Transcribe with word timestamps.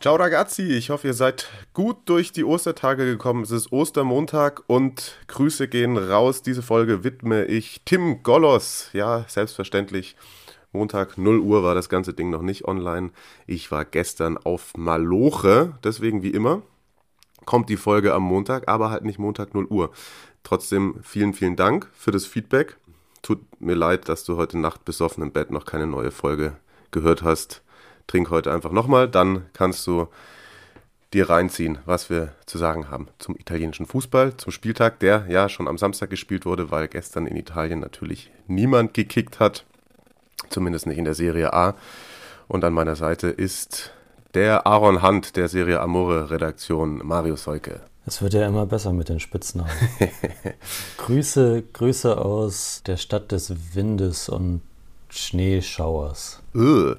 Ciao 0.00 0.16
ragazzi, 0.16 0.62
ich 0.62 0.88
hoffe, 0.88 1.08
ihr 1.08 1.12
seid 1.12 1.50
gut 1.74 1.98
durch 2.06 2.32
die 2.32 2.42
Ostertage 2.42 3.04
gekommen. 3.04 3.42
Es 3.42 3.50
ist 3.50 3.70
Ostermontag 3.70 4.62
und 4.66 5.18
Grüße 5.26 5.68
gehen 5.68 5.98
raus. 5.98 6.40
Diese 6.40 6.62
Folge 6.62 7.04
widme 7.04 7.44
ich 7.44 7.82
Tim 7.84 8.22
Gollos. 8.22 8.88
Ja, 8.94 9.26
selbstverständlich. 9.28 10.16
Montag 10.72 11.18
0 11.18 11.40
Uhr 11.40 11.62
war 11.64 11.74
das 11.74 11.90
ganze 11.90 12.14
Ding 12.14 12.30
noch 12.30 12.40
nicht 12.40 12.64
online. 12.64 13.10
Ich 13.46 13.70
war 13.70 13.84
gestern 13.84 14.38
auf 14.38 14.72
Maloche, 14.74 15.74
deswegen 15.84 16.22
wie 16.22 16.30
immer 16.30 16.62
kommt 17.44 17.68
die 17.68 17.76
Folge 17.76 18.14
am 18.14 18.22
Montag, 18.22 18.68
aber 18.68 18.90
halt 18.90 19.04
nicht 19.04 19.18
Montag 19.18 19.52
0 19.52 19.66
Uhr. 19.66 19.90
Trotzdem 20.44 20.94
vielen, 21.02 21.34
vielen 21.34 21.56
Dank 21.56 21.90
für 21.92 22.10
das 22.10 22.24
Feedback. 22.24 22.78
Tut 23.20 23.40
mir 23.60 23.74
leid, 23.74 24.08
dass 24.08 24.24
du 24.24 24.38
heute 24.38 24.56
Nacht 24.56 24.86
besoffen 24.86 25.22
im 25.22 25.32
Bett 25.32 25.50
noch 25.50 25.66
keine 25.66 25.86
neue 25.86 26.10
Folge 26.10 26.56
gehört 26.90 27.22
hast 27.22 27.62
trink 28.10 28.30
heute 28.30 28.52
einfach 28.52 28.72
nochmal, 28.72 29.08
dann 29.08 29.46
kannst 29.52 29.86
du 29.86 30.08
dir 31.12 31.30
reinziehen, 31.30 31.78
was 31.86 32.10
wir 32.10 32.32
zu 32.46 32.58
sagen 32.58 32.90
haben 32.90 33.08
zum 33.18 33.36
italienischen 33.36 33.86
Fußball, 33.86 34.36
zum 34.36 34.52
Spieltag, 34.52 34.98
der 34.98 35.26
ja 35.28 35.48
schon 35.48 35.68
am 35.68 35.78
Samstag 35.78 36.10
gespielt 36.10 36.44
wurde, 36.44 36.70
weil 36.70 36.88
gestern 36.88 37.26
in 37.26 37.36
Italien 37.36 37.80
natürlich 37.80 38.30
niemand 38.48 38.94
gekickt 38.94 39.38
hat, 39.38 39.64
zumindest 40.48 40.86
nicht 40.86 40.98
in 40.98 41.04
der 41.04 41.14
Serie 41.14 41.52
A. 41.52 41.74
Und 42.48 42.64
an 42.64 42.72
meiner 42.72 42.96
Seite 42.96 43.28
ist 43.28 43.92
der 44.34 44.66
Aaron 44.66 45.02
Hunt 45.02 45.36
der 45.36 45.48
Serie 45.48 45.80
Amore 45.80 46.30
Redaktion, 46.30 47.00
Mario 47.04 47.36
Seuke. 47.36 47.80
Es 48.06 48.22
wird 48.22 48.34
ja 48.34 48.46
immer 48.46 48.66
besser 48.66 48.92
mit 48.92 49.08
den 49.08 49.20
Spitznamen. 49.20 49.70
Grüße, 50.98 51.62
Grüße 51.72 52.18
aus 52.18 52.82
der 52.86 52.96
Stadt 52.96 53.30
des 53.30 53.74
Windes 53.74 54.28
und 54.28 54.62
Schneeschauers. 55.10 56.40
Öh, 56.54 56.94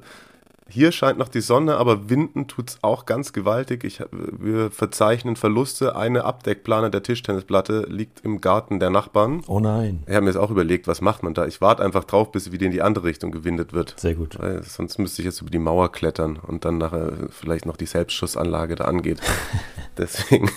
hier 0.72 0.90
scheint 0.90 1.18
noch 1.18 1.28
die 1.28 1.42
Sonne, 1.42 1.76
aber 1.76 2.08
winden 2.08 2.48
tut 2.48 2.70
es 2.70 2.78
auch 2.80 3.04
ganz 3.04 3.34
gewaltig. 3.34 3.84
Ich, 3.84 4.02
wir 4.10 4.70
verzeichnen 4.70 5.36
Verluste. 5.36 5.96
Eine 5.96 6.24
Abdeckplane 6.24 6.90
der 6.90 7.02
Tischtennisplatte 7.02 7.86
liegt 7.90 8.24
im 8.24 8.40
Garten 8.40 8.80
der 8.80 8.88
Nachbarn. 8.88 9.42
Oh 9.48 9.60
nein. 9.60 10.02
Ich 10.06 10.14
habe 10.14 10.22
mir 10.22 10.30
jetzt 10.30 10.38
auch 10.38 10.50
überlegt, 10.50 10.86
was 10.86 11.02
macht 11.02 11.22
man 11.22 11.34
da? 11.34 11.46
Ich 11.46 11.60
warte 11.60 11.84
einfach 11.84 12.04
drauf, 12.04 12.32
bis 12.32 12.44
sie 12.44 12.52
wieder 12.52 12.64
in 12.64 12.72
die 12.72 12.80
andere 12.80 13.04
Richtung 13.04 13.32
gewindet 13.32 13.74
wird. 13.74 14.00
Sehr 14.00 14.14
gut. 14.14 14.38
Weil 14.38 14.62
sonst 14.62 14.98
müsste 14.98 15.20
ich 15.20 15.26
jetzt 15.26 15.42
über 15.42 15.50
die 15.50 15.58
Mauer 15.58 15.92
klettern 15.92 16.38
und 16.38 16.64
dann 16.64 16.78
nachher 16.78 17.12
vielleicht 17.28 17.66
noch 17.66 17.76
die 17.76 17.86
Selbstschussanlage 17.86 18.76
da 18.76 18.84
angeht. 18.84 19.20
deswegen, 19.98 20.50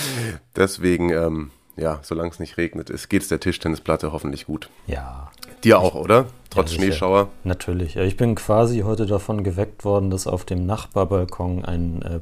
deswegen 0.56 1.10
ähm, 1.10 1.50
ja, 1.76 2.00
solange 2.02 2.30
es 2.30 2.38
nicht 2.38 2.56
regnet, 2.56 2.90
ist, 2.90 3.08
geht 3.08 3.22
es 3.22 3.28
der 3.28 3.40
Tischtennisplatte 3.40 4.12
hoffentlich 4.12 4.46
gut. 4.46 4.68
Ja. 4.86 5.30
Dir 5.64 5.78
auch, 5.78 5.94
oder? 5.94 6.26
Trotz 6.48 6.72
ja, 6.72 6.78
Schneeschauer? 6.78 7.28
Natürlich. 7.44 7.96
Ich 7.96 8.16
bin 8.16 8.34
quasi 8.34 8.80
heute 8.80 9.06
davon 9.06 9.44
geweckt 9.44 9.84
worden, 9.84 10.10
dass 10.10 10.26
auf 10.26 10.44
dem 10.44 10.66
Nachbarbalkon 10.66 11.64
ein 11.64 12.02
äh, 12.02 12.20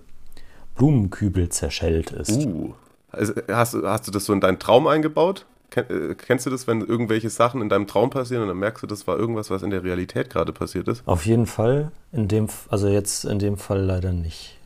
Blumenkübel 0.74 1.48
zerschellt 1.48 2.10
ist. 2.10 2.46
Uh. 2.46 2.74
Also 3.10 3.32
hast, 3.48 3.74
hast 3.74 4.06
du 4.06 4.10
das 4.10 4.26
so 4.26 4.32
in 4.32 4.40
deinen 4.40 4.58
Traum 4.58 4.86
eingebaut? 4.86 5.46
Ken, 5.70 5.84
äh, 5.88 6.14
kennst 6.14 6.46
du 6.46 6.50
das, 6.50 6.66
wenn 6.66 6.82
irgendwelche 6.82 7.30
Sachen 7.30 7.62
in 7.62 7.68
deinem 7.68 7.86
Traum 7.86 8.10
passieren 8.10 8.42
und 8.42 8.48
dann 8.48 8.58
merkst 8.58 8.82
du, 8.82 8.86
das 8.86 9.06
war 9.06 9.18
irgendwas, 9.18 9.50
was 9.50 9.62
in 9.62 9.70
der 9.70 9.82
Realität 9.82 10.30
gerade 10.30 10.52
passiert 10.52 10.88
ist? 10.88 11.06
Auf 11.06 11.24
jeden 11.24 11.46
Fall. 11.46 11.90
In 12.12 12.28
dem, 12.28 12.48
also 12.68 12.88
jetzt 12.88 13.24
in 13.24 13.38
dem 13.38 13.56
Fall 13.56 13.82
leider 13.82 14.12
nicht. 14.12 14.58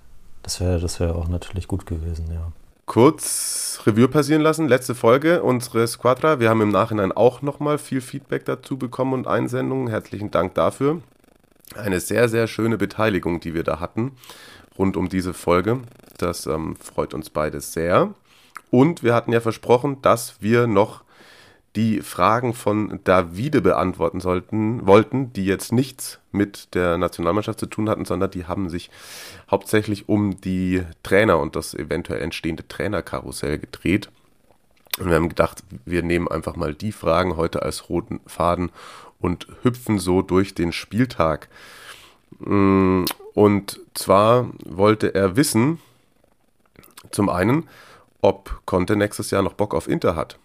Das 0.43 0.61
wäre 0.61 0.81
das 0.81 0.99
wär 0.99 1.15
auch 1.15 1.29
natürlich 1.29 1.69
gut 1.69 1.87
gewesen, 1.87 2.27
ja 2.33 2.53
kurz 2.87 3.81
Revue 3.87 4.09
passieren 4.09 4.43
lassen. 4.43 4.69
Letzte 4.69 4.95
Folge, 4.95 5.43
unsere 5.43 5.87
Squadra. 5.87 6.41
Wir 6.41 6.51
haben 6.51 6.61
im 6.61 6.71
Nachhinein 6.71 7.13
auch 7.13 7.43
nochmal 7.43 7.79
viel 7.79 8.01
Feedback 8.01 8.45
dazu 8.45 8.77
bekommen 8.77 9.13
und 9.13 9.27
Einsendungen. 9.27 9.89
Herzlichen 9.89 10.31
Dank 10.31 10.55
dafür. 10.55 11.01
Eine 11.75 12.01
sehr, 12.01 12.29
sehr 12.29 12.47
schöne 12.47 12.77
Beteiligung, 12.77 13.41
die 13.41 13.55
wir 13.55 13.63
da 13.63 13.81
hatten, 13.81 14.13
rund 14.79 14.97
um 14.97 15.09
diese 15.09 15.33
Folge. 15.33 15.81
Das 16.19 16.47
ähm, 16.47 16.77
freut 16.77 17.15
uns 17.15 17.31
beide 17.31 17.61
sehr. 17.61 18.15
Und 18.71 19.03
wir 19.03 19.15
hatten 19.15 19.33
ja 19.33 19.41
versprochen, 19.41 20.03
dass 20.03 20.41
wir 20.41 20.67
noch 20.67 21.03
die 21.77 22.03
Fragen 22.03 22.53
von 22.53 23.01
Davide 23.05 23.63
beantworten 23.63 24.21
sollten, 24.21 24.87
wollten, 24.87 25.33
die 25.33 25.47
jetzt 25.47 25.73
nichts 25.73 26.21
mit 26.31 26.75
der 26.75 26.99
Nationalmannschaft 26.99 27.59
zu 27.59 27.67
tun 27.67 27.89
hatten, 27.89 28.05
sondern 28.05 28.31
die 28.31 28.45
haben 28.45 28.69
sich 28.69 28.91
hauptsächlich 29.51 30.09
um 30.09 30.41
die 30.41 30.83
Trainer 31.03 31.39
und 31.39 31.57
das 31.57 31.75
eventuell 31.75 32.21
entstehende 32.21 32.67
Trainerkarussell 32.69 33.59
gedreht. 33.59 34.11
Und 34.99 35.09
wir 35.09 35.17
haben 35.17 35.31
gedacht, 35.31 35.65
wir 35.87 36.03
nehmen 36.03 36.29
einfach 36.29 36.57
mal 36.57 36.75
die 36.75 36.93
Fragen 36.93 37.37
heute 37.37 37.63
als 37.63 37.89
roten 37.89 38.21
Faden 38.27 38.71
und 39.21 39.47
hüpfen 39.63 39.99
so 39.99 40.21
durch 40.21 40.55
den 40.55 40.73
Spieltag. 40.73 41.49
Mm, 42.39 43.05
und 43.33 43.81
zwar 43.95 44.51
wollte 44.67 45.15
er 45.15 45.37
wissen, 45.37 45.79
zum 47.11 47.31
einen, 47.31 47.69
ob 48.21 48.61
Conte 48.67 48.97
nächstes 48.97 49.31
Jahr 49.31 49.43
noch 49.43 49.55
Bock 49.55 49.75
auf 49.75 49.89
Inter 49.89 50.17
hat. 50.17 50.39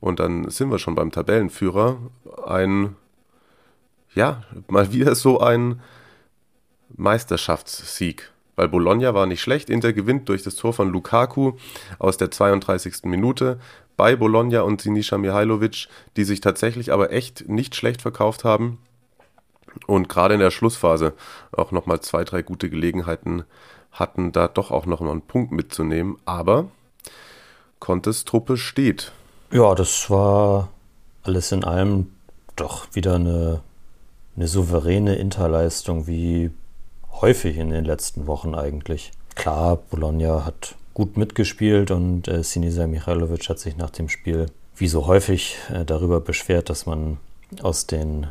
Und 0.00 0.20
dann 0.20 0.48
sind 0.50 0.70
wir 0.70 0.78
schon 0.78 0.94
beim 0.94 1.10
Tabellenführer. 1.10 1.98
Ein, 2.46 2.96
ja, 4.14 4.42
mal 4.68 4.92
wieder 4.92 5.14
so 5.14 5.40
ein 5.40 5.80
Meisterschaftssieg. 6.96 8.32
Weil 8.56 8.68
Bologna 8.68 9.14
war 9.14 9.26
nicht 9.26 9.40
schlecht. 9.40 9.70
Inter 9.70 9.92
gewinnt 9.92 10.28
durch 10.28 10.42
das 10.42 10.56
Tor 10.56 10.72
von 10.72 10.90
Lukaku 10.90 11.52
aus 11.98 12.16
der 12.16 12.30
32. 12.30 13.04
Minute 13.04 13.60
bei 13.96 14.16
Bologna 14.16 14.62
und 14.62 14.80
Sinisha 14.80 15.18
Mihailovic, 15.18 15.88
die 16.16 16.24
sich 16.24 16.40
tatsächlich 16.40 16.92
aber 16.92 17.12
echt 17.12 17.48
nicht 17.48 17.76
schlecht 17.76 18.02
verkauft 18.02 18.44
haben. 18.44 18.78
Und 19.86 20.08
gerade 20.08 20.34
in 20.34 20.40
der 20.40 20.50
Schlussphase 20.50 21.14
auch 21.52 21.72
nochmal 21.72 22.00
zwei, 22.00 22.24
drei 22.24 22.42
gute 22.42 22.70
Gelegenheiten 22.70 23.44
hatten, 23.92 24.32
da 24.32 24.48
doch 24.48 24.70
auch 24.70 24.86
noch 24.86 25.00
einen 25.00 25.22
Punkt 25.22 25.52
mitzunehmen. 25.52 26.16
Aber 26.24 26.68
Contes 27.78 28.24
Truppe 28.24 28.56
steht. 28.56 29.12
Ja, 29.50 29.74
das 29.74 30.10
war 30.10 30.68
alles 31.22 31.52
in 31.52 31.64
allem 31.64 32.10
doch 32.54 32.86
wieder 32.92 33.14
eine, 33.14 33.62
eine 34.36 34.46
souveräne 34.46 35.14
Interleistung, 35.14 36.06
wie 36.06 36.50
häufig 37.12 37.56
in 37.56 37.70
den 37.70 37.86
letzten 37.86 38.26
Wochen 38.26 38.54
eigentlich. 38.54 39.10
Klar, 39.36 39.76
Bologna 39.76 40.44
hat 40.44 40.74
gut 40.92 41.16
mitgespielt 41.16 41.90
und 41.90 42.28
äh, 42.28 42.42
Sinisa 42.42 42.86
Michailovic 42.86 43.48
hat 43.48 43.58
sich 43.58 43.76
nach 43.76 43.90
dem 43.90 44.10
Spiel 44.10 44.46
wie 44.76 44.88
so 44.88 45.06
häufig 45.06 45.56
äh, 45.72 45.84
darüber 45.84 46.20
beschwert, 46.20 46.68
dass 46.68 46.84
man 46.84 47.18
aus 47.62 47.86
den 47.86 48.26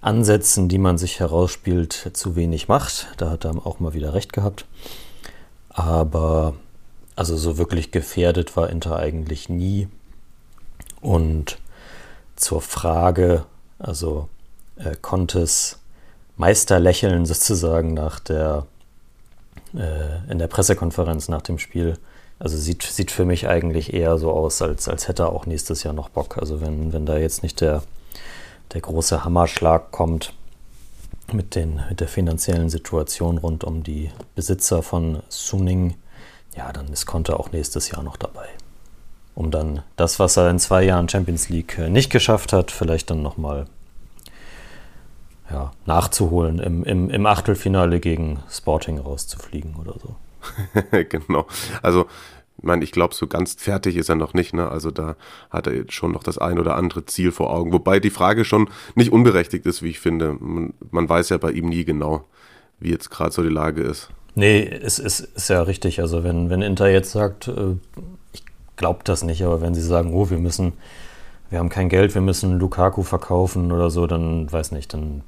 Ansätzen, 0.00 0.68
die 0.68 0.78
man 0.78 0.98
sich 0.98 1.20
herausspielt, 1.20 2.10
zu 2.14 2.34
wenig 2.34 2.66
macht. 2.66 3.08
Da 3.16 3.30
hat 3.30 3.44
er 3.44 3.64
auch 3.64 3.78
mal 3.78 3.94
wieder 3.94 4.12
recht 4.12 4.32
gehabt. 4.32 4.66
Aber 5.68 6.54
also 7.14 7.36
so 7.36 7.58
wirklich 7.58 7.92
gefährdet 7.92 8.56
war 8.56 8.70
Inter 8.70 8.96
eigentlich 8.96 9.48
nie. 9.48 9.88
Und 11.06 11.58
zur 12.34 12.60
Frage, 12.60 13.44
also 13.78 14.28
äh, 14.74 14.96
Contes 15.00 15.78
Meisterlächeln 16.36 17.26
sozusagen 17.26 17.94
nach 17.94 18.18
der 18.18 18.66
äh, 19.72 20.28
in 20.28 20.40
der 20.40 20.48
Pressekonferenz 20.48 21.28
nach 21.28 21.42
dem 21.42 21.60
Spiel. 21.60 21.96
Also 22.40 22.58
sieht, 22.58 22.82
sieht 22.82 23.12
für 23.12 23.24
mich 23.24 23.46
eigentlich 23.46 23.94
eher 23.94 24.18
so 24.18 24.32
aus, 24.32 24.60
als, 24.62 24.88
als 24.88 25.06
hätte 25.06 25.22
er 25.22 25.32
auch 25.32 25.46
nächstes 25.46 25.84
Jahr 25.84 25.94
noch 25.94 26.08
Bock. 26.08 26.38
Also 26.38 26.60
wenn, 26.60 26.92
wenn 26.92 27.06
da 27.06 27.16
jetzt 27.16 27.44
nicht 27.44 27.60
der, 27.60 27.84
der 28.72 28.80
große 28.80 29.24
Hammerschlag 29.24 29.92
kommt 29.92 30.34
mit, 31.32 31.54
den, 31.54 31.80
mit 31.88 32.00
der 32.00 32.08
finanziellen 32.08 32.68
Situation 32.68 33.38
rund 33.38 33.62
um 33.62 33.84
die 33.84 34.10
Besitzer 34.34 34.82
von 34.82 35.22
Suning, 35.28 35.94
ja, 36.56 36.72
dann 36.72 36.88
ist 36.88 37.06
Conte 37.06 37.38
auch 37.38 37.52
nächstes 37.52 37.92
Jahr 37.92 38.02
noch 38.02 38.16
dabei 38.16 38.48
um 39.36 39.50
dann 39.50 39.82
das, 39.94 40.18
was 40.18 40.36
er 40.36 40.50
in 40.50 40.58
zwei 40.58 40.82
Jahren 40.82 41.08
Champions 41.08 41.48
League 41.50 41.78
äh, 41.78 41.88
nicht 41.88 42.10
geschafft 42.10 42.52
hat, 42.52 42.72
vielleicht 42.72 43.10
dann 43.10 43.22
nochmal 43.22 43.66
ja, 45.50 45.70
nachzuholen, 45.84 46.58
im, 46.58 46.82
im, 46.82 47.10
im 47.10 47.26
Achtelfinale 47.26 48.00
gegen 48.00 48.40
Sporting 48.50 48.98
rauszufliegen 48.98 49.76
oder 49.76 49.94
so. 50.00 50.16
genau. 51.08 51.46
Also, 51.82 52.06
ich 52.56 52.64
meine, 52.64 52.82
ich 52.82 52.92
glaube, 52.92 53.14
so 53.14 53.26
ganz 53.26 53.54
fertig 53.54 53.96
ist 53.96 54.08
er 54.08 54.14
noch 54.14 54.32
nicht. 54.32 54.54
Ne? 54.54 54.66
Also 54.68 54.90
da 54.90 55.16
hat 55.50 55.66
er 55.66 55.74
jetzt 55.74 55.92
schon 55.92 56.12
noch 56.12 56.22
das 56.22 56.38
ein 56.38 56.58
oder 56.58 56.74
andere 56.74 57.04
Ziel 57.04 57.30
vor 57.30 57.52
Augen. 57.52 57.70
Wobei 57.72 58.00
die 58.00 58.10
Frage 58.10 58.46
schon 58.46 58.70
nicht 58.94 59.12
unberechtigt 59.12 59.66
ist, 59.66 59.82
wie 59.82 59.90
ich 59.90 60.00
finde. 60.00 60.32
Man, 60.40 60.72
man 60.90 61.06
weiß 61.06 61.28
ja 61.28 61.36
bei 61.36 61.50
ihm 61.50 61.68
nie 61.68 61.84
genau, 61.84 62.24
wie 62.80 62.90
jetzt 62.90 63.10
gerade 63.10 63.32
so 63.32 63.42
die 63.42 63.50
Lage 63.50 63.82
ist. 63.82 64.08
Nee, 64.34 64.66
es 64.66 64.98
ist, 64.98 65.20
ist 65.20 65.50
ja 65.50 65.60
richtig. 65.62 66.00
Also 66.00 66.24
wenn, 66.24 66.48
wenn 66.48 66.62
Inter 66.62 66.88
jetzt 66.88 67.12
sagt, 67.12 67.48
äh, 67.48 67.76
ich 68.76 68.78
glaube 68.78 69.00
das 69.04 69.22
nicht, 69.22 69.42
aber 69.42 69.62
wenn 69.62 69.74
sie 69.74 69.80
sagen, 69.80 70.12
oh, 70.12 70.28
wir 70.28 70.36
müssen, 70.36 70.74
wir 71.48 71.60
haben 71.60 71.70
kein 71.70 71.88
Geld, 71.88 72.14
wir 72.14 72.20
müssen 72.20 72.58
Lukaku 72.58 73.02
verkaufen 73.02 73.72
oder 73.72 73.88
so, 73.88 74.06
dann 74.06 74.52
weiß 74.52 74.72
nicht, 74.72 74.92
dann 74.92 75.22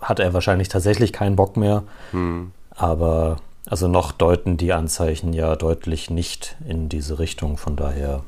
hat 0.00 0.18
er 0.18 0.34
wahrscheinlich 0.34 0.68
tatsächlich 0.68 1.12
keinen 1.12 1.36
Bock 1.36 1.56
mehr. 1.56 1.84
Hm. 2.10 2.50
Aber 2.70 3.36
also 3.66 3.86
noch 3.86 4.10
deuten 4.10 4.56
die 4.56 4.72
Anzeichen 4.72 5.32
ja 5.32 5.54
deutlich 5.54 6.10
nicht 6.10 6.56
in 6.66 6.88
diese 6.88 7.20
Richtung. 7.20 7.58
Von 7.58 7.76
daher 7.76 8.24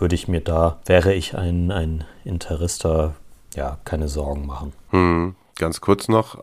würde 0.00 0.16
ich 0.16 0.26
mir 0.26 0.40
da, 0.40 0.78
wäre 0.84 1.14
ich 1.14 1.36
ein, 1.36 1.70
ein 1.70 2.02
Interista, 2.24 3.14
ja, 3.54 3.78
keine 3.84 4.08
Sorgen 4.08 4.46
machen. 4.46 4.72
Hm. 4.90 5.36
Ganz 5.60 5.80
kurz 5.80 6.08
noch, 6.08 6.42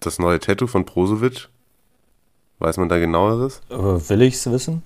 das 0.00 0.18
neue 0.18 0.38
Tattoo 0.38 0.66
von 0.66 0.84
Brozovic. 0.84 1.48
Weiß 2.58 2.78
man 2.78 2.88
da 2.88 2.98
genaueres? 2.98 3.60
Aber 3.68 4.08
will 4.08 4.22
ich 4.22 4.34
es 4.34 4.50
wissen? 4.50 4.82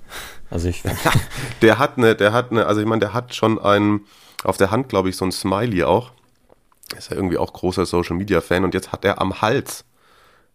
Also 0.50 0.68
ich. 0.68 0.82
der 1.62 1.78
hat 1.78 1.98
eine, 1.98 2.16
der 2.16 2.32
hat 2.32 2.50
eine, 2.50 2.66
also 2.66 2.80
ich 2.80 2.86
meine, 2.86 3.00
der 3.00 3.14
hat 3.14 3.34
schon 3.34 3.58
ein, 3.60 4.00
auf 4.42 4.56
der 4.56 4.70
Hand, 4.70 4.88
glaube 4.88 5.08
ich, 5.08 5.16
so 5.16 5.24
ein 5.24 5.32
Smiley 5.32 5.84
auch. 5.84 6.10
Ist 6.96 7.10
ja 7.10 7.16
irgendwie 7.16 7.38
auch 7.38 7.52
großer 7.52 7.86
Social 7.86 8.16
Media 8.16 8.40
Fan 8.40 8.64
und 8.64 8.74
jetzt 8.74 8.90
hat 8.90 9.04
er 9.04 9.20
am 9.20 9.40
Hals 9.40 9.84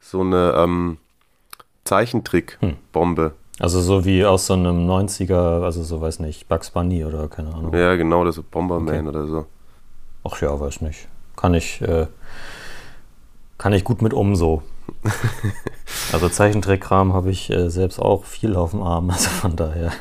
so 0.01 0.19
eine 0.21 0.53
ähm, 0.57 0.97
Zeichentrick-Bombe. 1.85 3.33
Also 3.59 3.79
so 3.79 4.03
wie 4.03 4.25
aus 4.25 4.47
so 4.47 4.53
einem 4.53 4.89
90er, 4.89 5.63
also 5.63 5.81
so 5.83 6.01
weiß 6.01 6.19
nicht, 6.19 6.49
Bugs 6.49 6.71
Bunny 6.71 7.05
oder 7.05 7.29
keine 7.29 7.53
Ahnung. 7.53 7.73
Ja, 7.73 7.95
genau, 7.95 8.25
das 8.25 8.37
ist 8.37 8.51
Bomberman 8.51 9.07
okay. 9.07 9.07
oder 9.07 9.27
so. 9.27 9.45
Ach 10.25 10.41
ja, 10.41 10.59
weiß 10.59 10.81
nicht. 10.81 11.07
Kann 11.37 11.53
ich, 11.53 11.81
äh, 11.81 12.07
kann 13.57 13.71
ich 13.71 13.85
gut 13.85 14.01
mit 14.01 14.13
um 14.13 14.35
so. 14.35 14.61
also 16.11 16.29
Zeichentrickkram 16.29 17.13
habe 17.13 17.31
ich 17.31 17.49
äh, 17.49 17.69
selbst 17.69 17.99
auch 17.99 18.25
viel 18.25 18.55
auf 18.55 18.71
dem 18.71 18.81
Arm, 18.81 19.09
also 19.11 19.29
von 19.29 19.55
daher. 19.55 19.91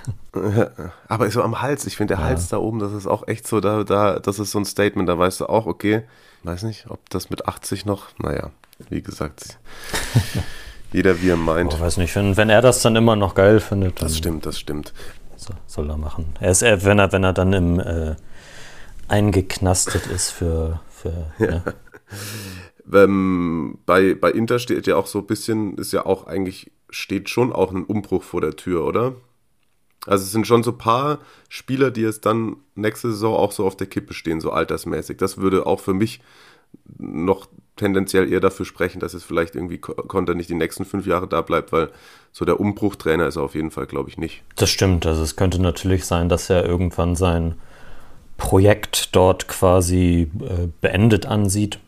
Aber 1.08 1.30
so 1.30 1.42
am 1.42 1.60
Hals, 1.60 1.86
ich 1.86 1.96
finde 1.96 2.14
der 2.14 2.22
ja. 2.22 2.30
Hals 2.30 2.48
da 2.48 2.58
oben, 2.58 2.78
das 2.78 2.92
ist 2.92 3.06
auch 3.06 3.26
echt 3.28 3.46
so, 3.46 3.60
da, 3.60 3.84
da, 3.84 4.18
das 4.18 4.38
ist 4.38 4.50
so 4.50 4.58
ein 4.58 4.64
Statement, 4.64 5.08
da 5.08 5.18
weißt 5.18 5.40
du 5.40 5.46
auch, 5.46 5.66
okay, 5.66 6.02
weiß 6.42 6.64
nicht, 6.64 6.90
ob 6.90 7.08
das 7.10 7.30
mit 7.30 7.46
80 7.46 7.86
noch, 7.86 8.08
naja, 8.18 8.50
wie 8.88 9.02
gesagt, 9.02 9.58
jeder 10.92 11.20
wie 11.22 11.30
er 11.30 11.36
meint. 11.36 11.72
Ich 11.74 11.80
weiß 11.80 11.96
nicht, 11.98 12.14
wenn, 12.16 12.36
wenn 12.36 12.50
er 12.50 12.62
das 12.62 12.82
dann 12.82 12.96
immer 12.96 13.16
noch 13.16 13.34
geil 13.34 13.60
findet. 13.60 14.00
Das 14.02 14.16
stimmt, 14.16 14.46
das 14.46 14.58
stimmt. 14.58 14.92
So, 15.36 15.52
soll 15.66 15.90
er 15.90 15.96
machen. 15.96 16.34
Er 16.40 16.50
ist, 16.50 16.62
wenn 16.62 16.98
er, 16.98 17.12
wenn 17.12 17.24
er 17.24 17.32
dann 17.32 17.52
im 17.52 17.80
äh, 17.80 18.14
eingeknastet 19.08 20.06
ist 20.06 20.30
für, 20.30 20.80
für 20.88 21.26
ja. 21.38 21.46
ja. 21.46 21.62
Ähm, 22.92 23.78
bei, 23.86 24.14
bei 24.14 24.30
Inter 24.30 24.58
steht 24.58 24.86
ja 24.86 24.96
auch 24.96 25.06
so 25.06 25.20
ein 25.20 25.26
bisschen, 25.26 25.76
ist 25.78 25.92
ja 25.92 26.06
auch 26.06 26.26
eigentlich, 26.26 26.70
steht 26.90 27.28
schon 27.28 27.52
auch 27.52 27.72
ein 27.72 27.84
Umbruch 27.84 28.22
vor 28.22 28.40
der 28.40 28.56
Tür, 28.56 28.84
oder? 28.84 29.14
Also 30.06 30.24
es 30.24 30.32
sind 30.32 30.46
schon 30.46 30.62
so 30.62 30.72
ein 30.72 30.78
paar 30.78 31.18
Spieler, 31.48 31.90
die 31.90 32.04
es 32.04 32.20
dann 32.20 32.56
nächste 32.74 33.10
Saison 33.10 33.36
auch 33.36 33.52
so 33.52 33.64
auf 33.64 33.76
der 33.76 33.86
Kippe 33.86 34.12
stehen, 34.12 34.40
so 34.40 34.50
altersmäßig. 34.50 35.16
Das 35.16 35.38
würde 35.38 35.66
auch 35.66 35.80
für 35.80 35.94
mich 35.94 36.20
noch 36.98 37.48
tendenziell 37.76 38.30
eher 38.30 38.40
dafür 38.40 38.66
sprechen, 38.66 39.00
dass 39.00 39.14
es 39.14 39.24
vielleicht 39.24 39.54
irgendwie 39.54 39.78
Konter 39.78 40.34
nicht 40.34 40.50
die 40.50 40.54
nächsten 40.54 40.84
fünf 40.84 41.06
Jahre 41.06 41.26
da 41.26 41.40
bleibt, 41.40 41.72
weil 41.72 41.90
so 42.32 42.44
der 42.44 42.60
Umbruchtrainer 42.60 43.26
ist 43.26 43.36
er 43.36 43.42
auf 43.42 43.54
jeden 43.54 43.70
Fall, 43.70 43.86
glaube 43.86 44.10
ich, 44.10 44.18
nicht. 44.18 44.42
Das 44.56 44.70
stimmt. 44.70 45.06
Also 45.06 45.22
es 45.22 45.36
könnte 45.36 45.60
natürlich 45.60 46.04
sein, 46.04 46.28
dass 46.28 46.50
er 46.50 46.64
irgendwann 46.64 47.16
sein 47.16 47.54
Projekt 48.36 49.14
dort 49.16 49.48
quasi 49.48 50.30
äh, 50.40 50.68
beendet 50.80 51.26
ansieht 51.26 51.78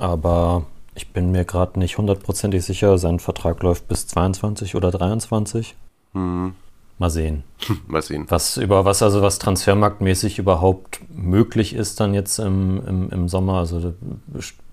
aber 0.00 0.66
ich 0.94 1.12
bin 1.12 1.30
mir 1.30 1.44
gerade 1.44 1.78
nicht 1.78 1.98
hundertprozentig 1.98 2.64
sicher. 2.64 2.98
Sein 2.98 3.20
Vertrag 3.20 3.62
läuft 3.62 3.88
bis 3.88 4.06
22 4.06 4.74
oder 4.74 4.90
23. 4.90 5.76
Mhm. 6.12 6.54
Mal 6.98 7.10
sehen. 7.10 7.44
Mal 7.86 8.02
sehen. 8.02 8.26
Was 8.28 8.58
über 8.58 8.84
was 8.84 9.02
also 9.02 9.22
was 9.22 9.38
transfermarktmäßig 9.38 10.38
überhaupt 10.38 11.00
möglich 11.14 11.74
ist 11.74 11.98
dann 11.98 12.12
jetzt 12.12 12.38
im, 12.38 12.86
im, 12.86 13.10
im 13.10 13.28
Sommer. 13.28 13.54
Also 13.54 13.94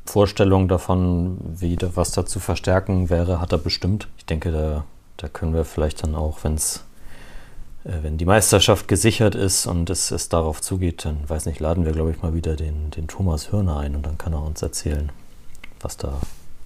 Vorstellung 0.05 0.67
davon, 0.67 1.37
wie 1.41 1.77
was 1.95 2.11
da 2.11 2.25
zu 2.25 2.39
verstärken 2.39 3.09
wäre, 3.09 3.39
hat 3.39 3.51
er 3.51 3.57
bestimmt. 3.57 4.07
Ich 4.17 4.25
denke, 4.25 4.51
da, 4.51 4.83
da 5.17 5.27
können 5.27 5.53
wir 5.53 5.63
vielleicht 5.63 6.03
dann 6.03 6.15
auch, 6.15 6.43
wenn 6.43 6.55
es 6.55 6.83
wenn 8.01 8.17
die 8.17 8.25
Meisterschaft 8.25 8.87
gesichert 8.87 9.35
ist 9.35 9.65
und 9.65 9.89
es, 9.89 10.11
es 10.11 10.27
darauf 10.27 10.61
zugeht, 10.61 11.05
dann 11.05 11.17
weiß 11.27 11.45
nicht, 11.45 11.59
laden 11.59 11.85
wir, 11.85 11.93
glaube 11.93 12.11
ich, 12.11 12.21
mal 12.21 12.33
wieder 12.33 12.55
den, 12.55 12.91
den 12.91 13.07
Thomas 13.07 13.51
Hörner 13.51 13.77
ein 13.77 13.95
und 13.95 14.05
dann 14.05 14.17
kann 14.17 14.33
er 14.33 14.43
uns 14.43 14.61
erzählen, 14.61 15.11
was 15.79 15.95
da, 15.95 16.19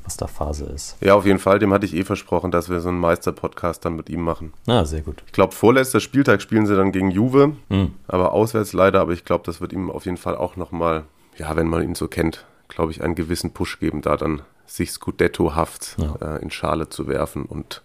was 0.03 0.17
da 0.17 0.25
Phase 0.25 0.65
ist. 0.65 0.97
Ja, 0.99 1.13
auf 1.13 1.25
jeden 1.25 1.37
Fall. 1.37 1.59
Dem 1.59 1.73
hatte 1.73 1.85
ich 1.85 1.93
eh 1.93 2.03
versprochen, 2.03 2.49
dass 2.49 2.69
wir 2.69 2.79
so 2.79 2.89
einen 2.89 2.99
Meister-Podcast 2.99 3.85
dann 3.85 3.95
mit 3.95 4.09
ihm 4.09 4.21
machen. 4.21 4.53
Ah, 4.65 4.83
sehr 4.83 5.01
gut. 5.01 5.21
Ich 5.27 5.31
glaube, 5.31 5.53
vorletzter 5.53 5.99
Spieltag 5.99 6.41
spielen 6.41 6.65
sie 6.65 6.75
dann 6.75 6.91
gegen 6.91 7.11
Juve, 7.11 7.53
mhm. 7.69 7.93
aber 8.07 8.31
auswärts 8.31 8.73
leider. 8.73 9.01
Aber 9.01 9.13
ich 9.13 9.23
glaube, 9.23 9.43
das 9.45 9.61
wird 9.61 9.73
ihm 9.73 9.91
auf 9.91 10.05
jeden 10.05 10.17
Fall 10.17 10.35
auch 10.35 10.55
nochmal, 10.55 11.03
ja, 11.37 11.55
wenn 11.55 11.67
man 11.67 11.83
ihn 11.83 11.93
so 11.93 12.07
kennt, 12.07 12.45
glaube 12.67 12.91
ich, 12.91 13.03
einen 13.03 13.13
gewissen 13.15 13.51
Push 13.51 13.79
geben, 13.79 14.01
da 14.01 14.17
dann 14.17 14.41
sich 14.65 14.91
Scudetto-haft 14.91 15.97
ja. 15.99 16.37
äh, 16.37 16.41
in 16.41 16.49
Schale 16.49 16.89
zu 16.89 17.07
werfen 17.07 17.45
und 17.45 17.83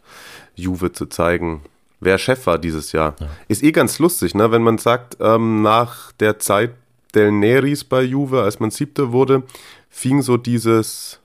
Juve 0.54 0.92
zu 0.92 1.04
zeigen, 1.06 1.62
wer 2.00 2.18
Chef 2.18 2.46
war 2.46 2.58
dieses 2.58 2.92
Jahr. 2.92 3.16
Ja. 3.20 3.28
Ist 3.48 3.62
eh 3.62 3.72
ganz 3.72 3.98
lustig, 3.98 4.34
ne? 4.34 4.50
wenn 4.50 4.62
man 4.62 4.78
sagt, 4.78 5.16
ähm, 5.20 5.62
nach 5.62 6.12
der 6.12 6.38
Zeit 6.38 6.72
Del 7.14 7.32
Neris 7.32 7.84
bei 7.84 8.02
Juve, 8.02 8.42
als 8.42 8.60
man 8.60 8.70
Siebter 8.70 9.12
wurde, 9.12 9.42
fing 9.88 10.20
so 10.20 10.36
dieses, 10.36 11.18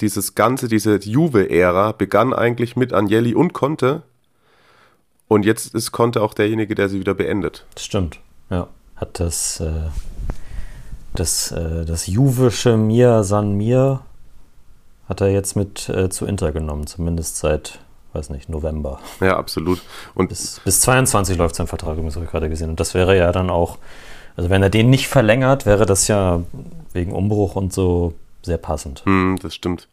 dieses 0.00 0.34
ganze, 0.34 0.68
diese 0.68 0.96
Juve-Ära, 0.96 1.92
begann 1.92 2.32
eigentlich 2.32 2.76
mit 2.76 2.92
Agnelli 2.92 3.34
und 3.34 3.52
Conte. 3.52 4.02
Und 5.26 5.44
jetzt 5.44 5.74
ist 5.74 5.92
Conte 5.92 6.22
auch 6.22 6.32
derjenige, 6.32 6.74
der 6.74 6.88
sie 6.88 7.00
wieder 7.00 7.14
beendet. 7.14 7.66
Das 7.74 7.84
stimmt, 7.84 8.20
ja. 8.48 8.68
Hat 8.96 9.20
das, 9.20 9.60
äh, 9.60 9.90
das, 11.12 11.52
äh, 11.52 11.84
das 11.84 12.06
Juvische 12.06 12.76
Mir 12.76 13.22
San 13.22 13.52
Mir 13.52 14.00
hat 15.08 15.20
er 15.20 15.28
jetzt 15.28 15.54
mit 15.54 15.88
äh, 15.88 16.08
zu 16.08 16.26
Inter 16.26 16.52
genommen, 16.52 16.86
zumindest 16.86 17.36
seit 17.36 17.78
weiß 18.12 18.30
nicht, 18.30 18.48
November. 18.48 19.00
Ja, 19.20 19.36
absolut. 19.36 19.82
Und 20.14 20.28
bis, 20.28 20.60
bis 20.64 20.80
22 20.80 21.36
läuft 21.36 21.54
sein 21.54 21.66
Vertrag, 21.66 21.96
das 22.02 22.14
habe 22.14 22.24
ich 22.24 22.30
gerade 22.30 22.48
gesehen. 22.48 22.70
Und 22.70 22.80
das 22.80 22.94
wäre 22.94 23.16
ja 23.16 23.32
dann 23.32 23.50
auch, 23.50 23.78
also 24.36 24.50
wenn 24.50 24.62
er 24.62 24.70
den 24.70 24.90
nicht 24.90 25.08
verlängert, 25.08 25.66
wäre 25.66 25.86
das 25.86 26.08
ja 26.08 26.42
wegen 26.92 27.12
Umbruch 27.12 27.56
und 27.56 27.72
so 27.72 28.14
sehr 28.42 28.58
passend. 28.58 29.04
Hm, 29.04 29.38
das 29.42 29.54
stimmt. 29.54 29.88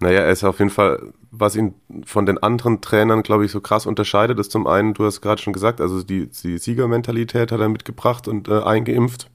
Naja, 0.00 0.20
er 0.20 0.30
ist 0.30 0.44
auf 0.44 0.58
jeden 0.58 0.70
Fall, 0.70 1.00
was 1.30 1.56
ihn 1.56 1.74
von 2.04 2.26
den 2.26 2.38
anderen 2.38 2.80
Trainern, 2.80 3.22
glaube 3.22 3.44
ich, 3.44 3.52
so 3.52 3.60
krass 3.60 3.86
unterscheidet, 3.86 4.38
ist 4.38 4.50
zum 4.50 4.66
einen, 4.66 4.94
du 4.94 5.04
hast 5.04 5.20
gerade 5.20 5.40
schon 5.40 5.52
gesagt, 5.52 5.80
also 5.80 6.02
die, 6.02 6.26
die 6.26 6.58
Siegermentalität 6.58 7.52
hat 7.52 7.60
er 7.60 7.68
mitgebracht 7.68 8.28
und 8.28 8.48
äh, 8.48 8.62
eingeimpft 8.62 9.30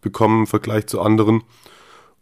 bekommen 0.00 0.40
im 0.40 0.46
Vergleich 0.46 0.86
zu 0.86 1.00
anderen. 1.00 1.42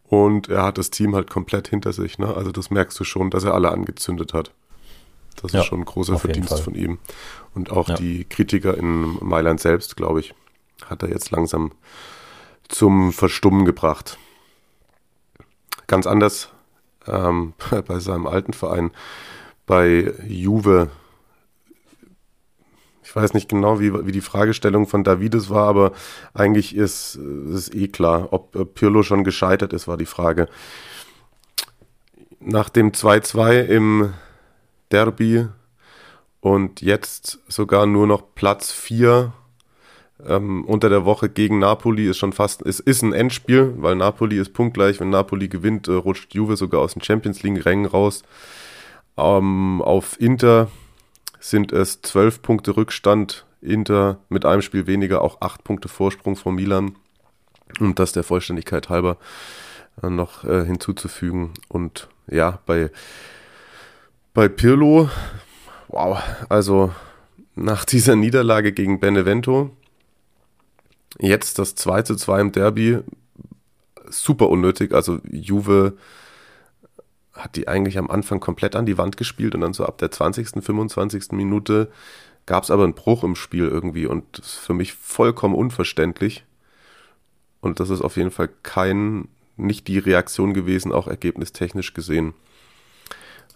Und 0.04 0.48
er 0.48 0.62
hat 0.62 0.78
das 0.78 0.90
Team 0.90 1.14
halt 1.14 1.30
komplett 1.30 1.68
hinter 1.68 1.92
sich. 1.92 2.18
Ne? 2.18 2.34
Also 2.34 2.52
das 2.52 2.70
merkst 2.70 2.98
du 3.00 3.04
schon, 3.04 3.30
dass 3.30 3.44
er 3.44 3.54
alle 3.54 3.70
angezündet 3.70 4.32
hat. 4.32 4.52
Das 5.40 5.52
ja, 5.52 5.60
ist 5.60 5.66
schon 5.66 5.80
ein 5.80 5.84
großer 5.84 6.18
Verdienst 6.18 6.60
von 6.60 6.74
ihm. 6.74 6.98
Und 7.54 7.70
auch 7.70 7.88
ja. 7.88 7.96
die 7.96 8.24
Kritiker 8.24 8.76
in 8.76 9.18
Mailand 9.24 9.60
selbst, 9.60 9.96
glaube 9.96 10.20
ich, 10.20 10.34
hat 10.86 11.02
er 11.02 11.10
jetzt 11.10 11.30
langsam 11.30 11.72
zum 12.68 13.12
Verstummen 13.12 13.64
gebracht. 13.64 14.18
Ganz 15.86 16.06
anders 16.06 16.50
ähm, 17.06 17.54
bei 17.86 17.98
seinem 17.98 18.26
alten 18.26 18.52
Verein, 18.52 18.90
bei 19.66 20.14
Juve. 20.26 20.90
Ich 23.04 23.14
weiß 23.14 23.34
nicht 23.34 23.48
genau, 23.48 23.78
wie, 23.80 23.92
wie 24.06 24.12
die 24.12 24.20
Fragestellung 24.22 24.86
von 24.86 25.04
Davides 25.04 25.50
war, 25.50 25.68
aber 25.68 25.92
eigentlich 26.32 26.74
ist 26.74 27.16
es 27.16 27.72
eh 27.72 27.88
klar, 27.88 28.32
ob 28.32 28.74
Pirlo 28.74 29.02
schon 29.02 29.24
gescheitert 29.24 29.72
ist, 29.72 29.86
war 29.86 29.98
die 29.98 30.06
Frage. 30.06 30.48
Nach 32.40 32.70
dem 32.70 32.92
2-2 32.92 33.64
im 33.66 34.14
Derby 34.92 35.48
und 36.40 36.82
jetzt 36.82 37.38
sogar 37.48 37.86
nur 37.86 38.06
noch 38.06 38.34
Platz 38.34 38.72
4 38.72 39.32
ähm, 40.26 40.64
unter 40.64 40.88
der 40.88 41.04
Woche 41.04 41.28
gegen 41.28 41.58
Napoli 41.58 42.08
ist 42.08 42.18
schon 42.18 42.32
fast, 42.32 42.64
es 42.64 42.80
ist 42.80 43.02
ein 43.02 43.12
Endspiel, 43.12 43.74
weil 43.76 43.96
Napoli 43.96 44.38
ist 44.38 44.52
punktgleich. 44.52 45.00
Wenn 45.00 45.10
Napoli 45.10 45.48
gewinnt, 45.48 45.88
äh, 45.88 45.92
rutscht 45.92 46.34
Juve 46.34 46.56
sogar 46.56 46.80
aus 46.80 46.94
den 46.94 47.02
Champions 47.02 47.42
League-Rängen 47.42 47.86
raus. 47.86 48.22
Ähm, 49.16 49.82
auf 49.82 50.20
Inter 50.20 50.68
sind 51.40 51.72
es 51.72 52.02
12 52.02 52.42
Punkte 52.42 52.76
Rückstand. 52.76 53.46
Inter 53.60 54.18
mit 54.28 54.44
einem 54.44 54.62
Spiel 54.62 54.86
weniger, 54.86 55.22
auch 55.22 55.40
8 55.40 55.64
Punkte 55.64 55.88
Vorsprung 55.88 56.36
vor 56.36 56.52
Milan. 56.52 56.96
Und 57.80 57.98
das 57.98 58.12
der 58.12 58.22
Vollständigkeit 58.22 58.88
halber 58.88 59.16
äh, 60.02 60.10
noch 60.10 60.44
äh, 60.44 60.64
hinzuzufügen. 60.64 61.52
Und 61.68 62.08
ja, 62.28 62.60
bei 62.66 62.90
bei 64.34 64.48
Pirlo, 64.48 65.10
wow, 65.88 66.18
also 66.48 66.92
nach 67.54 67.84
dieser 67.84 68.16
Niederlage 68.16 68.72
gegen 68.72 69.00
Benevento, 69.00 69.70
jetzt 71.18 71.58
das 71.58 71.74
2 71.74 72.02
zu 72.02 72.16
2 72.16 72.40
im 72.40 72.52
Derby, 72.52 72.98
super 74.08 74.48
unnötig. 74.48 74.92
Also 74.92 75.18
Juve 75.30 75.94
hat 77.32 77.56
die 77.56 77.68
eigentlich 77.68 77.98
am 77.98 78.10
Anfang 78.10 78.40
komplett 78.40 78.76
an 78.76 78.86
die 78.86 78.98
Wand 78.98 79.16
gespielt 79.16 79.54
und 79.54 79.62
dann 79.62 79.74
so 79.74 79.84
ab 79.84 79.98
der 79.98 80.10
20., 80.10 80.62
25. 80.62 81.32
Minute 81.32 81.90
gab 82.46 82.64
es 82.64 82.70
aber 82.70 82.84
einen 82.84 82.94
Bruch 82.94 83.24
im 83.24 83.36
Spiel 83.36 83.68
irgendwie 83.68 84.06
und 84.06 84.24
das 84.38 84.46
ist 84.46 84.58
für 84.58 84.74
mich 84.74 84.94
vollkommen 84.94 85.54
unverständlich. 85.54 86.44
Und 87.60 87.80
das 87.80 87.90
ist 87.90 88.00
auf 88.00 88.16
jeden 88.16 88.32
Fall 88.32 88.48
kein, 88.62 89.28
nicht 89.56 89.86
die 89.86 89.98
Reaktion 89.98 90.52
gewesen, 90.52 90.90
auch 90.90 91.06
ergebnistechnisch 91.06 91.94
gesehen, 91.94 92.34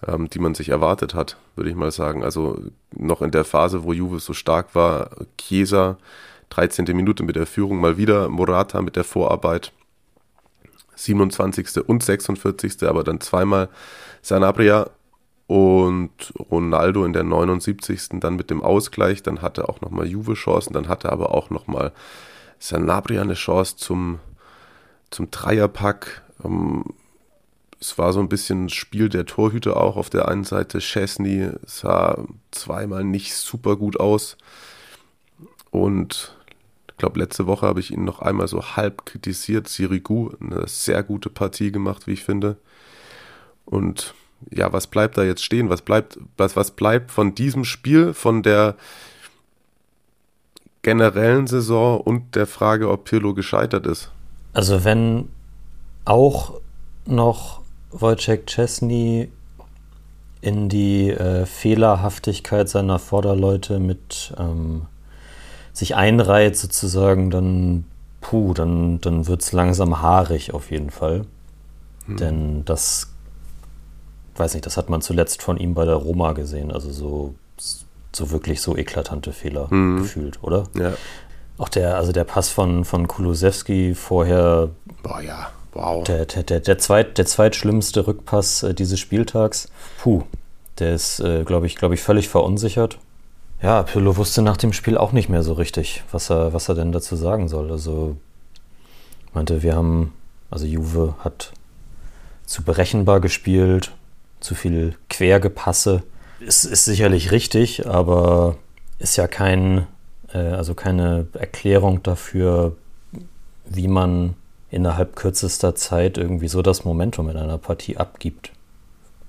ähm, 0.06 0.28
die 0.30 0.38
man 0.38 0.54
sich 0.54 0.68
erwartet 0.68 1.14
hat, 1.14 1.36
würde 1.54 1.70
ich 1.70 1.76
mal 1.76 1.90
sagen. 1.90 2.22
Also 2.22 2.58
noch 2.94 3.22
in 3.22 3.30
der 3.30 3.44
Phase, 3.44 3.84
wo 3.84 3.92
Juve 3.92 4.20
so 4.20 4.32
stark 4.32 4.74
war, 4.74 5.10
Chiesa, 5.38 5.98
13. 6.50 6.84
Minute 6.96 7.22
mit 7.22 7.36
der 7.36 7.46
Führung 7.46 7.80
mal 7.80 7.96
wieder, 7.96 8.28
Morata 8.28 8.82
mit 8.82 8.96
der 8.96 9.04
Vorarbeit, 9.04 9.72
27. 10.94 11.86
und 11.86 12.02
46. 12.02 12.84
aber 12.84 13.04
dann 13.04 13.20
zweimal 13.20 13.68
Sanabria 14.22 14.90
und 15.46 16.32
Ronaldo 16.50 17.04
in 17.04 17.12
der 17.12 17.24
79. 17.24 18.20
dann 18.20 18.36
mit 18.36 18.50
dem 18.50 18.62
Ausgleich, 18.62 19.22
dann 19.22 19.42
hatte 19.42 19.68
auch 19.68 19.80
nochmal 19.80 20.06
Juve 20.06 20.34
Chancen, 20.34 20.72
dann 20.72 20.88
hatte 20.88 21.12
aber 21.12 21.34
auch 21.34 21.50
nochmal 21.50 21.92
Sanabria 22.58 23.22
eine 23.22 23.34
Chance 23.34 23.76
zum, 23.76 24.18
zum 25.10 25.30
Dreierpack. 25.30 26.22
Ähm, 26.44 26.84
es 27.80 27.98
war 27.98 28.12
so 28.12 28.20
ein 28.20 28.28
bisschen 28.28 28.68
Spiel 28.68 29.08
der 29.08 29.26
Torhüter 29.26 29.76
auch. 29.76 29.96
Auf 29.96 30.10
der 30.10 30.28
einen 30.28 30.44
Seite 30.44 30.78
Chesney 30.78 31.50
sah 31.66 32.24
zweimal 32.50 33.04
nicht 33.04 33.34
super 33.34 33.76
gut 33.76 34.00
aus. 34.00 34.36
Und 35.70 36.34
ich 36.88 36.96
glaube, 36.96 37.18
letzte 37.18 37.46
Woche 37.46 37.66
habe 37.66 37.80
ich 37.80 37.90
ihn 37.90 38.04
noch 38.04 38.20
einmal 38.20 38.48
so 38.48 38.62
halb 38.76 39.04
kritisiert. 39.04 39.68
Sirigu, 39.68 40.30
eine 40.40 40.66
sehr 40.66 41.02
gute 41.02 41.28
Partie 41.28 41.70
gemacht, 41.70 42.06
wie 42.06 42.12
ich 42.12 42.24
finde. 42.24 42.56
Und 43.66 44.14
ja, 44.50 44.72
was 44.72 44.86
bleibt 44.86 45.18
da 45.18 45.24
jetzt 45.24 45.44
stehen? 45.44 45.68
Was 45.68 45.82
bleibt, 45.82 46.18
was, 46.36 46.56
was 46.56 46.70
bleibt 46.70 47.10
von 47.10 47.34
diesem 47.34 47.64
Spiel, 47.64 48.14
von 48.14 48.42
der 48.42 48.76
generellen 50.80 51.46
Saison 51.46 52.00
und 52.00 52.34
der 52.36 52.46
Frage, 52.46 52.90
ob 52.90 53.04
Pirlo 53.04 53.34
gescheitert 53.34 53.86
ist? 53.86 54.10
Also 54.52 54.84
wenn 54.84 55.28
auch 56.04 56.60
noch 57.06 57.65
Wojciech 57.90 58.46
Chesney 58.46 59.30
in 60.40 60.68
die 60.68 61.10
äh, 61.10 61.46
Fehlerhaftigkeit 61.46 62.68
seiner 62.68 62.98
Vorderleute 62.98 63.78
mit 63.78 64.34
ähm, 64.38 64.86
sich 65.72 65.94
einreiht 65.94 66.56
sozusagen, 66.56 67.30
dann 67.30 67.84
puh, 68.20 68.54
dann, 68.54 69.00
dann 69.00 69.26
wird 69.26 69.42
es 69.42 69.52
langsam 69.52 70.02
haarig 70.02 70.54
auf 70.54 70.70
jeden 70.70 70.90
Fall. 70.90 71.26
Hm. 72.06 72.16
Denn 72.16 72.64
das, 72.64 73.12
weiß 74.36 74.54
nicht, 74.54 74.66
das 74.66 74.76
hat 74.76 74.88
man 74.88 75.00
zuletzt 75.02 75.42
von 75.42 75.56
ihm 75.56 75.74
bei 75.74 75.84
der 75.84 75.96
Roma 75.96 76.32
gesehen. 76.32 76.72
Also 76.72 76.90
so, 76.90 77.34
so 78.12 78.30
wirklich 78.30 78.60
so 78.60 78.76
eklatante 78.76 79.32
Fehler 79.32 79.70
hm. 79.70 79.98
gefühlt, 79.98 80.42
oder? 80.42 80.64
Ja. 80.74 80.94
Auch 81.58 81.68
der, 81.68 81.96
also 81.96 82.12
der 82.12 82.24
Pass 82.24 82.50
von, 82.50 82.84
von 82.84 83.08
Kulusewski 83.08 83.94
vorher. 83.94 84.70
Boah, 85.02 85.20
ja, 85.20 85.50
wow. 85.76 86.04
Der, 86.04 86.26
der, 86.26 86.42
der, 86.42 86.60
der, 86.60 86.78
zweit, 86.78 87.18
der 87.18 87.26
zweitschlimmste 87.26 88.06
Rückpass 88.06 88.62
äh, 88.62 88.74
dieses 88.74 88.98
Spieltags. 88.98 89.68
Puh, 89.98 90.22
der 90.78 90.94
ist, 90.94 91.20
äh, 91.20 91.44
glaube 91.44 91.66
ich, 91.66 91.76
glaube 91.76 91.94
ich, 91.94 92.02
völlig 92.02 92.28
verunsichert. 92.28 92.98
Ja, 93.62 93.82
Pirlo 93.82 94.16
wusste 94.16 94.42
nach 94.42 94.56
dem 94.56 94.72
Spiel 94.72 94.98
auch 94.98 95.12
nicht 95.12 95.28
mehr 95.28 95.42
so 95.42 95.54
richtig, 95.54 96.04
was 96.12 96.30
er, 96.30 96.52
was 96.52 96.68
er 96.68 96.74
denn 96.74 96.92
dazu 96.92 97.16
sagen 97.16 97.48
soll. 97.48 97.70
Also 97.70 98.16
meinte, 99.32 99.62
wir 99.62 99.74
haben, 99.74 100.12
also 100.50 100.66
Juve 100.66 101.14
hat 101.20 101.52
zu 102.44 102.62
berechenbar 102.62 103.20
gespielt, 103.20 103.92
zu 104.40 104.54
viel 104.54 104.94
Quergepasse. 105.08 106.02
Ist, 106.40 106.64
ist 106.64 106.84
sicherlich 106.84 107.32
richtig, 107.32 107.86
aber 107.86 108.56
ist 108.98 109.16
ja 109.16 109.26
kein, 109.26 109.86
äh, 110.32 110.38
also 110.38 110.74
keine 110.74 111.26
Erklärung 111.32 112.02
dafür, 112.02 112.76
wie 113.64 113.88
man 113.88 114.34
innerhalb 114.70 115.16
kürzester 115.16 115.74
Zeit 115.74 116.18
irgendwie 116.18 116.48
so 116.48 116.62
das 116.62 116.84
Momentum 116.84 117.28
in 117.28 117.36
einer 117.36 117.58
Partie 117.58 117.96
abgibt. 117.96 118.52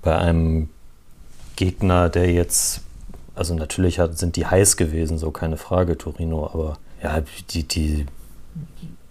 Bei 0.02 0.16
einem 0.16 0.68
Gegner, 1.56 2.08
der 2.08 2.32
jetzt 2.32 2.82
also 3.38 3.54
natürlich 3.54 4.00
hat, 4.00 4.18
sind 4.18 4.34
die 4.34 4.46
heiß 4.46 4.76
gewesen, 4.76 5.16
so 5.16 5.30
keine 5.30 5.56
Frage, 5.56 5.96
Torino, 5.96 6.46
aber 6.46 6.76
ja, 7.00 7.22
die, 7.50 7.62
die 7.62 8.06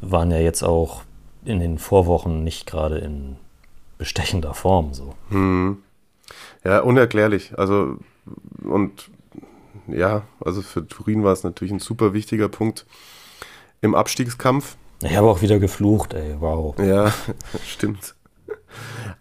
waren 0.01 0.31
ja 0.31 0.39
jetzt 0.39 0.63
auch 0.63 1.03
in 1.45 1.61
den 1.61 1.77
Vorwochen 1.79 2.43
nicht 2.43 2.67
gerade 2.67 2.97
in 2.97 3.37
bestechender 3.97 4.53
Form 4.53 4.93
so. 4.93 5.15
Hm. 5.29 5.77
Ja, 6.65 6.81
unerklärlich. 6.81 7.57
Also 7.57 7.97
und 8.63 9.09
ja, 9.87 10.23
also 10.43 10.61
für 10.61 10.85
Turin 10.85 11.23
war 11.23 11.31
es 11.31 11.43
natürlich 11.43 11.71
ein 11.71 11.79
super 11.79 12.11
wichtiger 12.11 12.49
Punkt 12.49 12.85
im 13.79 13.95
Abstiegskampf. 13.95 14.75
Ich 15.03 15.15
habe 15.15 15.27
auch 15.27 15.41
wieder 15.41 15.59
geflucht, 15.59 16.13
ey, 16.13 16.35
wow. 16.39 16.75
Ja, 16.79 17.13
stimmt. 17.65 18.15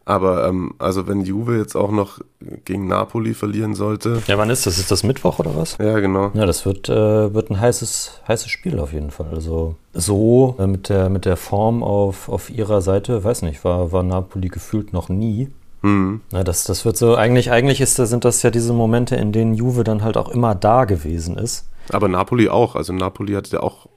Aber 0.04 0.47
ähm, 0.47 0.75
also 0.78 1.09
wenn 1.09 1.23
Juve 1.23 1.59
jetzt 1.59 1.75
auch 1.75 1.90
noch 1.90 2.21
gegen 2.64 2.87
Napoli 2.87 3.35
verlieren 3.35 3.75
sollte. 3.75 4.23
Ja, 4.28 4.38
wann 4.38 4.50
ist 4.50 4.64
das? 4.64 4.78
Ist 4.78 4.90
das 4.92 5.02
Mittwoch 5.02 5.40
oder 5.40 5.56
was? 5.56 5.78
Ja, 5.78 5.99
genau. 5.99 6.30
Ja, 6.35 6.47
das 6.47 6.64
wird, 6.64 6.88
äh, 6.88 7.35
wird 7.35 7.50
ein 7.50 7.61
heißes, 7.61 8.23
heißes 8.28 8.49
Spiel 8.49 8.78
auf 8.78 8.92
jeden 8.92 9.11
Fall. 9.11 9.30
Also 9.35 9.75
so 9.92 10.54
äh, 10.61 10.68
mit, 10.68 10.88
der, 10.88 11.09
mit 11.09 11.25
der 11.25 11.37
Form 11.37 11.83
auf, 11.83 12.28
auf 12.28 12.50
ihrer 12.50 12.83
Seite, 12.83 13.25
weiß 13.25 13.42
nicht, 13.42 13.64
war, 13.64 13.90
war 13.90 14.04
Napoli 14.04 14.49
gefühlt 14.49 14.92
noch 14.92 15.09
nie. 15.09 15.49
Mhm. 15.83 16.21
Ja, 16.33 16.45
das, 16.45 16.62
das 16.64 16.85
wird 16.85 16.97
so, 16.97 17.16
eigentlich, 17.16 17.50
eigentlich 17.50 17.80
ist, 17.80 17.97
sind 17.97 18.25
das 18.25 18.42
ja 18.42 18.50
diese 18.50 18.73
Momente, 18.73 19.16
in 19.16 19.33
denen 19.33 19.54
Juve 19.54 19.83
dann 19.83 20.04
halt 20.04 20.16
auch 20.16 20.28
immer 20.28 20.54
da 20.54 20.85
gewesen 20.85 21.37
ist. 21.37 21.68
Aber 21.90 22.06
Napoli 22.06 22.49
auch. 22.49 22.76
Also 22.76 22.92
Napoli 22.92 23.33
hat 23.35 23.49
ja 23.49 23.61
auch, 23.61 23.88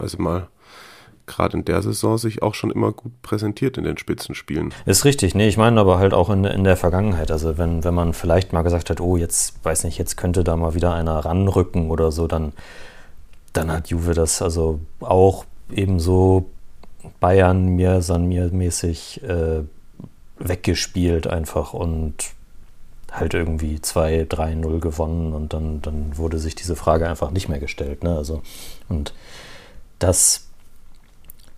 also 0.00 0.18
mal 0.18 0.48
gerade 1.28 1.56
in 1.56 1.64
der 1.64 1.82
Saison 1.82 2.18
sich 2.18 2.42
auch 2.42 2.54
schon 2.54 2.70
immer 2.70 2.92
gut 2.92 3.12
präsentiert 3.22 3.78
in 3.78 3.84
den 3.84 3.98
Spitzenspielen. 3.98 4.74
Ist 4.86 5.04
richtig, 5.04 5.34
nee, 5.34 5.46
ich 5.46 5.56
meine 5.56 5.80
aber 5.80 5.98
halt 5.98 6.14
auch 6.14 6.30
in, 6.30 6.44
in 6.44 6.64
der 6.64 6.76
Vergangenheit. 6.76 7.30
Also 7.30 7.58
wenn, 7.58 7.84
wenn 7.84 7.94
man 7.94 8.14
vielleicht 8.14 8.52
mal 8.52 8.62
gesagt 8.62 8.90
hat, 8.90 9.00
oh, 9.00 9.16
jetzt 9.16 9.64
weiß 9.64 9.84
nicht, 9.84 9.98
jetzt 9.98 10.16
könnte 10.16 10.42
da 10.42 10.56
mal 10.56 10.74
wieder 10.74 10.94
einer 10.94 11.18
ranrücken 11.18 11.90
oder 11.90 12.10
so, 12.10 12.26
dann, 12.26 12.52
dann 13.52 13.70
hat 13.70 13.88
Juve 13.88 14.14
das 14.14 14.42
also 14.42 14.80
auch 15.00 15.44
ebenso 15.70 16.46
Bayern 17.20 17.68
mir 17.68 18.02
San 18.02 18.26
mir 18.26 18.50
mäßig 18.52 19.22
äh, 19.22 19.62
weggespielt 20.38 21.26
einfach 21.26 21.72
und 21.72 22.14
halt 23.10 23.34
irgendwie 23.34 23.76
2-3-0 23.76 24.80
gewonnen 24.80 25.32
und 25.32 25.52
dann, 25.52 25.80
dann 25.82 26.16
wurde 26.16 26.38
sich 26.38 26.54
diese 26.54 26.76
Frage 26.76 27.08
einfach 27.08 27.30
nicht 27.30 27.48
mehr 27.48 27.58
gestellt. 27.58 28.04
Ne? 28.04 28.16
Also, 28.16 28.42
und 28.88 29.14
das 29.98 30.47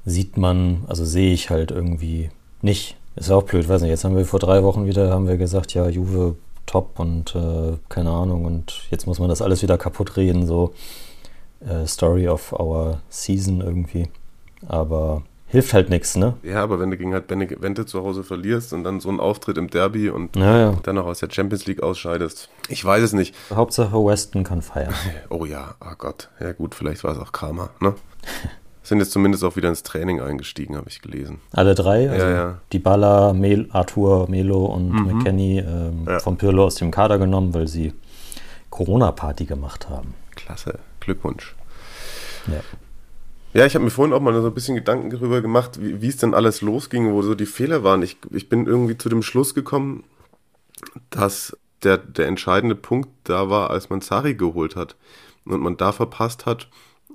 sieht 0.05 0.37
man, 0.37 0.85
also 0.89 1.05
sehe 1.05 1.33
ich 1.33 1.51
halt 1.51 1.71
irgendwie 1.71 2.31
nicht. 2.63 2.97
Ist 3.17 3.31
auch 3.31 3.43
blöd, 3.43 3.69
weiß 3.69 3.83
nicht. 3.83 3.91
Jetzt 3.91 4.05
haben 4.05 4.17
wir 4.17 4.25
vor 4.25 4.39
drei 4.39 4.63
Wochen 4.63 4.87
wieder, 4.87 5.11
haben 5.11 5.29
wir 5.29 5.37
gesagt, 5.37 5.75
ja, 5.75 5.89
Juve 5.89 6.37
top 6.67 6.99
und 6.99 7.35
äh, 7.35 7.77
keine 7.89 8.11
Ahnung 8.11 8.45
und 8.45 8.83
jetzt 8.91 9.07
muss 9.07 9.19
man 9.19 9.29
das 9.29 9.43
alles 9.43 9.63
wieder 9.63 9.77
kaputt 9.77 10.17
reden, 10.17 10.47
so 10.47 10.73
äh, 11.61 11.87
Story 11.87 12.29
of 12.29 12.53
our 12.53 13.01
Season 13.09 13.61
irgendwie. 13.61 14.09
Aber 14.69 15.23
hilft 15.47 15.75
halt 15.75 15.91
nichts, 15.91 16.17
ne? 16.17 16.35
Ja, 16.43 16.63
aber 16.63 16.79
wenn 16.79 16.91
du 16.91 16.97
gegen 16.97 17.13
halt 17.13 17.27
Benevente 17.27 17.87
zu 17.87 18.03
Hause 18.03 18.23
verlierst 18.23 18.73
und 18.73 18.85
dann 18.85 19.01
so 19.01 19.09
einen 19.09 19.21
Auftritt 19.21 19.59
im 19.59 19.69
Derby 19.69 20.11
und 20.11 20.37
ja, 20.37 20.59
ja. 20.59 20.77
dann 20.83 20.95
noch 20.95 21.07
aus 21.07 21.19
der 21.19 21.31
Champions 21.31 21.67
League 21.67 21.83
ausscheidest, 21.83 22.49
ich 22.69 22.85
weiß 22.85 23.03
es 23.03 23.13
nicht. 23.13 23.35
Hauptsache 23.53 23.97
Weston 23.97 24.45
kann 24.45 24.63
feiern. 24.63 24.95
Oh 25.29 25.45
ja, 25.45 25.75
oh 25.81 25.95
Gott. 25.99 26.29
Ja 26.41 26.53
gut, 26.53 26.75
vielleicht 26.75 27.05
war 27.05 27.13
es 27.13 27.19
auch 27.19 27.33
Karma, 27.33 27.71
ne? 27.81 27.95
Sind 28.83 28.99
jetzt 28.99 29.13
zumindest 29.13 29.45
auch 29.45 29.57
wieder 29.57 29.69
ins 29.69 29.83
Training 29.83 30.21
eingestiegen, 30.21 30.77
habe 30.77 30.89
ich 30.89 31.03
gelesen. 31.03 31.41
Alle 31.53 31.75
drei? 31.75 32.11
Also 32.11 32.27
ja, 32.27 32.33
ja. 32.33 32.61
Dybala, 32.73 33.33
Mel, 33.35 33.69
Arthur, 33.73 34.29
Melo 34.31 34.65
und 34.65 34.89
Mhm. 34.91 35.05
McKenny 35.19 35.59
ähm, 35.59 36.07
Ja. 36.09 36.19
vom 36.21 36.37
Pirlo 36.39 36.65
aus 36.65 36.77
dem 36.77 36.91
Kader 36.91 37.19
genommen, 37.19 37.53
weil 37.55 37.69
sie 37.69 37.93
Corona-Party 38.71 39.45
gemacht 39.45 39.89
haben. 39.89 40.15
Klasse, 40.35 40.79
Glückwunsch. 41.01 41.55
Ja. 42.47 42.61
Ja, 43.53 43.67
ich 43.67 43.75
habe 43.75 43.85
mir 43.85 43.91
vorhin 43.91 44.15
auch 44.15 44.21
mal 44.21 44.33
so 44.41 44.47
ein 44.47 44.55
bisschen 44.55 44.77
Gedanken 44.77 45.11
darüber 45.11 45.41
gemacht, 45.43 45.73
wie, 45.81 46.07
es 46.07 46.19
denn 46.19 46.35
alles 46.35 46.61
losging, 46.63 47.13
wo 47.13 47.21
so 47.23 47.35
die 47.35 47.47
Fehler 47.47 47.83
waren. 47.83 48.01
Ich, 48.03 48.17
ich 48.31 48.49
bin 48.49 48.67
irgendwie 48.67 48.97
zu 48.97 49.09
dem 49.09 49.23
Schluss 49.23 49.55
gekommen, 49.57 50.05
dass 51.11 51.57
der, 51.83 51.99
der 51.99 52.29
entscheidende 52.29 52.77
Punkt 52.77 53.09
da 53.25 53.51
war, 53.51 53.71
als 53.71 53.91
man 53.91 54.01
Sari 54.03 54.35
geholt 54.35 54.77
hat 54.77 54.95
und 55.45 55.61
man 55.61 55.77
da 55.77 55.91
verpasst 55.93 56.47
hat, 56.47 56.69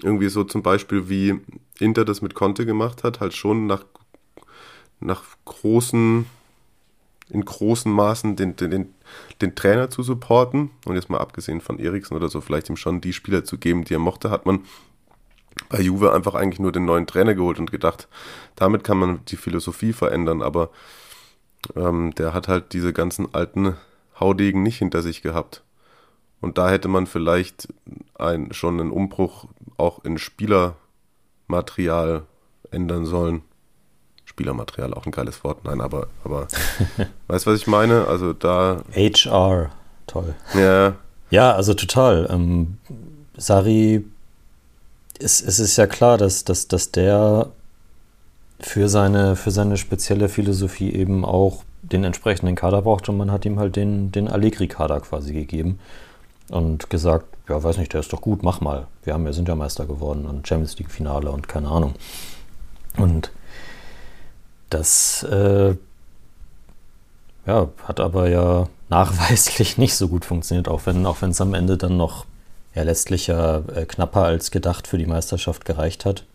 irgendwie 0.03 0.29
so 0.29 0.43
zum 0.43 0.61
Beispiel 0.63 1.09
wie 1.09 1.39
Inter 1.79 2.05
das 2.05 2.21
mit 2.21 2.35
Conte 2.35 2.65
gemacht 2.65 3.03
hat, 3.03 3.19
halt 3.19 3.33
schon 3.33 3.67
nach, 3.67 3.85
nach 4.99 5.23
großen, 5.45 6.25
in 7.29 7.45
großen 7.45 7.91
Maßen 7.91 8.35
den, 8.35 8.55
den, 8.55 8.71
den, 8.71 8.93
den 9.41 9.55
Trainer 9.55 9.89
zu 9.89 10.03
supporten 10.03 10.71
und 10.85 10.95
jetzt 10.95 11.09
mal 11.09 11.19
abgesehen 11.19 11.61
von 11.61 11.79
Eriksen 11.79 12.15
oder 12.15 12.29
so, 12.29 12.41
vielleicht 12.41 12.69
ihm 12.69 12.77
schon 12.77 13.01
die 13.01 13.13
Spieler 13.13 13.43
zu 13.43 13.57
geben, 13.57 13.83
die 13.83 13.95
er 13.95 13.99
mochte, 13.99 14.29
hat 14.29 14.45
man 14.45 14.61
bei 15.69 15.81
Juve 15.81 16.13
einfach 16.13 16.35
eigentlich 16.35 16.59
nur 16.59 16.71
den 16.71 16.85
neuen 16.85 17.07
Trainer 17.07 17.33
geholt 17.33 17.59
und 17.59 17.71
gedacht, 17.71 18.07
damit 18.55 18.83
kann 18.83 18.97
man 18.97 19.19
die 19.27 19.37
Philosophie 19.37 19.93
verändern, 19.93 20.41
aber 20.41 20.69
ähm, 21.75 22.13
der 22.15 22.33
hat 22.33 22.47
halt 22.47 22.73
diese 22.73 22.93
ganzen 22.93 23.33
alten 23.33 23.75
Haudegen 24.19 24.63
nicht 24.63 24.77
hinter 24.77 25.01
sich 25.01 25.21
gehabt. 25.21 25.63
Und 26.41 26.57
da 26.57 26.69
hätte 26.69 26.87
man 26.87 27.07
vielleicht 27.07 27.67
ein, 28.15 28.53
schon 28.53 28.79
einen 28.79 28.91
Umbruch 28.91 29.45
auch 29.77 30.03
in 30.03 30.17
Spielermaterial 30.17 32.23
ändern 32.71 33.05
sollen. 33.05 33.41
Spielermaterial, 34.25 34.93
auch 34.93 35.05
ein 35.05 35.11
geiles 35.11 35.43
Wort, 35.43 35.63
nein, 35.63 35.81
aber, 35.81 36.07
aber 36.23 36.47
weißt 37.27 37.45
du, 37.45 37.51
was 37.51 37.59
ich 37.59 37.67
meine? 37.67 38.07
Also 38.07 38.33
da. 38.33 38.81
HR, 38.93 39.71
toll. 40.07 40.35
Ja. 40.53 40.95
Ja, 41.31 41.53
also 41.53 41.73
total. 41.73 42.27
Ähm, 42.29 42.77
Sari, 43.37 44.05
es, 45.19 45.41
es 45.41 45.59
ist 45.59 45.77
ja 45.77 45.87
klar, 45.87 46.17
dass, 46.17 46.43
dass, 46.43 46.67
dass 46.67 46.91
der 46.91 47.49
für 48.59 48.89
seine, 48.89 49.35
für 49.35 49.51
seine 49.51 49.77
spezielle 49.77 50.29
Philosophie 50.29 50.93
eben 50.93 51.25
auch 51.25 51.63
den 51.81 52.03
entsprechenden 52.03 52.55
Kader 52.55 52.81
braucht 52.81 53.09
und 53.09 53.17
man 53.17 53.31
hat 53.31 53.45
ihm 53.45 53.59
halt 53.59 53.75
den, 53.75 54.11
den 54.11 54.27
Allegri-Kader 54.27 55.01
quasi 55.01 55.33
gegeben 55.33 55.79
und 56.49 56.89
gesagt, 56.89 57.25
ja, 57.49 57.61
weiß 57.61 57.77
nicht, 57.77 57.93
der 57.93 57.99
ist 57.99 58.11
doch 58.13 58.21
gut, 58.21 58.43
mach 58.43 58.61
mal. 58.61 58.87
Wir, 59.03 59.13
haben, 59.13 59.25
wir 59.25 59.33
sind 59.33 59.47
ja 59.47 59.55
Meister 59.55 59.85
geworden 59.85 60.25
und 60.25 60.47
Champions 60.47 60.77
League-Finale 60.77 61.31
und 61.31 61.47
keine 61.47 61.69
Ahnung. 61.69 61.93
Und 62.97 63.31
das 64.69 65.23
äh, 65.23 65.75
ja, 67.45 67.69
hat 67.83 67.99
aber 67.99 68.29
ja 68.29 68.67
nachweislich 68.89 69.77
nicht 69.77 69.95
so 69.95 70.07
gut 70.07 70.25
funktioniert, 70.25 70.67
auch 70.67 70.85
wenn 70.85 71.05
auch 71.05 71.21
es 71.21 71.41
am 71.41 71.53
Ende 71.53 71.77
dann 71.77 71.97
noch 71.97 72.25
ja, 72.73 72.83
letztlich 72.83 73.27
ja 73.27 73.59
äh, 73.73 73.85
knapper 73.85 74.23
als 74.23 74.51
gedacht 74.51 74.87
für 74.87 74.97
die 74.97 75.05
Meisterschaft 75.05 75.65
gereicht 75.65 76.05
hat. 76.05 76.25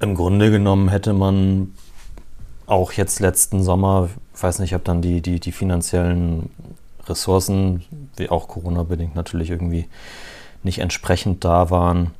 Im 0.00 0.14
Grunde 0.14 0.50
genommen 0.50 0.88
hätte 0.88 1.12
man 1.12 1.72
auch 2.66 2.92
jetzt 2.92 3.20
letzten 3.20 3.62
Sommer, 3.62 4.08
ich 4.34 4.42
weiß 4.42 4.58
nicht, 4.58 4.74
ob 4.74 4.84
dann 4.84 5.02
die, 5.02 5.20
die, 5.20 5.38
die 5.38 5.52
finanziellen 5.52 6.50
Ressourcen, 7.08 7.84
wie 8.16 8.30
auch 8.30 8.48
Corona-bedingt 8.48 9.14
natürlich 9.14 9.50
irgendwie 9.50 9.86
nicht 10.62 10.78
entsprechend 10.78 11.44
da 11.44 11.70
waren. 11.70 12.10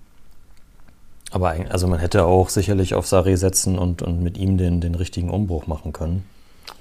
Aber 1.31 1.55
also 1.71 1.89
man 1.89 1.99
hätte 1.99 2.27
auch 2.27 2.49
sicherlich 2.49 2.95
auf 2.95 3.07
Sari 3.07 3.37
setzen 3.37 3.79
und, 3.79 4.03
und 4.03 4.23
mit 4.23 4.39
ihm 4.39 4.57
den, 4.57 4.81
den 4.81 4.95
richtigen 4.95 5.31
Umbruch 5.31 5.67
machen 5.67 5.93
können. 5.93 6.25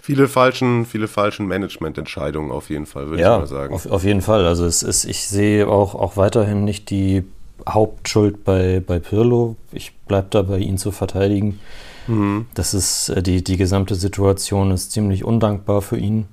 Viele 0.01 0.27
falschen, 0.27 0.85
viele 0.85 1.07
falschen 1.07 1.47
Managemententscheidungen 1.47 2.51
auf 2.51 2.69
jeden 2.69 2.85
Fall, 2.85 3.07
würde 3.07 3.21
ja, 3.21 3.35
ich 3.35 3.39
mal 3.41 3.47
sagen. 3.47 3.73
Auf, 3.73 3.85
auf 3.85 4.03
jeden 4.03 4.21
Fall. 4.21 4.45
Also 4.45 4.65
es 4.65 4.83
ist, 4.83 5.05
ich 5.05 5.27
sehe 5.27 5.67
auch, 5.67 5.95
auch 5.95 6.17
weiterhin 6.17 6.65
nicht 6.65 6.89
die 6.89 7.23
Hauptschuld 7.67 8.43
bei, 8.43 8.81
bei 8.85 8.99
Pirlo. 8.99 9.55
Ich 9.71 9.93
bleibe 10.07 10.27
dabei, 10.29 10.59
ihn 10.59 10.77
zu 10.77 10.91
verteidigen. 10.91 11.59
Mhm. 12.07 12.47
Das 12.53 12.73
ist, 12.73 13.09
äh, 13.09 13.23
die, 13.23 13.43
die 13.43 13.57
gesamte 13.57 13.95
Situation 13.95 14.71
ist 14.71 14.91
ziemlich 14.91 15.23
undankbar 15.23 15.81
für 15.81 15.97
ihn. 15.97 16.27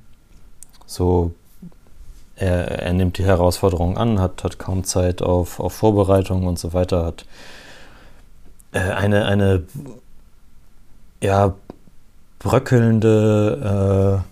So, 0.87 1.33
er, 2.41 2.83
er 2.83 2.93
nimmt 2.95 3.19
die 3.19 3.25
Herausforderung 3.25 3.99
an, 3.99 4.19
hat, 4.19 4.43
hat 4.45 4.59
kaum 4.59 4.85
Zeit 4.85 5.21
auf, 5.21 5.61
auf 5.61 5.75
Vorbereitung 5.75 6.47
und 6.47 6.59
so 6.59 6.73
weiter, 6.73 7.05
hat 7.05 7.27
äh, 8.73 8.79
eine, 8.79 9.27
eine 9.27 9.65
ja, 11.23 11.55
bröckelnde, 12.39 14.23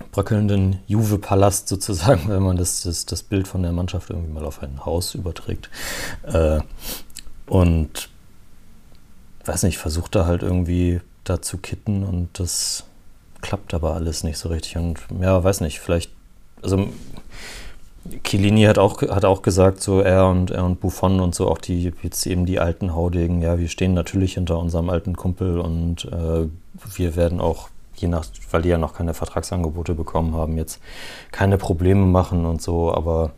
äh, 0.00 0.04
bröckelnden 0.12 0.78
Juve-Palast 0.86 1.68
sozusagen, 1.68 2.22
wenn 2.28 2.42
man 2.42 2.56
das, 2.56 2.82
das, 2.82 3.04
das 3.04 3.22
Bild 3.22 3.46
von 3.46 3.62
der 3.62 3.72
Mannschaft 3.72 4.08
irgendwie 4.08 4.32
mal 4.32 4.46
auf 4.46 4.62
ein 4.62 4.86
Haus 4.86 5.14
überträgt. 5.14 5.68
Äh, 6.22 6.60
und 7.46 8.08
weiß 9.44 9.62
nicht, 9.64 9.76
versucht 9.76 10.14
da 10.14 10.24
halt 10.24 10.42
irgendwie 10.42 11.00
da 11.24 11.42
zu 11.42 11.58
kitten 11.58 12.02
und 12.02 12.40
das 12.40 12.84
klappt 13.42 13.74
aber 13.74 13.94
alles 13.94 14.24
nicht 14.24 14.38
so 14.38 14.48
richtig. 14.48 14.78
Und 14.78 14.98
ja, 15.20 15.44
weiß 15.44 15.60
nicht, 15.60 15.80
vielleicht, 15.80 16.10
also 16.62 16.88
Chiellini 18.24 18.64
hat 18.64 18.78
auch, 18.78 19.02
hat 19.02 19.24
auch 19.24 19.42
gesagt, 19.42 19.80
so 19.80 20.00
er 20.00 20.26
und 20.28 20.50
er 20.50 20.64
und 20.64 20.80
Buffon 20.80 21.20
und 21.20 21.34
so 21.34 21.48
auch 21.48 21.58
die 21.58 21.92
jetzt 22.02 22.26
eben 22.26 22.46
die 22.46 22.58
alten 22.58 22.94
Haudegen, 22.94 23.42
ja, 23.42 23.58
wir 23.58 23.68
stehen 23.68 23.94
natürlich 23.94 24.34
hinter 24.34 24.58
unserem 24.58 24.90
alten 24.90 25.16
Kumpel 25.16 25.58
und 25.60 26.04
äh, 26.06 26.48
wir 26.94 27.16
werden 27.16 27.40
auch, 27.40 27.68
je 27.96 28.08
nach, 28.08 28.26
weil 28.50 28.62
die 28.62 28.68
ja 28.68 28.78
noch 28.78 28.94
keine 28.94 29.14
Vertragsangebote 29.14 29.94
bekommen 29.94 30.34
haben, 30.34 30.56
jetzt 30.56 30.80
keine 31.32 31.58
Probleme 31.58 32.06
machen 32.06 32.44
und 32.44 32.60
so, 32.60 32.92
aber 32.92 33.32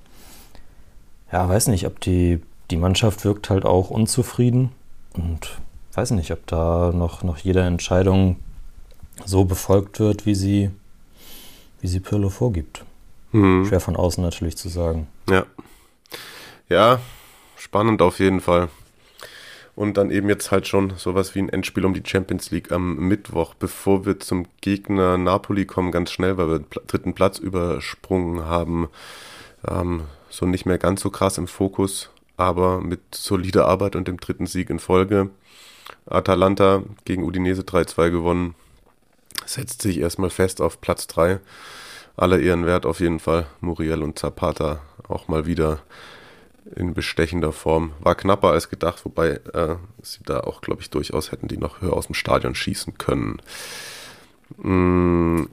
ja, 1.32 1.48
weiß 1.48 1.68
nicht, 1.68 1.86
ob 1.86 2.00
die, 2.00 2.40
die 2.70 2.76
Mannschaft 2.76 3.24
wirkt 3.24 3.50
halt 3.50 3.64
auch 3.64 3.90
unzufrieden 3.90 4.70
und 5.14 5.58
weiß 5.94 6.12
nicht, 6.12 6.32
ob 6.32 6.46
da 6.46 6.92
noch, 6.94 7.22
noch 7.22 7.38
jede 7.38 7.60
Entscheidung 7.60 8.36
so 9.24 9.44
befolgt 9.44 10.00
wird, 10.00 10.26
wie 10.26 10.34
sie, 10.34 10.70
wie 11.80 11.88
sie 11.88 12.00
Pirlo 12.00 12.28
vorgibt. 12.28 12.84
Mhm. 13.32 13.66
Schwer 13.66 13.80
von 13.80 13.96
außen 13.96 14.22
natürlich 14.22 14.56
zu 14.56 14.68
sagen. 14.68 15.08
Ja. 15.28 15.46
Ja, 16.68 17.00
spannend 17.56 18.02
auf 18.02 18.18
jeden 18.18 18.40
Fall. 18.40 18.68
Und 19.74 19.96
dann 19.96 20.10
eben 20.10 20.28
jetzt 20.28 20.50
halt 20.50 20.66
schon 20.66 20.94
sowas 20.96 21.34
wie 21.34 21.38
ein 21.38 21.48
Endspiel 21.48 21.84
um 21.84 21.94
die 21.94 22.02
Champions 22.04 22.50
League 22.50 22.72
am 22.72 22.96
Mittwoch, 22.96 23.54
bevor 23.54 24.04
wir 24.04 24.18
zum 24.18 24.46
Gegner 24.60 25.16
Napoli 25.16 25.66
kommen, 25.66 25.92
ganz 25.92 26.10
schnell, 26.10 26.36
weil 26.36 26.48
wir 26.48 26.58
den 26.58 26.66
dritten 26.88 27.14
Platz 27.14 27.38
übersprungen 27.38 28.44
haben. 28.44 28.88
Ähm, 29.66 30.02
so 30.30 30.46
nicht 30.46 30.66
mehr 30.66 30.78
ganz 30.78 31.00
so 31.00 31.10
krass 31.10 31.38
im 31.38 31.46
Fokus, 31.46 32.10
aber 32.36 32.80
mit 32.80 33.14
solider 33.14 33.66
Arbeit 33.66 33.94
und 33.94 34.08
dem 34.08 34.18
dritten 34.18 34.46
Sieg 34.46 34.68
in 34.68 34.80
Folge. 34.80 35.30
Atalanta 36.06 36.82
gegen 37.04 37.22
Udinese 37.22 37.62
3-2 37.62 38.10
gewonnen. 38.10 38.54
Setzt 39.46 39.82
sich 39.82 39.98
erstmal 40.00 40.30
fest 40.30 40.60
auf 40.60 40.80
Platz 40.80 41.06
3 41.06 41.38
aller 42.18 42.40
Ehren 42.40 42.66
wert 42.66 42.86
auf 42.86 43.00
jeden 43.00 43.20
Fall. 43.20 43.46
Muriel 43.60 44.02
und 44.02 44.18
Zapata 44.18 44.80
auch 45.08 45.28
mal 45.28 45.46
wieder 45.46 45.80
in 46.76 46.94
bestechender 46.94 47.52
Form. 47.52 47.92
War 48.00 48.14
knapper 48.14 48.50
als 48.50 48.68
gedacht, 48.68 49.04
wobei 49.04 49.40
äh, 49.54 49.76
sie 50.02 50.20
da 50.24 50.40
auch, 50.40 50.60
glaube 50.60 50.82
ich, 50.82 50.90
durchaus 50.90 51.32
hätten 51.32 51.48
die 51.48 51.56
noch 51.56 51.80
höher 51.80 51.94
aus 51.94 52.06
dem 52.06 52.14
Stadion 52.14 52.54
schießen 52.54 52.98
können. 52.98 53.40
Mm, 54.58 55.44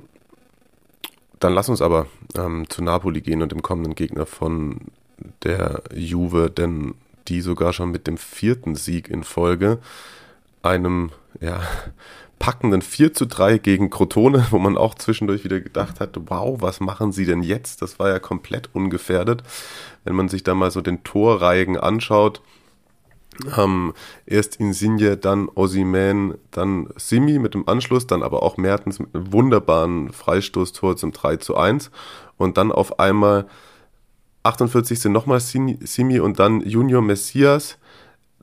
dann 1.40 1.54
lass 1.54 1.70
uns 1.70 1.82
aber 1.82 2.08
ähm, 2.36 2.70
zu 2.70 2.84
Napoli 2.84 3.22
gehen 3.22 3.42
und 3.42 3.52
dem 3.52 3.62
kommenden 3.62 3.96
Gegner 3.96 4.26
von 4.26 4.82
der 5.44 5.84
Juve, 5.94 6.50
denn 6.50 6.96
die 7.28 7.42
sogar 7.42 7.74
schon 7.74 7.92
mit 7.92 8.08
dem 8.08 8.18
vierten 8.18 8.76
Sieg 8.76 9.10
in 9.10 9.24
Folge 9.24 9.80
einem 10.62 11.12
ja, 11.40 11.62
packenden 12.40 12.82
4 12.82 13.14
zu 13.14 13.26
3 13.26 13.58
gegen 13.58 13.90
Crotone, 13.90 14.48
wo 14.52 14.60
man 14.60 14.78
auch 14.78 14.96
zwischendurch 14.96 15.44
wieder 15.44 15.60
gedacht 15.60 16.00
hat, 16.00 16.18
wow, 16.28 16.62
was 16.62 16.80
machen 16.80 17.12
sie 17.12 17.26
denn 17.26 17.44
jetzt? 17.44 17.82
Das 17.82 18.00
war 18.00 18.10
ja 18.10 18.20
komplett 18.20 18.70
ungefährdet. 18.74 19.44
Wenn 20.04 20.16
man 20.16 20.30
sich 20.30 20.44
da 20.44 20.54
mal 20.54 20.72
so 20.72 20.82
den 20.82 21.04
Torreigen 21.04 21.78
anschaut, 21.78 22.42
ähm, 23.58 23.94
erst 24.26 24.58
Insigne, 24.58 25.18
dann 25.18 25.50
Osiman, 25.54 26.36
dann 26.52 26.90
Simi 26.96 27.40
mit 27.40 27.54
dem 27.54 27.68
Anschluss, 27.68 28.08
dann 28.08 28.24
aber 28.24 28.44
auch 28.44 28.58
Mertens 28.58 29.00
mit 29.00 29.14
einem 29.14 29.34
wunderbaren 29.34 30.12
Freistoßtor 30.12 30.96
zum 30.98 31.12
3 31.12 31.38
zu 31.38 31.58
1 31.58 31.92
und 32.38 32.58
dann 32.58 32.72
auf 32.72 33.00
einmal 33.00 33.48
48. 34.44 35.06
nochmal 35.06 35.40
Simi 35.40 36.20
und 36.20 36.40
dann 36.40 36.62
Junior 36.62 37.02
Messias 37.02 37.78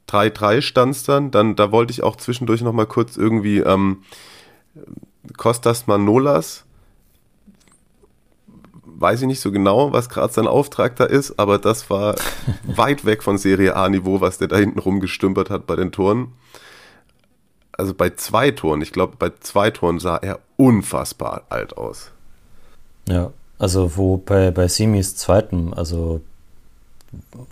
3-3 0.08 0.62
stand 0.62 0.94
es 0.94 1.04
dann. 1.04 1.30
dann. 1.30 1.56
Da 1.56 1.72
wollte 1.72 1.92
ich 1.92 2.02
auch 2.02 2.16
zwischendurch 2.16 2.62
nochmal 2.62 2.86
kurz 2.86 3.16
irgendwie 3.16 3.58
ähm, 3.58 4.02
Kostas 5.36 5.86
Manolas. 5.86 6.64
Weiß 8.84 9.22
ich 9.22 9.26
nicht 9.26 9.40
so 9.40 9.50
genau, 9.50 9.92
was 9.92 10.08
gerade 10.08 10.32
sein 10.32 10.46
Auftrag 10.46 10.96
da 10.96 11.04
ist, 11.04 11.38
aber 11.38 11.58
das 11.58 11.90
war 11.90 12.14
weit 12.64 13.04
weg 13.04 13.22
von 13.22 13.38
Serie 13.38 13.74
A-Niveau, 13.74 14.20
was 14.20 14.38
der 14.38 14.48
da 14.48 14.56
hinten 14.56 14.78
rumgestümpert 14.78 15.50
hat 15.50 15.66
bei 15.66 15.76
den 15.76 15.92
Toren. 15.92 16.32
Also 17.72 17.94
bei 17.94 18.10
zwei 18.10 18.50
Toren, 18.50 18.82
ich 18.82 18.92
glaube, 18.92 19.16
bei 19.18 19.32
zwei 19.40 19.70
Toren 19.70 19.98
sah 19.98 20.16
er 20.16 20.40
unfassbar 20.56 21.46
alt 21.48 21.76
aus. 21.76 22.12
Ja, 23.08 23.32
also 23.58 23.96
wo 23.96 24.18
bei, 24.18 24.50
bei 24.50 24.68
Simis 24.68 25.16
zweiten, 25.16 25.72
also 25.72 26.20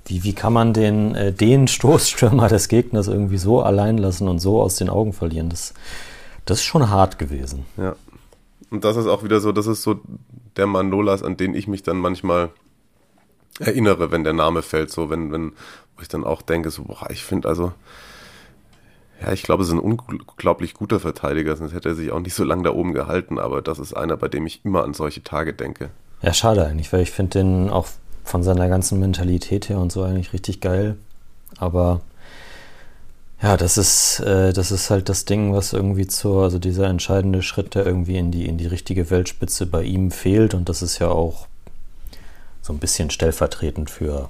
wie, 0.05 0.25
wie 0.25 0.33
kann 0.33 0.53
man 0.53 0.73
den, 0.73 1.15
äh, 1.15 1.33
den 1.33 1.69
Stoßstürmer 1.69 2.49
des 2.49 2.69
Gegners 2.69 3.09
irgendwie 3.09 3.39
so 3.39 3.63
allein 3.63 3.99
lassen 3.99 4.29
und 4.29 4.39
so 4.39 4.61
aus 4.61 4.77
den 4.77 4.89
Augen 4.89 5.13
verlieren? 5.13 5.49
Das, 5.49 5.75
das 6.45 6.59
ist 6.59 6.65
schon 6.65 6.89
hart 6.91 7.19
gewesen. 7.19 7.67
Ja. 7.77 7.97
Und 8.71 8.85
das 8.85 8.97
ist 8.97 9.07
auch 9.07 9.25
wieder 9.25 9.41
so, 9.41 9.53
das 9.53 9.67
ist 9.67 9.83
so 9.83 10.01
der 10.57 10.67
Manolas, 10.67 11.23
an 11.23 11.37
den 11.37 11.55
ich 11.55 11.67
mich 11.67 11.83
dann 11.83 11.99
manchmal 11.99 12.51
erinnere, 13.59 14.11
wenn 14.11 14.25
der 14.25 14.33
Name 14.33 14.63
fällt, 14.63 14.91
so 14.91 15.11
wenn, 15.11 15.33
wenn, 15.33 15.53
wo 15.97 16.03
ich 16.03 16.09
dann 16.09 16.25
auch 16.25 16.43
denke, 16.43 16.71
so, 16.71 16.85
boah, 16.85 17.11
ich 17.11 17.25
finde 17.25 17.49
also, 17.49 17.73
ja, 19.21 19.33
ich 19.33 19.43
glaube, 19.43 19.63
es 19.63 19.69
ist 19.69 19.75
ein 19.75 19.81
unglaublich 19.81 20.75
guter 20.75 20.99
Verteidiger, 20.99 21.57
sonst 21.57 21.75
hätte 21.75 21.91
er 21.91 21.95
sich 21.95 22.11
auch 22.11 22.21
nicht 22.21 22.35
so 22.35 22.45
lange 22.45 22.63
da 22.63 22.71
oben 22.71 22.95
gehalten, 22.95 23.39
aber 23.39 23.61
das 23.61 23.79
ist 23.79 23.93
einer, 23.93 24.17
bei 24.17 24.29
dem 24.29 24.47
ich 24.47 24.65
immer 24.65 24.85
an 24.85 24.95
solche 24.95 25.23
Tage 25.23 25.53
denke. 25.53 25.91
Ja, 26.23 26.33
schade 26.33 26.65
eigentlich, 26.65 26.93
weil 26.93 27.03
ich 27.03 27.11
finde 27.11 27.39
den 27.39 27.71
auch 27.71 27.89
von 28.31 28.43
seiner 28.43 28.69
ganzen 28.69 28.99
Mentalität 29.01 29.69
her 29.69 29.79
und 29.79 29.91
so 29.93 30.03
eigentlich 30.03 30.33
richtig 30.33 30.61
geil. 30.61 30.97
Aber 31.59 32.01
Ja, 33.43 33.57
das 33.57 33.79
ist, 33.79 34.21
äh, 34.21 34.53
das 34.53 34.71
ist 34.71 34.91
halt 34.91 35.09
das 35.09 35.25
Ding, 35.25 35.55
was 35.55 35.73
irgendwie 35.73 36.07
zur, 36.07 36.43
also 36.45 36.59
dieser 36.59 36.89
entscheidende 36.89 37.41
Schritt, 37.43 37.75
der 37.75 37.87
irgendwie 37.87 38.19
in 38.19 38.31
die, 38.31 38.45
in 38.47 38.59
die 38.59 38.67
richtige 38.67 39.09
Weltspitze 39.09 39.65
bei 39.67 39.83
ihm 39.83 40.11
fehlt. 40.11 40.53
Und 40.53 40.69
das 40.69 40.83
ist 40.83 40.99
ja 40.99 41.09
auch 41.09 41.47
so 42.61 42.73
ein 42.75 42.79
bisschen 42.79 43.09
stellvertretend 43.11 43.89
für 43.91 44.29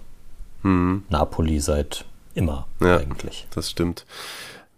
Hm. 0.63 1.03
Napoli 1.09 1.59
seit 1.59 2.05
immer 2.35 2.69
Ja. 2.81 2.99
eigentlich. 2.99 3.49
Das 3.53 3.69
stimmt. 3.71 4.07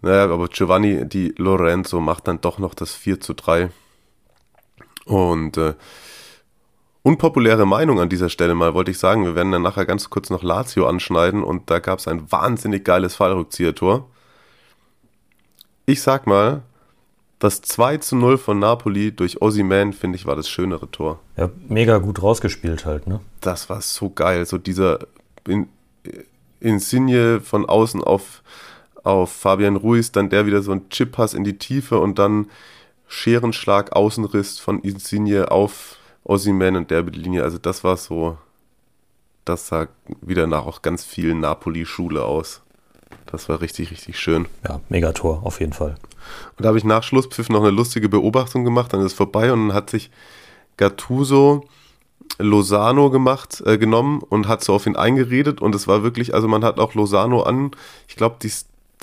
Naja, 0.01 0.25
aber 0.25 0.49
Giovanni 0.49 1.07
Di 1.07 1.35
Lorenzo 1.37 2.01
macht 2.01 2.27
dann 2.27 2.41
doch 2.41 2.59
noch 2.59 2.73
das 2.75 2.95
4 2.95 3.21
zu 3.21 3.35
3. 3.35 3.69
Und 5.05 5.57
äh, 5.59 5.75
unpopuläre 7.03 7.67
Meinung 7.67 8.01
an 8.01 8.09
dieser 8.09 8.29
Stelle 8.29 8.55
mal, 8.55 8.75
wollte 8.75 8.91
ich 8.91 8.99
sagen. 8.99 9.25
Wir 9.25 9.35
werden 9.35 9.53
dann 9.53 9.63
nachher 9.63 9.87
ganz 9.87 10.11
kurz 10.11 10.31
noch 10.31 10.43
Lazio 10.43 10.87
anschneiden 10.87 11.43
und 11.43 11.71
da 11.71 11.79
gab 11.79 11.99
es 11.99 12.09
ein 12.09 12.31
wahnsinnig 12.31 12.85
geiles 12.85 13.17
Fallrückzieher-Tor. 13.17 14.09
Ich 15.87 16.01
sag 16.03 16.27
mal, 16.27 16.63
das 17.41 17.61
2 17.61 17.97
zu 17.97 18.15
0 18.15 18.39
von 18.39 18.61
Napoli 18.61 19.11
durch 19.11 19.43
Osimhen, 19.43 19.93
finde 19.93 20.17
ich, 20.17 20.27
war 20.27 20.37
das 20.37 20.49
schönere 20.49 20.89
Tor. 20.93 21.19
Ja, 21.37 21.51
mega 21.69 21.99
gut 21.99 22.23
rausgespielt 22.23 22.87
halt, 22.87 23.09
ne? 23.09 23.21
Das 23.41 23.69
war 23.69 23.81
so 23.81 24.11
geil. 24.11 24.47
So 24.47 24.59
dieser 24.59 25.01
in, 25.49 25.69
Insigne 26.61 27.41
von 27.41 27.69
außen 27.69 28.03
auf, 28.05 28.43
auf 29.03 29.33
Fabian 29.33 29.75
Ruiz, 29.75 30.13
dann 30.13 30.31
der 30.31 30.47
wieder 30.47 30.63
so 30.63 30.71
ein 30.71 30.89
Chippass 30.89 31.35
in 31.35 31.43
die 31.43 31.59
Tiefe 31.59 31.99
und 31.99 32.21
dann 32.21 32.49
Scherenschlag, 33.09 33.91
Außenriss 33.93 34.61
von 34.61 34.79
Insigne 34.79 35.51
auf 35.51 35.97
Osimhen 36.25 36.77
und 36.77 36.91
der 36.91 37.01
über 37.01 37.11
die 37.11 37.21
Linie. 37.21 37.43
Also 37.43 37.59
das 37.59 37.85
war 37.85 37.97
so, 37.97 38.39
das 39.45 39.69
sah 39.69 39.89
wieder 40.21 40.47
nach 40.47 40.67
auch 40.67 40.83
ganz 40.83 41.05
viel 41.05 41.35
Napoli-Schule 41.35 42.25
aus. 42.25 42.63
Das 43.27 43.49
war 43.49 43.61
richtig, 43.61 43.91
richtig 43.91 44.19
schön. 44.19 44.47
Ja, 44.67 44.81
Megator, 44.89 45.43
auf 45.45 45.61
jeden 45.61 45.73
Fall. 45.73 45.97
Und 46.57 46.65
da 46.65 46.69
habe 46.69 46.79
ich 46.79 46.85
nach 46.85 47.03
Schlusspfiff 47.03 47.49
noch 47.49 47.63
eine 47.63 47.71
lustige 47.71 48.09
Beobachtung 48.09 48.65
gemacht, 48.65 48.93
dann 48.93 49.01
ist 49.01 49.07
es 49.07 49.13
vorbei 49.13 49.53
und 49.53 49.69
dann 49.69 49.77
hat 49.77 49.91
sich 49.91 50.11
Gattuso 50.77 51.65
Lozano 52.39 53.11
gemacht, 53.11 53.63
äh, 53.67 53.79
genommen 53.79 54.21
und 54.21 54.49
hat 54.49 54.65
so 54.65 54.73
auf 54.75 54.87
ihn 54.87 54.97
eingeredet 54.97 55.61
und 55.61 55.75
es 55.75 55.87
war 55.87 56.03
wirklich, 56.03 56.35
also 56.35 56.49
man 56.49 56.65
hat 56.65 56.79
auch 56.79 56.95
Lozano 56.95 57.43
an, 57.43 57.73
ich 58.09 58.17
glaube, 58.17 58.37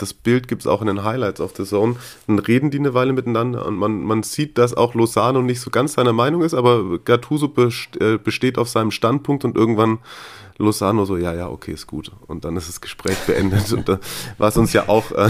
das 0.01 0.13
Bild 0.13 0.47
gibt 0.47 0.61
es 0.61 0.67
auch 0.67 0.81
in 0.81 0.87
den 0.87 1.03
Highlights 1.03 1.41
auf 1.41 1.53
der 1.53 1.65
Zone, 1.65 1.95
dann 2.27 2.39
reden 2.39 2.71
die 2.71 2.79
eine 2.79 2.93
Weile 2.93 3.13
miteinander 3.13 3.65
und 3.65 3.75
man, 3.75 4.03
man 4.03 4.23
sieht, 4.23 4.57
dass 4.57 4.73
auch 4.73 4.93
Lozano 4.93 5.41
nicht 5.41 5.61
so 5.61 5.69
ganz 5.69 5.93
seiner 5.93 6.13
Meinung 6.13 6.41
ist, 6.41 6.53
aber 6.53 6.99
Gattuso 6.99 7.51
äh, 7.99 8.17
besteht 8.17 8.57
auf 8.57 8.69
seinem 8.69 8.91
Standpunkt 8.91 9.45
und 9.45 9.55
irgendwann 9.55 9.99
Lozano 10.59 11.05
so, 11.05 11.17
ja, 11.17 11.33
ja, 11.33 11.49
okay, 11.49 11.71
ist 11.71 11.87
gut. 11.87 12.11
Und 12.27 12.43
dann 12.43 12.57
ist 12.57 12.67
das 12.67 12.81
Gespräch 12.81 13.17
beendet. 13.25 13.71
Und 13.71 13.87
da, 13.87 13.99
was 14.37 14.57
uns 14.57 14.73
ja 14.73 14.89
auch 14.89 15.11
äh, 15.13 15.29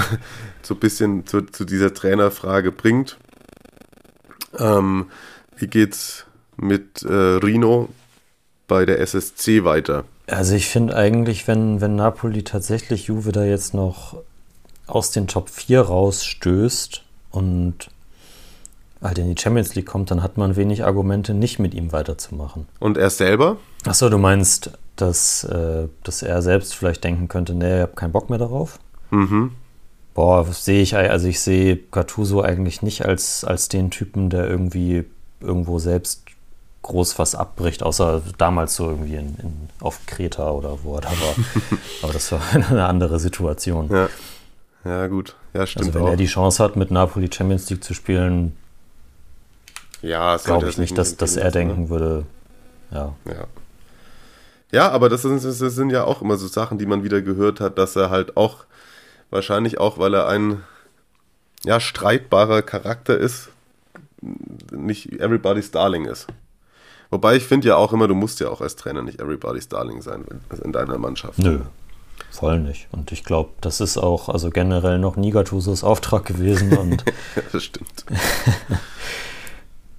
so 0.63 0.73
ein 0.73 0.79
bisschen 0.79 1.25
zu, 1.27 1.41
zu 1.41 1.65
dieser 1.65 1.93
Trainerfrage 1.93 2.71
bringt. 2.71 3.17
Ähm, 4.57 5.05
wie 5.55 5.67
geht's 5.67 6.25
mit 6.57 7.03
äh, 7.03 7.13
Rino 7.13 7.89
bei 8.67 8.85
der 8.85 8.99
SSC 9.01 9.63
weiter? 9.63 10.03
Also 10.25 10.55
ich 10.55 10.67
finde 10.67 10.95
eigentlich, 10.95 11.47
wenn, 11.47 11.79
wenn 11.79 11.95
Napoli 11.95 12.43
tatsächlich 12.43 13.07
Juve 13.07 13.31
da 13.31 13.43
jetzt 13.43 13.73
noch 13.73 14.17
aus 14.89 15.11
den 15.11 15.27
Top 15.27 15.49
4 15.49 15.81
rausstößt 15.81 17.03
und 17.31 17.89
halt 19.01 19.17
in 19.17 19.33
die 19.33 19.41
Champions 19.41 19.75
League 19.75 19.85
kommt, 19.85 20.11
dann 20.11 20.21
hat 20.23 20.37
man 20.37 20.55
wenig 20.55 20.83
Argumente, 20.83 21.33
nicht 21.33 21.59
mit 21.59 21.73
ihm 21.73 21.91
weiterzumachen. 21.91 22.67
Und 22.79 22.97
er 22.97 23.09
selber? 23.09 23.57
Achso, 23.85 24.09
du 24.09 24.17
meinst, 24.17 24.71
dass, 24.95 25.43
äh, 25.45 25.87
dass 26.03 26.21
er 26.21 26.41
selbst 26.41 26.75
vielleicht 26.75 27.03
denken 27.03 27.27
könnte, 27.27 27.53
nee, 27.53 27.77
ich 27.77 27.81
habe 27.81 27.93
keinen 27.93 28.11
Bock 28.11 28.29
mehr 28.29 28.39
darauf? 28.39 28.79
Mhm. 29.11 29.51
Boah, 30.13 30.45
sehe 30.51 30.81
ich, 30.81 30.97
also 30.97 31.27
ich 31.27 31.39
sehe 31.39 31.77
Gattuso 31.77 32.41
eigentlich 32.41 32.81
nicht 32.81 33.05
als, 33.05 33.45
als 33.45 33.69
den 33.69 33.89
Typen, 33.89 34.29
der 34.29 34.49
irgendwie 34.49 35.05
irgendwo 35.39 35.79
selbst 35.79 36.23
groß 36.81 37.19
was 37.19 37.35
abbricht, 37.35 37.83
außer 37.83 38.21
damals 38.37 38.75
so 38.75 38.89
irgendwie 38.89 39.15
in, 39.15 39.35
in, 39.37 39.69
auf 39.79 39.99
Kreta 40.05 40.51
oder 40.51 40.79
wo 40.83 40.95
er 40.95 41.01
da 41.01 41.09
war. 41.09 41.35
Aber 42.03 42.13
das 42.13 42.31
war 42.31 42.41
eine 42.53 42.85
andere 42.85 43.19
Situation. 43.19 43.89
Ja, 43.89 44.09
ja 44.85 45.07
gut. 45.07 45.35
Ja, 45.53 45.65
stimmt 45.65 45.87
also 45.87 45.99
wenn 45.99 46.05
auch. 46.05 46.11
er 46.11 46.17
die 46.17 46.27
Chance 46.27 46.63
hat, 46.63 46.75
mit 46.75 46.91
Napoli 46.91 47.29
Champions 47.31 47.69
League 47.69 47.83
zu 47.83 47.93
spielen, 47.93 48.55
ja, 50.01 50.37
glaube 50.37 50.69
ich 50.69 50.77
nicht, 50.77 50.97
dass, 50.97 51.17
dass 51.17 51.35
er 51.35 51.45
ne? 51.45 51.51
denken 51.51 51.89
würde, 51.89 52.25
ja. 52.91 53.15
Ja. 53.25 53.47
Ja, 54.71 54.91
aber 54.91 55.09
das 55.09 55.23
sind, 55.23 55.43
das 55.43 55.57
sind 55.57 55.89
ja 55.89 56.03
auch 56.03 56.21
immer 56.21 56.37
so 56.37 56.47
Sachen, 56.47 56.77
die 56.77 56.85
man 56.85 57.03
wieder 57.03 57.21
gehört 57.21 57.59
hat, 57.59 57.77
dass 57.77 57.95
er 57.95 58.11
halt 58.11 58.37
auch, 58.37 58.65
wahrscheinlich 59.31 59.79
auch, 59.79 59.97
weil 59.97 60.13
er 60.13 60.27
ein 60.27 60.63
ja, 61.65 61.79
streitbarer 61.79 62.61
Charakter 62.61 63.17
ist, 63.17 63.49
nicht 64.71 65.19
everybody's 65.19 65.71
Darling 65.71 66.05
ist. 66.05 66.27
Wobei 67.09 67.35
ich 67.35 67.45
finde 67.45 67.69
ja 67.69 67.75
auch 67.75 67.93
immer, 67.93 68.07
du 68.07 68.13
musst 68.13 68.39
ja 68.39 68.49
auch 68.49 68.61
als 68.61 68.75
Trainer 68.75 69.01
nicht 69.01 69.19
everybody's 69.19 69.67
Darling 69.67 70.01
sein 70.01 70.25
in 70.63 70.71
deiner 70.71 70.97
Mannschaft. 70.99 71.39
Nö, 71.39 71.61
voll 72.31 72.59
nicht. 72.59 72.87
Und 72.91 73.11
ich 73.11 73.23
glaube, 73.23 73.49
das 73.61 73.81
ist 73.81 73.97
auch 73.97 74.29
also 74.29 74.49
generell 74.49 74.99
noch 74.99 75.15
nie 75.15 75.31
Gattusos 75.31 75.83
Auftrag 75.83 76.25
gewesen. 76.25 76.77
Und 76.77 77.03
Ja, 77.35 77.41
das 77.51 77.63
stimmt. 77.63 78.05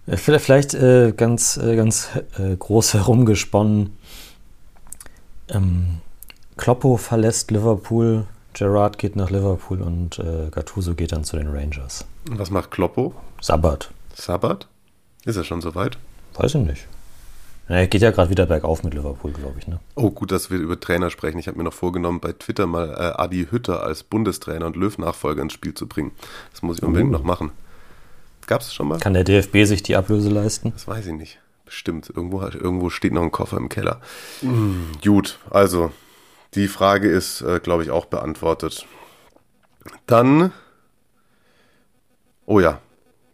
Äh, 0.07 0.17
Vielleicht, 0.17 0.45
vielleicht 0.45 0.75
äh, 0.75 1.13
ganz, 1.17 1.57
äh, 1.57 1.77
ganz 1.77 2.09
äh, 2.39 2.57
groß 2.57 2.95
herumgesponnen. 2.95 3.97
Ähm, 5.49 5.99
Kloppo 6.57 6.97
verlässt 6.97 7.51
Liverpool, 7.51 8.27
Gerrard 8.55 8.99
geht 8.99 9.15
nach 9.15 9.31
Liverpool 9.31 9.81
und 9.83 10.19
äh, 10.19 10.49
Gattuso 10.51 10.95
geht 10.95 11.13
dann 11.13 11.25
zu 11.25 11.37
den 11.37 11.49
Rangers. 11.49 12.07
Und 12.29 12.39
Was 12.39 12.51
macht 12.51 12.71
Kloppo? 12.71 13.15
Sabbat, 13.41 13.91
Sabbat? 14.15 14.67
Ist 15.25 15.37
er 15.37 15.45
schon 15.45 15.61
soweit? 15.61 15.97
weiß 16.35 16.55
ich 16.55 16.63
nicht. 16.63 16.89
Na, 17.71 17.77
Er 17.77 17.87
geht 17.87 18.03
ja 18.03 18.11
gerade 18.11 18.31
wieder 18.31 18.47
bergauf 18.47 18.83
mit 18.83 18.95
Liverpool, 18.95 19.31
glaube 19.33 19.61
ich. 19.61 19.69
Ne? 19.69 19.79
Oh, 19.95 20.11
gut, 20.11 20.33
dass 20.33 20.51
wir 20.51 20.59
über 20.59 20.81
Trainer 20.81 21.09
sprechen. 21.09 21.39
Ich 21.39 21.47
habe 21.47 21.57
mir 21.57 21.63
noch 21.63 21.73
vorgenommen, 21.73 22.19
bei 22.19 22.33
Twitter 22.33 22.67
mal 22.67 22.91
äh, 22.91 23.23
Adi 23.23 23.47
Hütter 23.49 23.85
als 23.85 24.03
Bundestrainer 24.03 24.67
und 24.67 24.75
Löw-Nachfolger 24.75 25.41
ins 25.41 25.53
Spiel 25.53 25.73
zu 25.75 25.87
bringen. 25.87 26.11
Das 26.51 26.63
muss 26.63 26.79
ich 26.79 26.83
unbedingt 26.83 27.11
Oh. 27.11 27.19
noch 27.19 27.23
machen. 27.23 27.53
Gab 28.49 28.63
es 28.63 28.75
schon 28.75 28.89
mal? 28.89 28.99
Kann 28.99 29.15
der 29.15 29.23
DFB 29.23 29.65
sich 29.67 29.85
die 29.85 29.95
Ablöse 29.95 30.31
leisten? 30.31 30.73
Das 30.73 30.89
weiß 30.89 31.07
ich 31.07 31.13
nicht. 31.13 31.39
Bestimmt. 31.65 32.11
Irgendwo, 32.11 32.41
irgendwo 32.43 32.91
steht 32.91 33.13
noch 33.13 33.23
ein 33.23 33.31
Koffer 33.31 33.57
im 33.59 33.69
Keller. 33.69 34.01
Gut, 35.05 35.39
also 35.49 35.93
die 36.55 36.67
Frage 36.67 37.09
ist, 37.09 37.43
äh, 37.43 37.61
glaube 37.61 37.85
ich, 37.85 37.93
auch 37.93 38.07
beantwortet. 38.07 38.85
Dann, 40.07 40.51
oh 42.47 42.59
ja, 42.59 42.81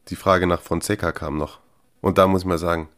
die 0.08 0.16
Frage 0.16 0.46
nach 0.46 0.60
Fonseca 0.60 1.12
kam 1.12 1.38
noch. 1.38 1.60
Und 2.02 2.18
da 2.18 2.26
muss 2.26 2.42
ich 2.42 2.46
mal 2.46 2.58
sagen, 2.58 2.90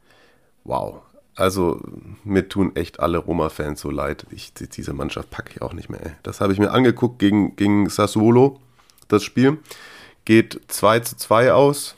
wow. 0.64 1.02
Also 1.38 1.80
mir 2.24 2.48
tun 2.48 2.74
echt 2.74 2.98
alle 3.00 3.18
Roma-Fans 3.18 3.80
so 3.80 3.90
leid. 3.90 4.26
Ich, 4.30 4.52
die- 4.54 4.68
diese 4.68 4.92
Mannschaft 4.92 5.30
packe 5.30 5.52
ich 5.54 5.62
auch 5.62 5.72
nicht 5.72 5.88
mehr. 5.88 6.04
Ey. 6.04 6.12
Das 6.24 6.40
habe 6.40 6.52
ich 6.52 6.58
mir 6.58 6.72
angeguckt 6.72 7.18
gegen, 7.20 7.54
gegen 7.54 7.88
Sassuolo, 7.88 8.60
das 9.06 9.22
Spiel. 9.22 9.58
Geht 10.24 10.60
2 10.68 11.00
zu 11.00 11.16
2 11.16 11.52
aus. 11.52 11.94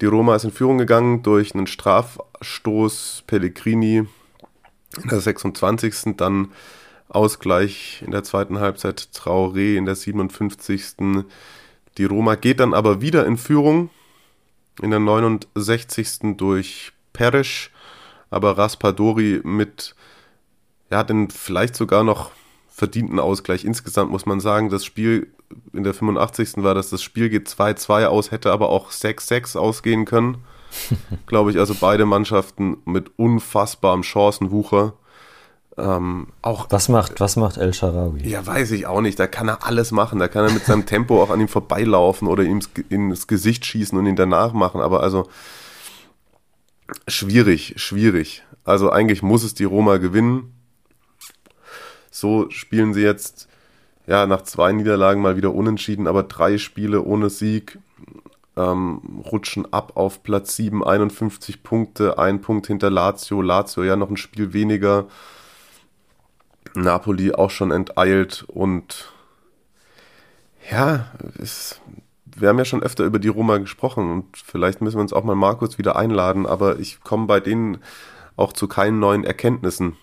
Die 0.00 0.06
Roma 0.06 0.34
ist 0.34 0.44
in 0.44 0.50
Führung 0.50 0.78
gegangen 0.78 1.22
durch 1.22 1.54
einen 1.54 1.68
Strafstoß 1.68 3.22
Pellegrini 3.28 3.98
in 5.02 5.08
der 5.08 5.20
26. 5.20 6.16
Dann 6.16 6.48
Ausgleich 7.08 8.02
in 8.04 8.10
der 8.10 8.24
zweiten 8.24 8.58
Halbzeit 8.58 9.08
Traoré 9.14 9.76
in 9.76 9.84
der 9.86 9.94
57. 9.94 10.96
Die 11.96 12.04
Roma 12.04 12.34
geht 12.34 12.58
dann 12.58 12.74
aber 12.74 13.00
wieder 13.00 13.24
in 13.26 13.36
Führung 13.36 13.90
in 14.82 14.90
der 14.90 14.98
69. 14.98 16.36
durch 16.36 16.92
Perisch, 17.12 17.70
aber 18.34 18.58
Raspadori 18.58 19.40
mit, 19.44 19.94
ja, 20.90 20.98
hat 20.98 21.10
den 21.10 21.30
vielleicht 21.30 21.76
sogar 21.76 22.04
noch 22.04 22.30
verdienten 22.68 23.20
Ausgleich. 23.20 23.64
Insgesamt 23.64 24.10
muss 24.10 24.26
man 24.26 24.40
sagen, 24.40 24.68
das 24.68 24.84
Spiel 24.84 25.28
in 25.72 25.84
der 25.84 25.94
85. 25.94 26.64
war 26.64 26.74
das, 26.74 26.90
das 26.90 27.02
Spiel 27.02 27.28
geht 27.28 27.48
2-2 27.48 28.06
aus, 28.06 28.30
hätte 28.32 28.50
aber 28.50 28.70
auch 28.70 28.90
6-6 28.90 29.56
ausgehen 29.56 30.04
können. 30.04 30.38
Glaube 31.26 31.52
ich, 31.52 31.58
also 31.58 31.74
beide 31.80 32.04
Mannschaften 32.04 32.78
mit 32.84 33.12
unfassbarem 33.16 34.02
Chancenwucher. 34.02 34.94
Ähm, 35.76 36.28
auch 36.42 36.66
Was 36.70 36.88
macht, 36.88 37.20
was 37.20 37.36
macht 37.36 37.56
El 37.56 37.74
Sharawi? 37.74 38.28
ja, 38.28 38.44
weiß 38.44 38.72
ich 38.72 38.86
auch 38.86 39.00
nicht. 39.00 39.18
Da 39.18 39.26
kann 39.28 39.48
er 39.48 39.64
alles 39.64 39.92
machen. 39.92 40.18
Da 40.18 40.28
kann 40.28 40.44
er 40.44 40.52
mit 40.52 40.64
seinem 40.64 40.86
Tempo 40.86 41.22
auch 41.22 41.30
an 41.30 41.40
ihm 41.40 41.48
vorbeilaufen 41.48 42.26
oder 42.26 42.42
ihm 42.42 42.60
ins 42.88 43.26
Gesicht 43.26 43.64
schießen 43.66 43.96
und 43.96 44.06
ihn 44.06 44.16
danach 44.16 44.52
machen. 44.52 44.80
Aber 44.80 45.02
also 45.02 45.28
schwierig, 47.08 47.74
schwierig. 47.76 48.42
Also 48.64 48.90
eigentlich 48.90 49.22
muss 49.22 49.44
es 49.44 49.54
die 49.54 49.64
Roma 49.64 49.98
gewinnen. 49.98 50.54
So 52.10 52.48
spielen 52.50 52.94
sie 52.94 53.02
jetzt 53.02 53.48
ja 54.06 54.26
nach 54.26 54.42
zwei 54.42 54.72
Niederlagen 54.72 55.20
mal 55.20 55.36
wieder 55.36 55.54
unentschieden, 55.54 56.06
aber 56.06 56.22
drei 56.22 56.58
Spiele 56.58 57.02
ohne 57.02 57.30
Sieg. 57.30 57.78
Ähm, 58.56 59.20
rutschen 59.24 59.72
ab 59.72 59.96
auf 59.96 60.22
Platz 60.22 60.54
7, 60.54 60.84
51 60.84 61.64
Punkte, 61.64 62.18
ein 62.18 62.40
Punkt 62.40 62.68
hinter 62.68 62.88
Lazio. 62.88 63.42
Lazio 63.42 63.82
ja 63.82 63.96
noch 63.96 64.10
ein 64.10 64.16
Spiel 64.16 64.52
weniger. 64.52 65.08
Napoli 66.74 67.32
auch 67.32 67.50
schon 67.50 67.72
enteilt 67.72 68.44
und 68.46 69.12
Ja, 70.70 71.12
es, 71.40 71.80
wir 72.36 72.48
haben 72.48 72.58
ja 72.58 72.64
schon 72.64 72.82
öfter 72.82 73.04
über 73.04 73.18
die 73.18 73.28
Roma 73.28 73.58
gesprochen 73.58 74.10
und 74.10 74.36
vielleicht 74.36 74.80
müssen 74.80 74.96
wir 74.96 75.02
uns 75.02 75.12
auch 75.12 75.24
mal 75.24 75.34
Markus 75.34 75.78
wieder 75.78 75.96
einladen, 75.96 76.46
aber 76.46 76.78
ich 76.78 77.00
komme 77.00 77.26
bei 77.26 77.40
denen 77.40 77.78
auch 78.36 78.52
zu 78.52 78.66
keinen 78.68 78.98
neuen 78.98 79.24
Erkenntnissen. 79.24 79.96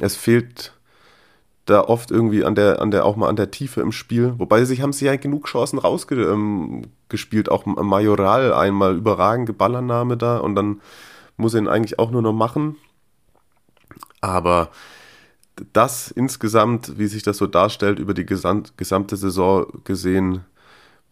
Es 0.00 0.16
fehlt 0.16 0.74
da 1.64 1.82
oft 1.82 2.10
irgendwie 2.10 2.44
an 2.44 2.54
der, 2.54 2.80
an 2.80 2.90
der, 2.90 3.04
auch 3.04 3.16
mal 3.16 3.28
an 3.28 3.36
der 3.36 3.50
Tiefe 3.50 3.80
im 3.80 3.92
Spiel. 3.92 4.34
Wobei 4.38 4.64
sie 4.64 4.80
haben 4.82 4.92
sich 4.92 5.02
ja 5.02 5.16
genug 5.16 5.46
Chancen 5.46 5.78
rausgespielt. 5.78 7.48
Ähm, 7.48 7.52
auch 7.52 7.66
Majoral 7.66 8.54
einmal 8.54 8.96
überragende 8.96 9.52
Ballername 9.52 10.16
da 10.16 10.38
und 10.38 10.54
dann 10.54 10.80
muss 11.36 11.54
er 11.54 11.60
ihn 11.60 11.68
eigentlich 11.68 11.98
auch 11.98 12.10
nur 12.10 12.22
noch 12.22 12.32
machen. 12.32 12.76
Aber 14.20 14.70
das 15.72 16.10
insgesamt, 16.10 16.98
wie 16.98 17.06
sich 17.06 17.22
das 17.22 17.36
so 17.36 17.46
darstellt, 17.46 17.98
über 17.98 18.14
die 18.14 18.26
gesamt, 18.26 18.76
gesamte 18.76 19.16
Saison 19.16 19.66
gesehen, 19.84 20.44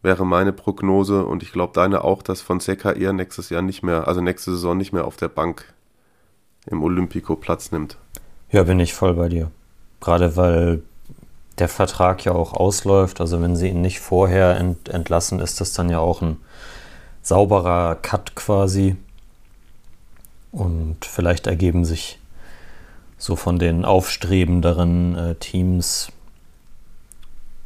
wäre 0.03 0.25
meine 0.25 0.53
Prognose 0.53 1.25
und 1.25 1.43
ich 1.43 1.53
glaube 1.53 1.73
deine 1.75 2.05
auch, 2.05 2.23
dass 2.23 2.41
Fonseca 2.41 2.93
eher 2.93 3.13
nächstes 3.13 3.51
Jahr 3.51 3.63
nicht 3.63 3.83
mehr, 3.83 4.07
also 4.07 4.21
nächste 4.21 4.53
Saison 4.53 4.77
nicht 4.77 4.93
mehr 4.93 5.07
auf 5.07 5.17
der 5.17 5.29
Bank 5.29 5.73
im 6.67 6.83
Olympico 6.83 7.37
Platz 7.37 7.73
nimmt. 7.73 7.97
Ja, 8.51 8.63
bin 8.63 8.81
ich 8.81 8.95
voll 8.95 9.15
bei 9.15 9.29
dir. 9.29 9.51
Gerade 10.01 10.37
weil 10.37 10.83
der 11.59 11.69
Vertrag 11.69 12.25
ja 12.25 12.33
auch 12.33 12.53
ausläuft. 12.53 13.21
Also 13.21 13.41
wenn 13.41 13.57
sie 13.57 13.69
ihn 13.69 13.81
nicht 13.81 14.01
vorher 14.01 14.57
ent 14.57 14.89
entlassen, 14.89 15.41
ist 15.41 15.61
das 15.61 15.73
dann 15.73 15.89
ja 15.89 15.99
auch 15.99 16.23
ein 16.23 16.37
sauberer 17.23 17.97
Cut 17.97 18.35
quasi. 18.35 18.97
Und 20.53 21.05
vielleicht 21.05 21.47
ergeben 21.47 21.85
sich 21.85 22.19
so 23.19 23.37
von 23.37 23.59
den 23.59 23.85
aufstrebenderen 23.85 25.17
äh, 25.17 25.35
Teams 25.37 26.13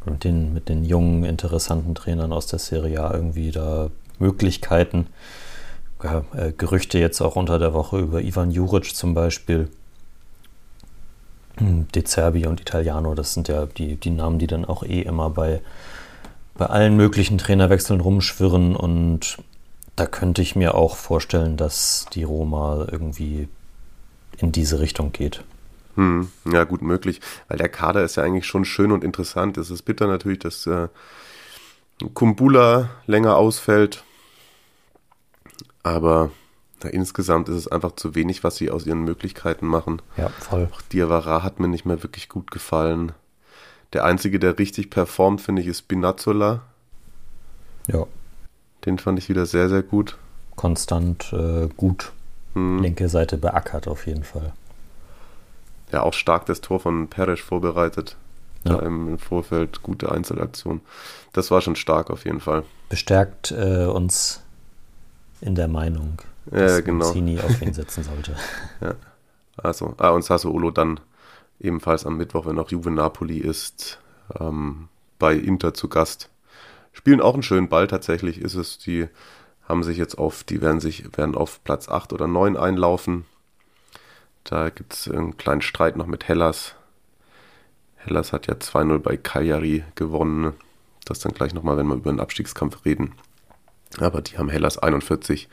mit 0.04 0.24
den, 0.24 0.54
mit 0.54 0.68
den 0.68 0.84
jungen, 0.84 1.24
interessanten 1.24 1.94
Trainern 1.94 2.32
aus 2.32 2.46
der 2.46 2.58
Serie 2.58 3.02
A 3.02 3.14
irgendwie 3.14 3.50
da 3.50 3.90
Möglichkeiten. 4.18 5.06
Ja, 6.02 6.24
äh, 6.34 6.52
Gerüchte 6.52 6.98
jetzt 6.98 7.20
auch 7.20 7.36
unter 7.36 7.58
der 7.58 7.74
Woche 7.74 7.98
über 7.98 8.22
Ivan 8.22 8.50
Juric 8.50 8.94
zum 8.94 9.14
Beispiel. 9.14 9.68
Hm, 11.58 11.88
De 11.94 12.04
Zerbi 12.04 12.46
und 12.46 12.60
Italiano, 12.60 13.14
das 13.14 13.34
sind 13.34 13.48
ja 13.48 13.66
die, 13.66 13.96
die 13.96 14.10
Namen, 14.10 14.38
die 14.38 14.46
dann 14.46 14.64
auch 14.64 14.82
eh 14.82 15.02
immer 15.02 15.30
bei, 15.30 15.60
bei 16.54 16.66
allen 16.66 16.96
möglichen 16.96 17.38
Trainerwechseln 17.38 18.00
rumschwirren 18.00 18.76
und 18.76 19.38
da 19.96 20.06
könnte 20.06 20.40
ich 20.40 20.56
mir 20.56 20.74
auch 20.74 20.96
vorstellen, 20.96 21.58
dass 21.58 22.06
die 22.14 22.22
Roma 22.22 22.86
irgendwie 22.90 23.48
in 24.38 24.52
diese 24.52 24.80
Richtung 24.80 25.12
geht. 25.12 25.44
Hm, 25.96 26.30
ja, 26.50 26.64
gut 26.64 26.82
möglich, 26.82 27.20
weil 27.48 27.58
der 27.58 27.68
Kader 27.68 28.04
ist 28.04 28.16
ja 28.16 28.22
eigentlich 28.22 28.46
schon 28.46 28.64
schön 28.64 28.92
und 28.92 29.04
interessant. 29.04 29.58
Es 29.58 29.70
ist 29.70 29.82
bitter 29.82 30.06
natürlich, 30.06 30.38
dass 30.38 30.66
äh, 30.66 30.88
Kumbula 32.14 32.90
länger 33.06 33.36
ausfällt, 33.36 34.04
aber 35.82 36.30
na, 36.82 36.90
insgesamt 36.90 37.48
ist 37.48 37.56
es 37.56 37.68
einfach 37.68 37.92
zu 37.92 38.14
wenig, 38.14 38.44
was 38.44 38.56
sie 38.56 38.70
aus 38.70 38.86
ihren 38.86 39.02
Möglichkeiten 39.02 39.66
machen. 39.66 40.00
Ja, 40.16 40.28
voll. 40.28 40.68
Auch 40.72 40.82
Diawara 40.82 41.42
hat 41.42 41.60
mir 41.60 41.68
nicht 41.68 41.84
mehr 41.84 42.02
wirklich 42.02 42.28
gut 42.28 42.50
gefallen. 42.50 43.12
Der 43.92 44.04
einzige, 44.04 44.38
der 44.38 44.58
richtig 44.58 44.90
performt, 44.90 45.40
finde 45.40 45.62
ich, 45.62 45.68
ist 45.68 45.88
Binazzola. 45.88 46.62
Ja. 47.88 48.06
Den 48.86 48.98
fand 48.98 49.18
ich 49.18 49.28
wieder 49.28 49.46
sehr, 49.46 49.68
sehr 49.68 49.82
gut. 49.82 50.16
Konstant 50.56 51.32
äh, 51.32 51.68
gut. 51.76 52.12
Hm. 52.54 52.82
Linke 52.82 53.08
Seite 53.08 53.36
beackert 53.36 53.88
auf 53.88 54.06
jeden 54.06 54.24
Fall. 54.24 54.52
Ja, 55.92 56.02
auch 56.02 56.14
stark 56.14 56.46
das 56.46 56.60
Tor 56.60 56.80
von 56.80 57.08
Peres 57.08 57.40
vorbereitet. 57.40 58.16
Ja. 58.64 58.78
Im 58.80 59.18
Vorfeld 59.18 59.82
gute 59.82 60.12
Einzelaktion. 60.12 60.82
Das 61.32 61.50
war 61.50 61.62
schon 61.62 61.76
stark 61.76 62.10
auf 62.10 62.24
jeden 62.26 62.40
Fall. 62.40 62.64
Bestärkt 62.90 63.52
äh, 63.52 63.86
uns 63.86 64.42
in 65.40 65.54
der 65.54 65.68
Meinung, 65.68 66.18
dass 66.46 66.72
ja, 66.72 66.80
genau. 66.80 67.06
Mancini 67.06 67.40
auf 67.40 67.62
ihn 67.62 67.72
setzen 67.72 68.04
sollte. 68.04 68.36
ja. 68.80 68.94
Also, 69.56 69.94
ah, 69.98 70.10
und 70.10 70.24
Sassuolo 70.24 70.70
dann 70.70 71.00
ebenfalls 71.58 72.06
am 72.06 72.16
Mittwoch, 72.16 72.46
wenn 72.46 72.58
auch 72.58 72.70
Juve 72.70 72.90
Napoli 72.90 73.38
ist, 73.38 73.98
ähm, 74.38 74.88
bei 75.18 75.34
Inter 75.34 75.74
zu 75.74 75.88
Gast 75.88 76.30
spielen 76.92 77.20
auch 77.20 77.34
einen 77.34 77.42
schönen 77.42 77.68
Ball 77.68 77.86
tatsächlich, 77.86 78.40
ist 78.40 78.54
es. 78.54 78.78
Die 78.78 79.08
haben 79.68 79.82
sich 79.82 79.96
jetzt 79.96 80.18
auf, 80.18 80.44
die 80.44 80.60
werden 80.60 80.80
sich, 80.80 81.16
werden 81.16 81.34
auf 81.34 81.62
Platz 81.64 81.88
8 81.88 82.12
oder 82.12 82.26
9 82.26 82.56
einlaufen. 82.56 83.24
Da 84.44 84.70
gibt 84.70 84.94
es 84.94 85.08
einen 85.08 85.36
kleinen 85.36 85.62
Streit 85.62 85.96
noch 85.96 86.06
mit 86.06 86.28
Hellas. 86.28 86.74
Hellas 87.96 88.32
hat 88.32 88.46
ja 88.46 88.54
2-0 88.54 88.98
bei 88.98 89.16
Cagliari 89.16 89.84
gewonnen. 89.94 90.54
Das 91.04 91.18
dann 91.20 91.32
gleich 91.32 91.54
nochmal, 91.54 91.76
wenn 91.76 91.86
wir 91.86 91.96
über 91.96 92.12
den 92.12 92.20
Abstiegskampf 92.20 92.84
reden. 92.84 93.14
Aber 93.98 94.22
die 94.22 94.38
haben 94.38 94.48
Hellas 94.48 94.78
41, 94.78 95.48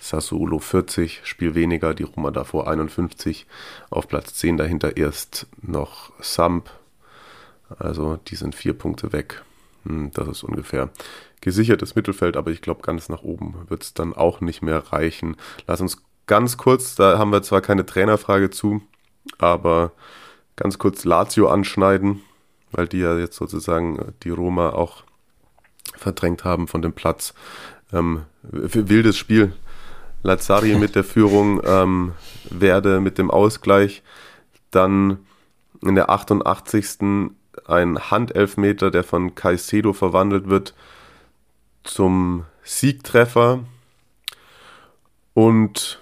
Sassuolo 0.00 0.58
40, 0.58 1.22
Spiel 1.24 1.54
weniger, 1.54 1.94
die 1.94 2.02
Roma 2.02 2.30
davor 2.30 2.68
51. 2.68 3.46
Auf 3.88 4.08
Platz 4.08 4.34
10 4.34 4.58
dahinter 4.58 4.96
erst 4.96 5.46
noch 5.62 6.12
Samp. 6.20 6.70
Also 7.78 8.16
die 8.16 8.36
sind 8.36 8.54
vier 8.54 8.74
Punkte 8.74 9.12
weg. 9.12 9.42
Hm, 9.84 10.10
das 10.12 10.28
ist 10.28 10.42
ungefähr 10.42 10.90
gesichertes 11.40 11.94
Mittelfeld, 11.94 12.36
aber 12.36 12.50
ich 12.50 12.60
glaube, 12.60 12.82
ganz 12.82 13.08
nach 13.08 13.22
oben 13.22 13.54
wird 13.68 13.82
es 13.82 13.94
dann 13.94 14.12
auch 14.12 14.40
nicht 14.40 14.60
mehr 14.60 14.92
reichen. 14.92 15.36
Lass 15.66 15.80
uns 15.80 16.02
ganz 16.28 16.56
kurz, 16.56 16.94
da 16.94 17.18
haben 17.18 17.32
wir 17.32 17.42
zwar 17.42 17.60
keine 17.60 17.84
Trainerfrage 17.84 18.50
zu, 18.50 18.80
aber 19.38 19.90
ganz 20.54 20.78
kurz 20.78 21.04
Lazio 21.04 21.48
anschneiden, 21.48 22.20
weil 22.70 22.86
die 22.86 22.98
ja 22.98 23.18
jetzt 23.18 23.36
sozusagen 23.36 24.14
die 24.22 24.30
Roma 24.30 24.70
auch 24.70 25.02
verdrängt 25.96 26.44
haben 26.44 26.68
von 26.68 26.82
dem 26.82 26.92
Platz. 26.92 27.34
Ähm, 27.92 28.22
wildes 28.42 29.16
Spiel. 29.16 29.52
Lazzari 30.22 30.74
mit 30.76 30.94
der 30.94 31.04
Führung, 31.04 31.60
ähm, 31.64 32.12
Werde 32.50 33.00
mit 33.00 33.18
dem 33.18 33.30
Ausgleich, 33.30 34.02
dann 34.70 35.18
in 35.80 35.94
der 35.94 36.10
88 36.10 36.98
ein 37.66 37.98
Handelfmeter, 38.10 38.90
der 38.90 39.04
von 39.04 39.34
Caicedo 39.34 39.92
verwandelt 39.92 40.48
wird 40.48 40.74
zum 41.84 42.44
Siegtreffer. 42.62 43.60
Und 45.34 46.00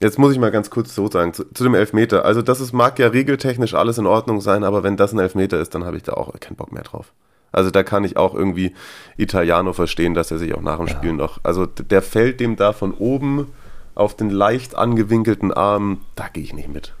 jetzt 0.00 0.18
muss 0.18 0.32
ich 0.32 0.38
mal 0.38 0.50
ganz 0.50 0.70
kurz 0.70 0.94
so 0.94 1.10
sagen, 1.10 1.34
zu, 1.34 1.44
zu, 1.52 1.64
dem 1.64 1.74
Elfmeter. 1.74 2.24
Also 2.24 2.42
das 2.42 2.60
ist, 2.60 2.72
mag 2.72 2.98
ja 2.98 3.08
regeltechnisch 3.08 3.74
alles 3.74 3.98
in 3.98 4.06
Ordnung 4.06 4.40
sein, 4.40 4.64
aber 4.64 4.82
wenn 4.82 4.96
das 4.96 5.12
ein 5.12 5.18
Elfmeter 5.18 5.58
ist, 5.58 5.74
dann 5.74 5.84
habe 5.84 5.96
ich 5.96 6.02
da 6.02 6.12
auch 6.14 6.32
keinen 6.40 6.56
Bock 6.56 6.72
mehr 6.72 6.82
drauf. 6.82 7.12
Also 7.50 7.70
da 7.70 7.82
kann 7.82 8.04
ich 8.04 8.16
auch 8.16 8.34
irgendwie 8.34 8.74
Italiano 9.16 9.72
verstehen, 9.72 10.14
dass 10.14 10.30
er 10.30 10.38
sich 10.38 10.54
auch 10.54 10.60
nach 10.60 10.76
dem 10.76 10.86
ja. 10.86 10.94
Spiel 10.94 11.12
noch. 11.12 11.40
Also 11.42 11.66
der 11.66 12.02
fällt 12.02 12.40
dem 12.40 12.56
da 12.56 12.72
von 12.72 12.92
oben 12.92 13.46
auf 13.94 14.14
den 14.14 14.30
leicht 14.30 14.76
angewinkelten 14.76 15.52
Arm, 15.52 16.02
da 16.14 16.28
gehe 16.28 16.44
ich 16.44 16.52
nicht 16.52 16.68
mit. 16.68 16.92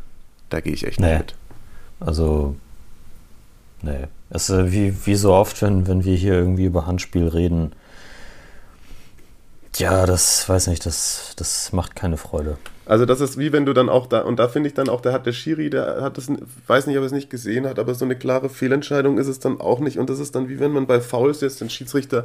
Da 0.48 0.60
gehe 0.60 0.72
ich 0.72 0.86
echt 0.86 1.00
nee. 1.00 1.10
nicht 1.10 1.18
mit. 1.18 1.34
Also 2.00 2.56
Nee. 3.82 4.04
Es 4.30 4.50
ist 4.50 4.72
wie, 4.72 5.06
wie 5.06 5.14
so 5.14 5.32
oft, 5.32 5.62
wenn, 5.62 5.86
wenn 5.86 6.04
wir 6.04 6.14
hier 6.14 6.34
irgendwie 6.34 6.66
über 6.66 6.86
Handspiel 6.86 7.28
reden. 7.28 7.72
Ja, 9.78 10.06
das 10.06 10.48
weiß 10.48 10.66
nicht, 10.68 10.84
das, 10.86 11.32
das 11.36 11.72
macht 11.72 11.96
keine 11.96 12.16
Freude. 12.16 12.58
Also 12.88 13.04
das 13.04 13.20
ist 13.20 13.36
wie 13.36 13.52
wenn 13.52 13.66
du 13.66 13.74
dann 13.74 13.90
auch 13.90 14.06
da, 14.06 14.22
und 14.22 14.38
da 14.38 14.48
finde 14.48 14.68
ich 14.68 14.74
dann 14.74 14.88
auch, 14.88 15.02
der 15.02 15.12
hat 15.12 15.26
der 15.26 15.32
Schiri, 15.32 15.68
der 15.68 16.00
hat 16.00 16.16
das, 16.16 16.28
weiß 16.66 16.86
nicht, 16.86 16.96
ob 16.96 17.02
er 17.02 17.06
es 17.06 17.12
nicht 17.12 17.28
gesehen 17.28 17.66
hat, 17.66 17.78
aber 17.78 17.94
so 17.94 18.06
eine 18.06 18.16
klare 18.16 18.48
Fehlentscheidung 18.48 19.18
ist 19.18 19.26
es 19.26 19.38
dann 19.38 19.60
auch 19.60 19.80
nicht. 19.80 19.98
Und 19.98 20.08
das 20.08 20.20
ist 20.20 20.34
dann 20.34 20.48
wie 20.48 20.58
wenn 20.58 20.72
man 20.72 20.86
bei 20.86 21.00
Fouls 21.00 21.42
jetzt 21.42 21.60
den 21.60 21.68
Schiedsrichter 21.68 22.24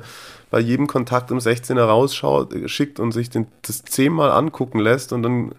bei 0.50 0.60
jedem 0.60 0.88
Kontakt 0.88 1.32
um 1.32 1.40
16er 1.40 1.84
rausschaut, 1.84 2.54
schickt 2.68 3.02
und 3.02 3.12
sich 3.12 3.30
den, 3.30 3.48
das 3.64 3.84
zehnmal 3.84 4.32
angucken 4.32 4.80
lässt 4.80 5.12
und 5.12 5.24
dann 5.24 5.54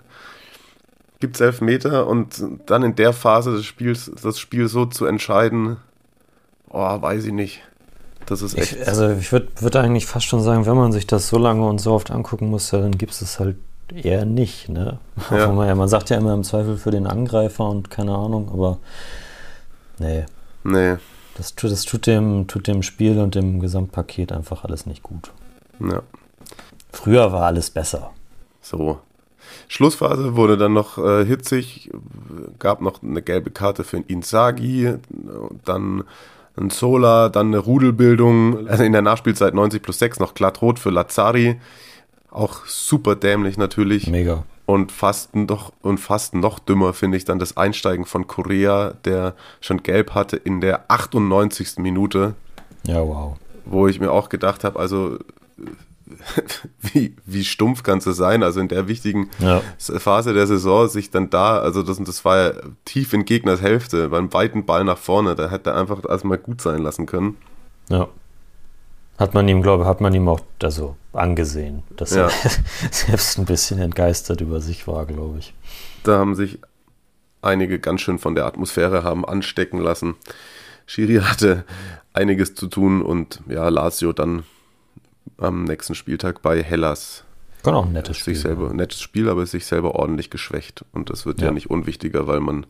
gibt 1.20 1.36
es 1.36 1.42
elf 1.42 1.60
Meter 1.60 2.06
und 2.06 2.42
dann 2.66 2.82
in 2.82 2.96
der 2.96 3.12
Phase 3.12 3.52
des 3.52 3.66
Spiels 3.66 4.10
das 4.22 4.38
Spiel 4.38 4.68
so 4.68 4.86
zu 4.86 5.04
entscheiden, 5.04 5.76
oh, 6.70 7.02
weiß 7.02 7.26
ich 7.26 7.32
nicht. 7.32 7.62
Das 8.26 8.42
ist 8.42 8.56
echt. 8.56 8.72
Ich, 8.72 8.88
also 8.88 9.10
ich 9.10 9.32
würde 9.32 9.48
würd 9.60 9.76
eigentlich 9.76 10.06
fast 10.06 10.26
schon 10.26 10.42
sagen, 10.42 10.66
wenn 10.66 10.76
man 10.76 10.92
sich 10.92 11.06
das 11.06 11.28
so 11.28 11.38
lange 11.38 11.66
und 11.66 11.78
so 11.80 11.92
oft 11.92 12.10
angucken 12.10 12.48
muss, 12.50 12.70
dann 12.70 12.96
gibt 12.96 13.12
es 13.12 13.22
es 13.22 13.38
halt 13.38 13.56
eher 13.92 14.24
nicht. 14.24 14.68
Ne? 14.68 14.98
Ja. 15.30 15.52
Man, 15.52 15.68
ja, 15.68 15.74
man 15.74 15.88
sagt 15.88 16.10
ja 16.10 16.16
immer 16.16 16.34
im 16.34 16.44
Zweifel 16.44 16.76
für 16.76 16.90
den 16.90 17.06
Angreifer 17.06 17.68
und 17.68 17.90
keine 17.90 18.14
Ahnung, 18.14 18.50
aber 18.52 18.78
nee. 19.98 20.24
Nee. 20.62 20.96
Das, 21.36 21.54
tut, 21.54 21.70
das 21.72 21.84
tut, 21.84 22.06
dem, 22.06 22.46
tut 22.46 22.66
dem 22.66 22.82
Spiel 22.82 23.18
und 23.18 23.34
dem 23.34 23.60
Gesamtpaket 23.60 24.32
einfach 24.32 24.64
alles 24.64 24.86
nicht 24.86 25.02
gut. 25.02 25.32
Ja. 25.80 26.02
Früher 26.92 27.32
war 27.32 27.42
alles 27.42 27.70
besser. 27.70 28.12
So. 28.62 29.00
Schlussphase 29.68 30.36
wurde 30.36 30.56
dann 30.56 30.72
noch 30.72 30.98
äh, 30.98 31.24
hitzig, 31.24 31.90
gab 32.58 32.80
noch 32.80 33.02
eine 33.02 33.22
gelbe 33.22 33.50
Karte 33.50 33.84
für 33.84 33.98
Inzaghi, 33.98 34.94
dann 35.64 36.04
ein 36.56 36.70
Zola, 36.70 37.28
dann 37.28 37.48
eine 37.48 37.58
Rudelbildung, 37.58 38.68
also 38.68 38.84
in 38.84 38.92
der 38.92 39.02
Nachspielzeit 39.02 39.54
90 39.54 39.82
plus 39.82 39.98
6 39.98 40.20
noch 40.20 40.34
glatt 40.34 40.62
rot 40.62 40.78
für 40.78 40.90
Lazzari, 40.90 41.60
auch 42.30 42.66
super 42.66 43.16
dämlich 43.16 43.56
natürlich. 43.56 44.06
Mega. 44.08 44.44
Und 44.66 44.92
fast 44.92 45.36
noch, 45.36 45.72
und 45.82 45.98
fast 45.98 46.34
noch 46.34 46.58
dümmer 46.58 46.94
finde 46.94 47.18
ich 47.18 47.24
dann 47.24 47.38
das 47.38 47.56
Einsteigen 47.56 48.06
von 48.06 48.26
Korea, 48.26 48.94
der 49.04 49.34
schon 49.60 49.82
gelb 49.82 50.14
hatte 50.14 50.36
in 50.36 50.60
der 50.60 50.90
98. 50.90 51.78
Minute. 51.78 52.34
Ja, 52.86 53.00
wow. 53.00 53.36
wo 53.64 53.86
ich 53.88 54.00
mir 54.00 54.10
auch 54.10 54.28
gedacht 54.28 54.64
habe, 54.64 54.78
also 54.78 55.18
wie, 56.80 57.16
wie 57.24 57.44
stumpf 57.44 57.82
kannst 57.82 58.06
du 58.06 58.12
sein? 58.12 58.42
Also 58.42 58.60
in 58.60 58.68
der 58.68 58.88
wichtigen 58.88 59.30
Ja. 59.38 59.62
Phase 59.78 60.34
der 60.34 60.46
Saison 60.46 60.88
sich 60.88 61.10
dann 61.10 61.30
da, 61.30 61.58
also 61.58 61.82
das, 61.82 61.98
das 62.02 62.24
war 62.24 62.36
ja 62.38 62.52
tief 62.84 63.12
in 63.12 63.24
Gegners 63.24 63.62
Hälfte, 63.62 64.08
beim 64.10 64.32
weiten 64.32 64.66
Ball 64.66 64.84
nach 64.84 64.98
vorne, 64.98 65.34
da 65.34 65.50
hätte 65.50 65.70
er 65.70 65.76
einfach 65.76 66.00
erstmal 66.08 66.38
gut 66.38 66.60
sein 66.60 66.82
lassen 66.82 67.06
können. 67.06 67.36
Ja. 67.88 68.08
Hat 69.18 69.32
man 69.32 69.46
ihm, 69.48 69.62
glaube 69.62 69.84
ich, 69.84 69.88
hat 69.88 70.00
man 70.00 70.12
ihm 70.12 70.28
auch 70.28 70.40
also 70.62 70.96
angesehen, 71.12 71.84
dass 71.96 72.14
Ja. 72.14 72.26
er 72.26 72.30
selbst 72.90 73.38
ein 73.38 73.44
bisschen 73.44 73.78
entgeistert 73.78 74.40
über 74.40 74.60
sich 74.60 74.86
war, 74.88 75.06
glaube 75.06 75.38
ich. 75.38 75.54
Da 76.02 76.18
haben 76.18 76.34
sich 76.34 76.58
einige 77.40 77.78
ganz 77.78 78.00
schön 78.00 78.18
von 78.18 78.34
der 78.34 78.46
Atmosphäre 78.46 79.04
haben 79.04 79.24
anstecken 79.24 79.78
lassen. 79.78 80.16
Schiri 80.86 81.20
hatte 81.22 81.64
einiges 82.12 82.54
zu 82.54 82.66
tun 82.66 83.02
und 83.02 83.40
ja, 83.48 83.68
Lazio 83.68 84.12
dann 84.12 84.42
am 85.38 85.64
nächsten 85.64 85.94
Spieltag 85.94 86.42
bei 86.42 86.62
Hellas 86.62 87.24
Kann 87.62 87.74
auch 87.74 87.86
ein 87.86 87.92
nettes 87.92 88.16
Spiel. 88.18 88.34
sich 88.34 88.42
selber, 88.42 88.72
nettes 88.72 89.00
Spiel, 89.00 89.28
aber 89.28 89.44
sich 89.46 89.66
selber 89.66 89.94
ordentlich 89.94 90.30
geschwächt. 90.30 90.84
Und 90.92 91.10
das 91.10 91.26
wird 91.26 91.40
ja. 91.40 91.46
Ja. 91.46 91.52
nicht 91.52 91.70
unwichtiger, 91.70 92.26
weil 92.26 92.40
man 92.40 92.66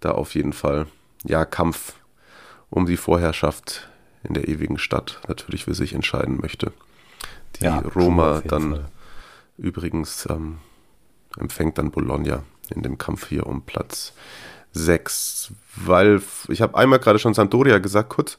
da 0.00 0.12
auf 0.12 0.34
jeden 0.34 0.52
Fall, 0.52 0.86
ja, 1.24 1.44
Kampf 1.44 1.94
um 2.70 2.86
die 2.86 2.96
Vorherrschaft 2.96 3.88
in 4.22 4.34
der 4.34 4.48
ewigen 4.48 4.78
Stadt 4.78 5.20
natürlich 5.28 5.64
für 5.64 5.74
sich 5.74 5.92
entscheiden 5.94 6.38
möchte. 6.40 6.72
Die 7.56 7.64
Ja, 7.64 7.78
Roma 7.80 8.42
dann 8.46 8.70
Fall. 8.72 8.88
übrigens 9.58 10.26
ähm, 10.30 10.58
empfängt 11.38 11.78
dann 11.78 11.90
Bologna 11.90 12.42
in 12.74 12.82
dem 12.82 12.96
Kampf 12.98 13.28
hier 13.28 13.46
um 13.46 13.62
Platz 13.62 14.12
6. 14.72 15.52
Weil 15.76 16.22
ich 16.48 16.62
habe 16.62 16.76
einmal 16.76 16.98
gerade 16.98 17.18
schon 17.18 17.34
Sampdoria 17.34 17.78
gesagt, 17.78 18.10
kurz. 18.10 18.38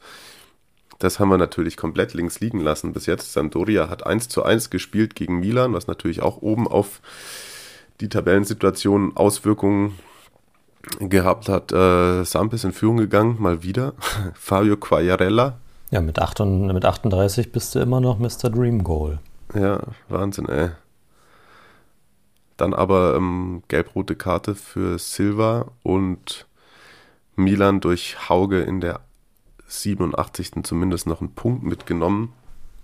Das 0.98 1.18
haben 1.18 1.30
wir 1.30 1.38
natürlich 1.38 1.76
komplett 1.76 2.14
links 2.14 2.40
liegen 2.40 2.60
lassen 2.60 2.92
bis 2.92 3.06
jetzt. 3.06 3.32
Sampdoria 3.32 3.88
hat 3.88 4.06
1 4.06 4.28
zu 4.28 4.44
1 4.44 4.70
gespielt 4.70 5.14
gegen 5.14 5.40
Milan, 5.40 5.72
was 5.72 5.86
natürlich 5.86 6.22
auch 6.22 6.42
oben 6.42 6.68
auf 6.68 7.00
die 8.00 8.08
Tabellensituation 8.08 9.16
Auswirkungen 9.16 9.98
gehabt 10.98 11.48
hat. 11.48 11.72
Äh, 11.72 12.24
Samp 12.24 12.52
ist 12.52 12.64
in 12.64 12.72
Führung 12.72 12.96
gegangen, 12.96 13.36
mal 13.38 13.62
wieder. 13.62 13.94
Fabio 14.34 14.76
Quagliarella. 14.76 15.58
Ja, 15.90 16.00
mit, 16.00 16.18
8 16.18 16.40
und, 16.40 16.66
mit 16.68 16.84
38 16.84 17.52
bist 17.52 17.74
du 17.74 17.78
immer 17.80 18.00
noch 18.00 18.18
Mr. 18.18 18.50
Dream 18.50 18.82
Goal. 18.82 19.18
Ja, 19.54 19.80
Wahnsinn, 20.08 20.48
ey. 20.48 20.70
Dann 22.56 22.74
aber 22.74 23.14
ähm, 23.16 23.62
gelb-rote 23.68 24.16
Karte 24.16 24.54
für 24.54 24.98
Silva 24.98 25.66
und 25.82 26.46
Milan 27.36 27.80
durch 27.80 28.28
Hauge 28.28 28.60
in 28.60 28.80
der 28.80 29.00
87. 29.80 30.64
zumindest 30.64 31.06
noch 31.06 31.20
einen 31.20 31.34
Punkt 31.34 31.62
mitgenommen. 31.62 32.32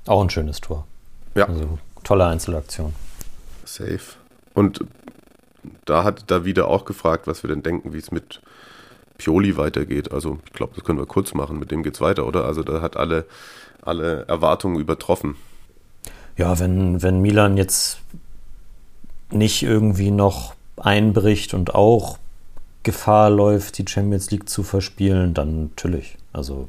Auch 0.07 0.23
ein 0.23 0.31
schönes 0.31 0.61
Tor. 0.61 0.87
Ja. 1.35 1.47
Also 1.47 1.79
tolle 2.03 2.27
Einzelaktion. 2.27 2.95
Safe. 3.65 4.01
Und 4.55 4.85
da 5.85 6.05
hat 6.05 6.31
da 6.31 6.45
wieder 6.45 6.69
auch 6.69 6.85
gefragt, 6.85 7.27
was 7.27 7.43
wir 7.43 7.49
denn 7.49 7.63
denken, 7.63 7.93
wie 7.93 7.99
es 7.99 8.11
mit 8.11 8.41
Pioli 9.19 9.57
weitergeht. 9.57 10.13
Also 10.13 10.39
ich 10.47 10.53
glaube, 10.53 10.73
das 10.75 10.85
können 10.85 10.99
wir 10.99 11.07
kurz 11.07 11.35
machen. 11.35 11.59
Mit 11.59 11.71
dem 11.71 11.83
geht's 11.83 12.01
weiter, 12.01 12.27
oder? 12.27 12.45
Also 12.45 12.63
da 12.63 12.81
hat 12.81 12.97
alle, 12.97 13.27
alle 13.83 14.27
Erwartungen 14.27 14.81
übertroffen. 14.81 15.37
Ja, 16.37 16.59
wenn, 16.59 17.03
wenn 17.03 17.21
Milan 17.21 17.57
jetzt 17.57 17.99
nicht 19.31 19.63
irgendwie 19.63 20.11
noch 20.11 20.55
einbricht 20.77 21.53
und 21.53 21.75
auch 21.75 22.19
Gefahr 22.83 23.29
läuft, 23.29 23.79
die 23.79 23.85
Champions 23.87 24.31
League 24.31 24.49
zu 24.49 24.63
verspielen, 24.63 25.35
dann 25.35 25.65
natürlich. 25.65 26.17
Also 26.33 26.69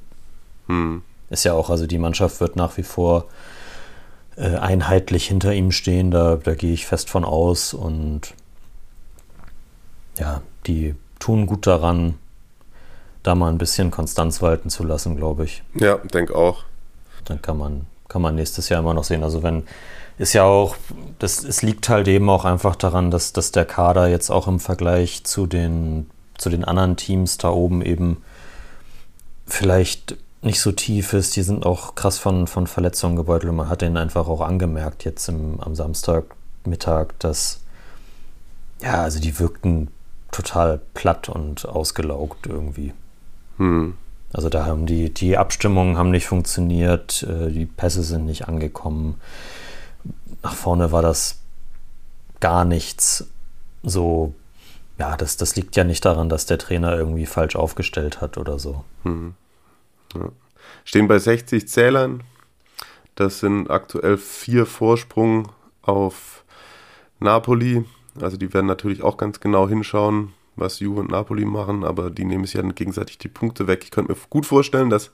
Hm. 0.69 1.01
ist 1.29 1.43
ja 1.43 1.53
auch, 1.53 1.69
also 1.69 1.87
die 1.87 1.97
Mannschaft 1.97 2.39
wird 2.39 2.55
nach 2.55 2.77
wie 2.77 2.83
vor 2.83 3.25
äh, 4.37 4.55
einheitlich 4.55 5.27
hinter 5.27 5.53
ihm 5.53 5.71
stehen, 5.71 6.11
da, 6.11 6.37
da 6.37 6.55
gehe 6.55 6.73
ich 6.73 6.85
fest 6.85 7.09
von 7.09 7.25
aus 7.25 7.73
und 7.73 8.33
ja, 10.17 10.41
die 10.67 10.95
tun 11.19 11.45
gut 11.45 11.67
daran, 11.67 12.15
da 13.23 13.35
mal 13.35 13.49
ein 13.49 13.57
bisschen 13.57 13.91
Konstanz 13.91 14.41
walten 14.41 14.69
zu 14.69 14.83
lassen, 14.83 15.17
glaube 15.17 15.43
ich. 15.43 15.63
Ja, 15.73 15.97
denk 15.97 16.31
auch. 16.31 16.63
Dann 17.25 17.41
kann 17.41 17.57
man, 17.57 17.85
kann 18.07 18.21
man 18.21 18.35
nächstes 18.35 18.69
Jahr 18.69 18.79
immer 18.79 18.93
noch 18.93 19.03
sehen. 19.03 19.23
Also 19.23 19.43
wenn, 19.43 19.63
ist 20.17 20.33
ja 20.33 20.43
auch, 20.43 20.75
das, 21.19 21.43
es 21.43 21.61
liegt 21.61 21.89
halt 21.89 22.07
eben 22.07 22.29
auch 22.29 22.45
einfach 22.45 22.75
daran, 22.75 23.11
dass, 23.11 23.33
dass 23.33 23.51
der 23.51 23.65
Kader 23.65 24.07
jetzt 24.07 24.29
auch 24.29 24.47
im 24.47 24.59
Vergleich 24.59 25.23
zu 25.25 25.47
den, 25.47 26.09
zu 26.37 26.49
den 26.49 26.63
anderen 26.63 26.95
Teams 26.95 27.37
da 27.37 27.49
oben 27.49 27.81
eben 27.81 28.23
vielleicht 29.45 30.17
nicht 30.41 30.61
so 30.61 30.71
tief 30.71 31.13
ist. 31.13 31.35
Die 31.35 31.43
sind 31.43 31.65
auch 31.65 31.95
krass 31.95 32.17
von, 32.17 32.47
von 32.47 32.67
Verletzungen 32.67 33.15
gebeutelt. 33.15 33.53
Man 33.53 33.69
hat 33.69 33.81
denen 33.81 33.97
einfach 33.97 34.27
auch 34.27 34.41
angemerkt 34.41 35.05
jetzt 35.05 35.27
im, 35.29 35.59
am 35.59 35.75
Samstagmittag, 35.75 37.07
dass 37.19 37.61
ja, 38.81 39.03
also 39.03 39.19
die 39.19 39.39
wirkten 39.39 39.89
total 40.31 40.79
platt 40.93 41.29
und 41.29 41.67
ausgelaugt 41.67 42.47
irgendwie. 42.47 42.93
Hm. 43.57 43.95
Also 44.31 44.49
da 44.49 44.65
haben 44.65 44.85
die, 44.85 45.13
die 45.13 45.37
Abstimmungen 45.37 45.97
haben 45.97 46.11
nicht 46.11 46.27
funktioniert, 46.27 47.23
äh, 47.23 47.51
die 47.51 47.65
Pässe 47.65 48.03
sind 48.03 48.25
nicht 48.25 48.47
angekommen. 48.47 49.19
Nach 50.43 50.53
vorne 50.53 50.91
war 50.91 51.01
das 51.01 51.39
gar 52.39 52.63
nichts. 52.63 53.27
So, 53.83 54.33
ja, 54.99 55.17
das, 55.17 55.35
das 55.37 55.55
liegt 55.55 55.75
ja 55.75 55.83
nicht 55.83 56.05
daran, 56.05 56.29
dass 56.29 56.45
der 56.45 56.59
Trainer 56.59 56.95
irgendwie 56.95 57.25
falsch 57.25 57.55
aufgestellt 57.55 58.21
hat 58.21 58.37
oder 58.37 58.59
so. 58.59 58.83
Stehen 60.85 61.07
bei 61.07 61.19
60 61.19 61.67
Zählern. 61.67 62.23
Das 63.15 63.39
sind 63.39 63.69
aktuell 63.69 64.17
vier 64.17 64.65
Vorsprung 64.65 65.51
auf 65.81 66.43
Napoli. 67.19 67.85
Also 68.19 68.37
die 68.37 68.53
werden 68.53 68.65
natürlich 68.65 69.03
auch 69.03 69.17
ganz 69.17 69.39
genau 69.39 69.67
hinschauen, 69.67 70.33
was 70.55 70.79
Juve 70.79 71.01
und 71.01 71.11
Napoli 71.11 71.45
machen, 71.45 71.83
aber 71.83 72.09
die 72.09 72.25
nehmen 72.25 72.45
sich 72.45 72.55
ja 72.55 72.61
gegenseitig 72.61 73.17
die 73.17 73.27
Punkte 73.27 73.67
weg. 73.67 73.81
Ich 73.83 73.91
könnte 73.91 74.11
mir 74.11 74.17
gut 74.29 74.45
vorstellen, 74.45 74.89
dass 74.89 75.11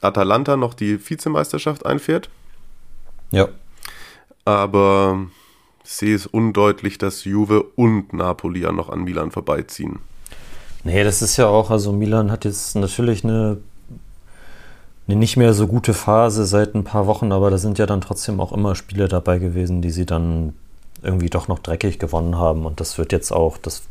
Atalanta 0.00 0.56
noch 0.56 0.74
die 0.74 0.98
Vizemeisterschaft 1.08 1.86
einfährt, 1.86 2.28
Ja, 3.30 3.48
aber 4.44 5.26
ich 5.82 5.90
sehe 5.90 6.14
es 6.14 6.26
undeutlich, 6.26 6.98
dass 6.98 7.24
Juve 7.24 7.62
und 7.62 8.12
Napoli 8.12 8.60
ja 8.60 8.72
noch 8.72 8.88
an 8.88 9.04
Milan 9.04 9.30
vorbeiziehen. 9.30 10.00
nee, 10.82 11.02
das 11.04 11.22
ist 11.22 11.36
ja 11.36 11.46
auch, 11.46 11.70
also 11.70 11.92
Milan 11.92 12.30
hat 12.30 12.44
jetzt 12.44 12.74
natürlich 12.76 13.24
eine, 13.24 13.58
eine 15.06 15.16
nicht 15.16 15.36
mehr 15.36 15.52
so 15.52 15.66
gute 15.66 15.92
Phase 15.94 16.46
seit 16.46 16.74
ein 16.74 16.84
paar 16.84 17.06
Wochen, 17.06 17.32
aber 17.32 17.50
da 17.50 17.58
sind 17.58 17.78
ja 17.78 17.86
dann 17.86 18.00
trotzdem 18.00 18.40
auch 18.40 18.52
immer 18.52 18.74
Spiele 18.74 19.08
dabei 19.08 19.38
gewesen, 19.38 19.82
die 19.82 19.90
sie 19.90 20.06
dann 20.06 20.54
irgendwie 21.02 21.28
doch 21.28 21.48
noch 21.48 21.58
dreckig 21.58 21.98
gewonnen 21.98 22.38
haben 22.38 22.64
und 22.64 22.80
das 22.80 22.96
wird 22.96 23.12
jetzt 23.12 23.30
auch, 23.30 23.58
das 23.58 23.82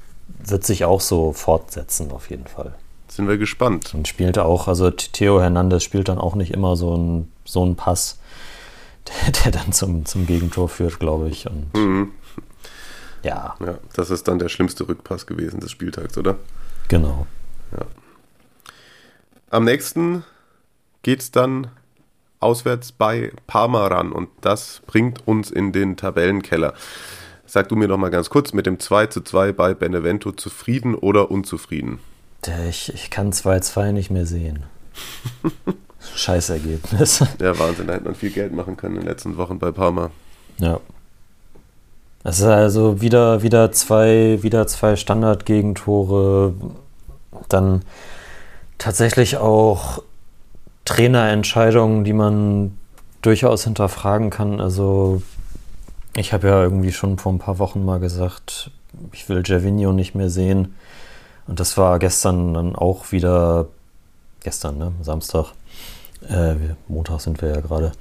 wird 0.44 0.64
sich 0.64 0.86
auch 0.86 1.02
so 1.02 1.32
fortsetzen 1.34 2.12
auf 2.12 2.30
jeden 2.30 2.48
Fall. 2.48 2.74
Sind 3.08 3.28
wir 3.28 3.38
gespannt. 3.38 3.94
Und 3.94 4.08
spielt 4.08 4.40
auch, 4.40 4.68
also 4.68 4.90
Theo 4.90 5.40
Hernandez 5.40 5.84
spielt 5.84 6.08
dann 6.08 6.18
auch 6.18 6.34
nicht 6.34 6.52
immer 6.52 6.76
so 6.76 6.98
ein, 6.98 7.32
so 7.46 7.72
Pass, 7.76 8.18
der, 9.08 9.32
der 9.32 9.52
dann 9.52 9.72
zum, 9.72 10.06
zum 10.06 10.26
Gegentor 10.26 10.68
führt, 10.68 11.00
glaube 11.00 11.30
ich. 11.30 11.48
Und 11.48 11.68
ja, 13.22 13.56
Ja, 13.60 13.78
das 13.96 14.10
ist 14.10 14.28
dann 14.28 14.40
der 14.40 14.50
schlimmste 14.50 14.88
Rückpass 14.88 15.28
gewesen 15.28 15.60
des 15.60 15.70
Spieltags, 15.70 16.18
oder? 16.18 16.38
genau. 16.88 17.28
Am 19.50 19.66
nächsten 19.66 20.24
geht 21.04 21.22
es 21.22 21.32
dann 21.32 21.68
auswärts 22.40 22.92
bei 22.92 23.32
Parma 23.48 23.88
ran 23.88 24.12
und 24.12 24.30
das 24.42 24.82
bringt 24.86 25.28
uns 25.28 25.52
in 25.52 25.72
den 25.72 25.96
Tabellenkeller. 25.96 26.74
Sag 27.46 27.70
du 27.70 27.76
mir 27.76 27.88
doch 27.88 27.98
mal 27.98 28.10
ganz 28.10 28.30
kurz 28.30 28.54
mit 28.54 28.66
dem 28.66 28.80
2 28.80 29.08
zu 29.08 29.22
2 29.22 29.52
bei 29.52 29.74
Benevento 29.74 30.32
zufrieden 30.32 30.96
oder 30.96 31.30
unzufrieden? 31.30 32.00
Ich, 32.68 32.94
ich 32.94 33.10
kann 33.10 33.32
2-2 33.32 33.92
nicht 33.92 34.10
mehr 34.10 34.26
sehen. 34.26 34.64
Scheiß 36.16 36.50
Ergebnis. 36.50 37.24
Ja, 37.40 37.58
Wahnsinn, 37.58 37.88
da 37.88 37.94
hätte 37.94 38.06
man 38.06 38.16
viel 38.16 38.32
Geld 38.32 38.54
machen 38.54 38.76
können 38.76 38.96
in 38.96 39.02
den 39.02 39.08
letzten 39.08 39.38
Wochen 39.38 39.60
bei 39.60 39.72
Parma. 39.72 40.12
Ja. 40.58 40.80
Es 42.26 42.40
ist 42.40 42.46
also 42.46 43.02
wieder, 43.02 43.44
wieder 43.44 43.72
zwei, 43.72 44.40
wieder 44.42 44.68
zwei 44.68 44.96
Standardgegentore. 44.96 46.54
Dann 47.50 47.84
tatsächlich 48.78 49.38
auch 49.38 50.02
Trainerentscheidungen, 50.86 52.04
die 52.04 52.14
man 52.14 52.78
durchaus 53.22 53.64
hinterfragen 53.64 54.30
kann. 54.30 54.60
Also 54.60 55.22
ich 56.16 56.34
habe 56.34 56.48
ja 56.48 56.62
irgendwie 56.62 56.92
schon 56.92 57.18
vor 57.18 57.32
ein 57.32 57.40
paar 57.40 57.60
Wochen 57.60 57.84
mal 57.84 58.00
gesagt, 58.00 58.72
ich 59.12 59.28
will 59.30 59.42
Gervinho 59.44 59.92
nicht 59.92 60.16
mehr 60.16 60.30
sehen. 60.30 60.76
Und 61.48 61.60
das 61.60 61.78
war 61.78 62.00
gestern 62.00 62.54
dann 62.54 62.76
auch 62.76 63.12
wieder, 63.12 63.68
gestern, 64.42 64.78
ne, 64.78 64.92
Samstag, 65.02 65.54
äh, 66.30 66.56
Montag 66.88 67.20
sind 67.20 67.42
wir 67.42 67.50
ja 67.50 67.62
gerade, 67.62 67.92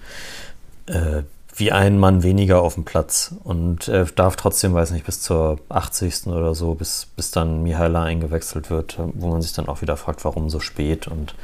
äh, 0.86 1.22
wie 1.54 1.72
ein 1.72 1.98
Mann 1.98 2.22
weniger 2.22 2.62
auf 2.62 2.74
dem 2.74 2.84
Platz 2.84 3.34
und 3.44 3.88
er 3.88 4.06
darf 4.06 4.36
trotzdem, 4.36 4.72
weiß 4.72 4.90
nicht, 4.92 5.04
bis 5.04 5.20
zur 5.20 5.58
80. 5.68 6.28
oder 6.28 6.54
so, 6.54 6.74
bis, 6.74 7.08
bis 7.14 7.30
dann 7.30 7.62
Mihaila 7.62 8.04
eingewechselt 8.04 8.70
wird, 8.70 8.98
wo 9.14 9.28
man 9.28 9.42
sich 9.42 9.52
dann 9.52 9.68
auch 9.68 9.82
wieder 9.82 9.98
fragt, 9.98 10.24
warum 10.24 10.48
so 10.48 10.60
spät 10.60 11.08
und 11.08 11.34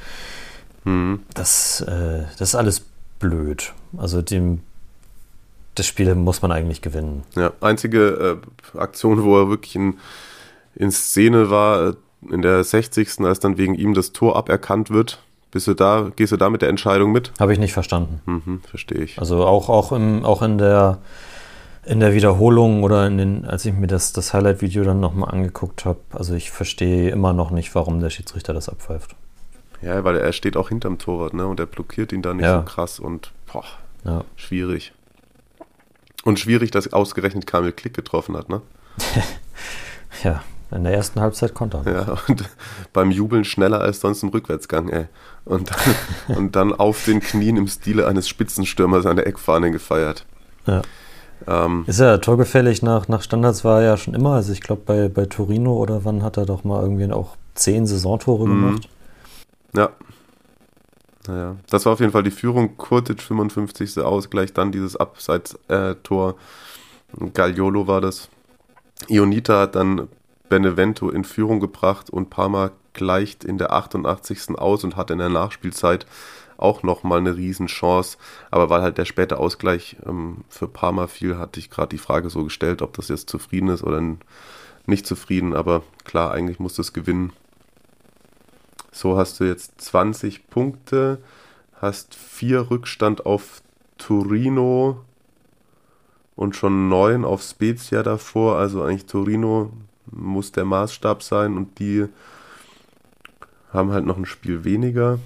Hm. 0.85 1.21
das, 1.35 1.81
äh, 1.83 2.25
das 2.39 2.51
ist 2.51 2.55
alles 2.55 2.85
blöd. 3.19 3.73
Also 3.97 4.23
dem, 4.23 4.61
das 5.75 5.87
Spiel 5.87 6.15
muss 6.15 6.43
man 6.43 6.53
eigentlich 6.53 6.83
gewinnen. 6.83 7.23
Ja, 7.35 7.53
einzige 7.61 8.41
äh, 8.75 8.79
Aktion, 8.79 9.23
wo 9.25 9.39
er 9.39 9.49
wirklich 9.49 9.77
in, 9.77 9.99
in 10.75 10.91
Szene 10.91 11.51
war, 11.51 11.89
äh, 11.89 11.95
in 12.31 12.43
der 12.43 12.65
60. 12.65 13.21
als 13.21 13.41
dann 13.41 13.59
wegen 13.59 13.75
ihm 13.75 13.95
das 13.95 14.13
Tor 14.13 14.37
aberkannt 14.37 14.91
wird. 14.91 15.23
Bist 15.51 15.67
du 15.67 15.75
da, 15.75 16.11
gehst 16.15 16.33
du 16.33 16.37
da 16.37 16.51
mit 16.51 16.61
der 16.63 16.69
Entscheidung 16.69 17.11
mit? 17.11 17.33
Habe 17.41 17.53
ich 17.53 17.59
nicht 17.59 17.73
verstanden. 17.73 18.21
Mhm, 18.27 18.61
verstehe 18.69 19.03
ich. 19.03 19.19
Also 19.19 19.45
auch, 19.47 19.69
auch, 19.71 19.93
im, 19.93 20.25
auch 20.25 20.43
in 20.43 20.59
der 20.59 20.99
in 21.89 22.01
der 22.01 22.13
Wiederholung 22.13 22.83
oder 22.83 23.07
in 23.07 23.17
den, 23.17 23.45
als 23.47 23.65
ich 23.65 23.73
mir 23.73 23.87
das, 23.87 24.13
das 24.13 24.35
Highlight-Video 24.35 24.85
dann 24.85 25.01
nochmal 25.01 25.31
angeguckt 25.31 25.87
habe, 25.87 26.01
also 26.13 26.35
ich 26.35 26.51
verstehe 26.51 27.11
immer 27.11 27.33
noch 27.33 27.51
nicht, 27.51 27.75
warum 27.75 28.01
der 28.01 28.11
Schiedsrichter 28.11 28.53
das 28.53 28.69
abpfeift. 28.69 29.17
Ja, 29.83 30.03
weil 30.05 30.17
er 30.17 30.33
steht 30.33 30.57
auch 30.57 30.69
hinterm 30.71 30.99
Torwart, 30.99 31.35
ne? 31.35 31.47
Und 31.47 31.61
er 31.61 31.67
blockiert 31.67 32.13
ihn 32.13 32.23
da 32.23 32.35
nicht 32.35 32.45
Ja. 32.47 32.59
so 32.61 32.65
krass 32.65 32.99
und 32.99 33.31
boah, 33.53 33.65
Ja. 34.05 34.25
schwierig. 34.37 34.93
Und 36.25 36.41
schwierig, 36.41 36.71
dass 36.73 36.93
ausgerechnet 36.93 37.47
Kamil 37.47 37.73
Klick 37.73 37.95
getroffen 37.95 38.37
hat, 38.37 38.49
ne? 38.49 38.61
ja, 40.25 40.43
in 40.71 40.85
der 40.85 40.93
ersten 40.95 41.21
Halbzeit 41.21 41.55
konnte 41.55 41.81
er. 41.85 41.93
Ja, 41.93 42.17
und 42.29 42.45
beim 42.93 43.11
Jubeln 43.11 43.45
schneller 43.45 43.81
als 43.81 44.01
sonst 44.01 44.23
im 44.23 44.29
Rückwärtsgang, 44.31 44.89
ey. 44.89 45.07
Und 45.45 45.71
dann, 45.71 46.37
und 46.37 46.57
dann 46.57 46.73
auf 46.75 47.05
den 47.05 47.21
Knien 47.21 47.57
im 47.57 47.69
Stile 47.69 48.07
eines 48.07 48.29
Spitzenstürmers 48.29 49.07
an 49.07 49.17
der 49.17 49.27
Eckfahne 49.27 49.71
gefeiert. 49.71 50.27
Ja. 50.67 50.83
Ähm, 51.47 51.85
Ist 51.87 52.01
ja 52.01 52.19
torgefällig 52.19 52.83
nach, 52.83 53.07
nach 53.09 53.23
Standards 53.23 53.65
war 53.65 53.81
er 53.81 53.87
ja 53.91 53.97
schon 53.97 54.13
immer. 54.15 54.33
Also 54.35 54.53
ich 54.53 54.61
glaube 54.61 54.83
bei, 54.85 55.09
bei 55.09 55.25
Torino 55.27 55.75
oder 55.77 56.05
wann 56.05 56.23
hat 56.25 56.37
er 56.37 56.45
doch 56.47 56.65
mal 56.65 56.83
irgendwie 56.83 57.11
auch 57.13 57.37
zehn 57.55 57.87
Saisontore 57.87 58.47
Mhm. 58.47 58.51
gemacht. 58.67 58.89
Ja. 59.75 59.91
Naja, 61.27 61.57
das 61.69 61.85
war 61.85 61.93
auf 61.93 62.01
jeden 62.01 62.13
Fall 62.13 62.23
die 62.23 62.31
Führung. 62.31 62.77
Kurtic 62.79 63.21
55. 63.21 63.99
Ausgleich, 63.99 64.55
dann 64.55 64.73
dieses 64.73 64.97
Abseits-Tor. 64.97 66.37
Gagliolo 67.35 67.87
war 67.87 68.01
das. 68.01 68.29
Ionita 69.09 69.61
hat 69.61 69.75
dann 69.75 70.09
Benevento 70.49 71.11
in 71.11 71.25
Führung 71.25 71.61
gebracht 71.61 72.11
und 72.11 72.31
Parma 72.31 72.71
gleicht 72.95 73.45
in 73.45 73.59
der 73.59 73.73
88. 73.73 74.59
aus 74.59 74.85
und 74.85 74.97
hat 74.97 75.11
in 75.11 75.19
der 75.19 75.29
Nachspielzeit 75.29 76.07
auch 76.57 76.83
nochmal 76.83 77.19
eine 77.19 77.37
Riesenchance. 77.37 78.19
Aber 78.51 78.71
weil 78.71 78.83
halt 78.83 78.99
der 78.99 79.05
späte 79.05 79.39
Ausgleich 79.39 79.97
ähm, 80.07 80.45
für 80.49 80.67
Parma 80.67 81.07
fiel, 81.07 81.39
hatte 81.39 81.61
ich 81.61 81.71
gerade 81.71 81.91
die 81.91 81.99
Frage 81.99 82.31
so 82.31 82.45
gestellt, 82.45 82.83
ob 82.83 82.95
das 82.95 83.09
jetzt 83.09 83.31
zufrieden 83.31 83.69
ist 83.69 83.85
oder 83.85 84.03
nicht 84.87 85.07
zufrieden. 85.07 85.55
Aber 85.55 85.83
klar, 86.05 86.33
eigentlich 86.33 86.59
muss 86.59 86.79
es 86.79 86.93
gewinnen. 86.93 87.33
So 88.99 89.17
hast 89.17 89.39
du 89.39 89.45
jetzt 89.45 89.81
20 89.81 90.51
Punkte, 90.51 91.19
hast 91.81 92.17
vier 92.17 92.69
Rückstand 92.69 93.27
auf 93.27 93.63
Torino 93.97 95.03
und 96.35 96.57
schon 96.57 96.89
neun 96.89 97.25
auf 97.25 97.41
Spezia 97.41 98.03
davor. 98.03 98.59
Also 98.59 98.83
eigentlich 98.83 99.07
Torino 99.07 99.71
muss 100.11 100.51
der 100.51 100.65
Maßstab 100.65 101.23
sein 101.23 101.57
und 101.57 101.79
die 101.79 102.07
haben 103.73 103.93
halt 103.93 104.05
noch 104.05 104.17
ein 104.17 104.27
Spiel 104.27 104.65
weniger. 104.65 105.21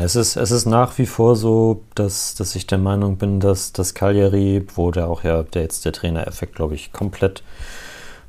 Es 0.00 0.16
ist, 0.16 0.36
es 0.36 0.50
ist 0.50 0.64
nach 0.64 0.96
wie 0.96 1.04
vor 1.04 1.36
so, 1.36 1.84
dass, 1.94 2.34
dass 2.36 2.56
ich 2.56 2.66
der 2.66 2.78
Meinung 2.78 3.18
bin, 3.18 3.38
dass 3.38 3.74
das 3.74 3.92
Cagliari, 3.92 4.66
wo 4.76 4.90
der 4.90 5.08
auch 5.08 5.24
ja 5.24 5.42
der 5.42 5.60
jetzt 5.60 5.84
der 5.84 5.92
Trainereffekt, 5.92 6.54
glaube 6.54 6.74
ich, 6.74 6.90
komplett 6.90 7.42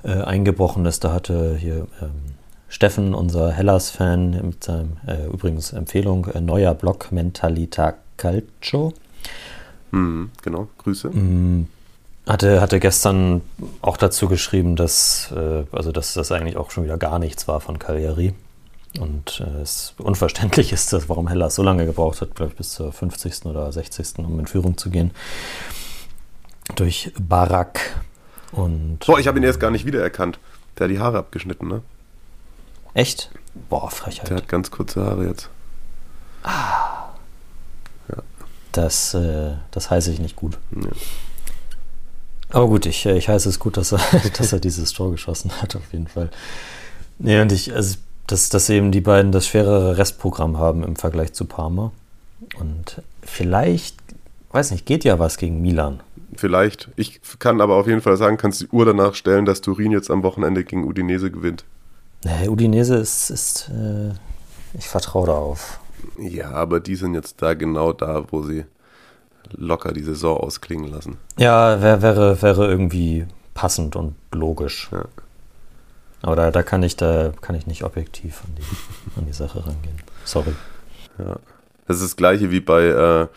äh, 0.03 0.21
eingebrochen 0.21 0.86
ist, 0.86 1.05
da 1.05 1.13
hatte 1.13 1.55
hier 1.55 1.88
ähm, 2.01 2.34
Steffen, 2.76 3.13
unser 3.13 3.53
Hellas-Fan, 3.53 4.32
mit 4.45 4.65
seinem, 4.65 4.97
äh, 5.07 5.28
übrigens 5.28 5.71
Empfehlung, 5.71 6.26
äh, 6.26 6.41
neuer 6.41 6.73
Blog 6.73 7.09
Mentalita 7.09 7.93
Calcio, 8.17 8.91
Hm, 9.93 10.30
genau, 10.41 10.67
Grüße. 10.80 11.07
Mm, 11.07 11.67
hatte, 12.28 12.59
hatte 12.59 12.82
gestern 12.82 13.43
auch 13.80 13.95
dazu 13.95 14.28
geschrieben, 14.28 14.76
dass, 14.76 15.32
äh, 15.32 15.63
also 15.71 15.93
dass 15.93 16.15
das 16.15 16.34
eigentlich 16.34 16.57
auch 16.57 16.69
schon 16.69 16.84
wieder 16.84 16.97
gar 16.97 17.17
nichts 17.17 17.47
war 17.47 17.61
von 17.61 17.80
Cagliari. 17.80 18.34
Und 18.99 19.39
äh, 19.39 19.61
es 19.61 19.93
unverständlich 19.97 20.73
ist, 20.73 20.91
dass, 20.91 21.07
warum 21.07 21.30
Hellas 21.30 21.55
so 21.55 21.63
lange 21.63 21.86
gebraucht 21.86 22.19
hat, 22.19 22.36
glaube 22.36 22.51
ich, 22.51 22.57
bis 22.57 22.71
zur 22.71 22.91
50. 22.91 23.45
oder 23.45 23.71
60. 23.71 24.19
um 24.19 24.38
in 24.38 24.47
Führung 24.47 24.78
zu 24.78 24.89
gehen. 24.89 25.11
Durch 26.76 27.13
Barak. 27.17 27.80
Und 28.51 28.99
Boah, 29.05 29.17
ich 29.17 29.28
habe 29.28 29.38
ihn 29.38 29.45
erst 29.45 29.61
gar 29.61 29.71
nicht 29.71 29.86
wiedererkannt. 29.86 30.39
Der 30.78 30.86
hat 30.86 30.91
die 30.91 30.99
Haare 30.99 31.19
abgeschnitten, 31.19 31.69
ne? 31.69 31.82
Echt? 32.96 33.30
Boah, 33.70 33.91
Frechheit. 33.91 34.30
Der 34.30 34.38
hat 34.38 34.48
ganz 34.48 34.72
kurze 34.72 35.06
Haare 35.06 35.28
jetzt. 35.28 35.50
Das, 38.76 39.14
äh, 39.14 39.54
das 39.72 39.89
heiße 39.89 40.12
ich 40.12 40.20
nicht 40.20 40.36
gut. 40.36 40.58
Ja. 40.76 40.89
Aber 42.50 42.68
gut, 42.68 42.86
ich, 42.86 43.06
äh, 43.06 43.18
ich 43.18 43.30
heiße 43.30 43.48
es 43.48 43.60
gut, 43.60 43.78
dass 43.78 43.93
er, 43.93 44.00
dass 44.38 44.52
er 44.52 44.60
dieses 44.60 44.91
Tor 44.91 45.12
geschossen 45.12 45.52
hat, 45.62 45.78
auf 45.78 45.93
jeden 45.93 46.08
Fall. 46.08 46.30
Nee, 47.18 47.39
und 47.39 47.54
ich, 47.54 47.74
also, 47.74 47.98
dass, 48.28 48.50
dass 48.50 48.70
eben 48.70 48.91
die 48.91 49.02
beiden 49.02 49.32
das 49.32 49.48
schwerere 49.48 49.98
Restprogramm 49.98 50.58
haben 50.58 50.84
im 50.84 50.98
Vergleich 50.98 51.32
zu 51.32 51.46
Parma. 51.46 51.93
Und 52.60 53.02
vielleicht, 53.22 53.96
weiß 54.52 54.72
nicht, 54.72 54.86
geht 54.86 55.06
ja 55.06 55.20
was 55.20 55.38
gegen 55.38 55.62
Milan. 55.62 56.02
Vielleicht. 56.36 56.89
Ich 56.98 57.22
kann 57.39 57.62
aber 57.62 57.76
auf 57.76 57.88
jeden 57.88 58.02
Fall 58.02 58.18
sagen, 58.18 58.36
kannst 58.36 58.60
die 58.60 58.68
Uhr 58.68 58.84
danach 58.86 59.16
stellen, 59.16 59.46
dass 59.46 59.62
Turin 59.62 59.93
jetzt 59.93 60.12
am 60.12 60.22
Wochenende 60.24 60.66
gegen 60.66 60.84
Udinese 60.84 61.32
gewinnt. 61.32 61.64
Nee, 62.26 62.49
Udinese 62.49 62.95
ist, 62.95 63.30
ist 63.30 63.69
äh, 63.69 64.09
ich 64.76 64.89
vertraue 64.89 65.28
darauf. 65.28 65.80
Ja, 66.17 66.49
aber 66.51 66.80
die 66.80 66.95
sind 66.95 67.13
jetzt 67.13 67.39
da 67.43 67.53
genau 67.53 67.93
da, 67.93 68.26
wo 68.32 68.41
sie 68.41 68.65
locker 69.51 69.93
die 69.93 70.01
Saison 70.01 70.38
ausklingen 70.38 70.89
lassen. 70.89 71.17
Ja, 71.38 71.84
wär, 71.84 72.01
wäre, 72.01 72.41
wäre 72.41 72.67
irgendwie 72.67 73.28
passend 73.53 73.95
und 73.95 74.15
logisch. 74.32 74.89
Ja. 74.91 75.05
Aber 76.23 76.36
da, 76.36 76.49
da 76.49 76.63
kann 76.63 76.82
ich 76.82 76.97
da 76.97 77.32
kann 77.41 77.53
ich 77.53 77.67
nicht 77.67 77.84
objektiv 77.84 78.41
an 78.43 78.55
die, 78.55 79.19
an 79.19 79.26
die 79.28 79.34
Sache 79.34 79.59
rangehen. 79.59 80.01
Sorry. 80.23 80.55
Das 81.88 81.97
ist 81.97 82.03
das 82.03 82.15
gleiche 82.15 82.49
wie 82.49 82.59
bei 82.59 82.86
äh, 82.86 83.28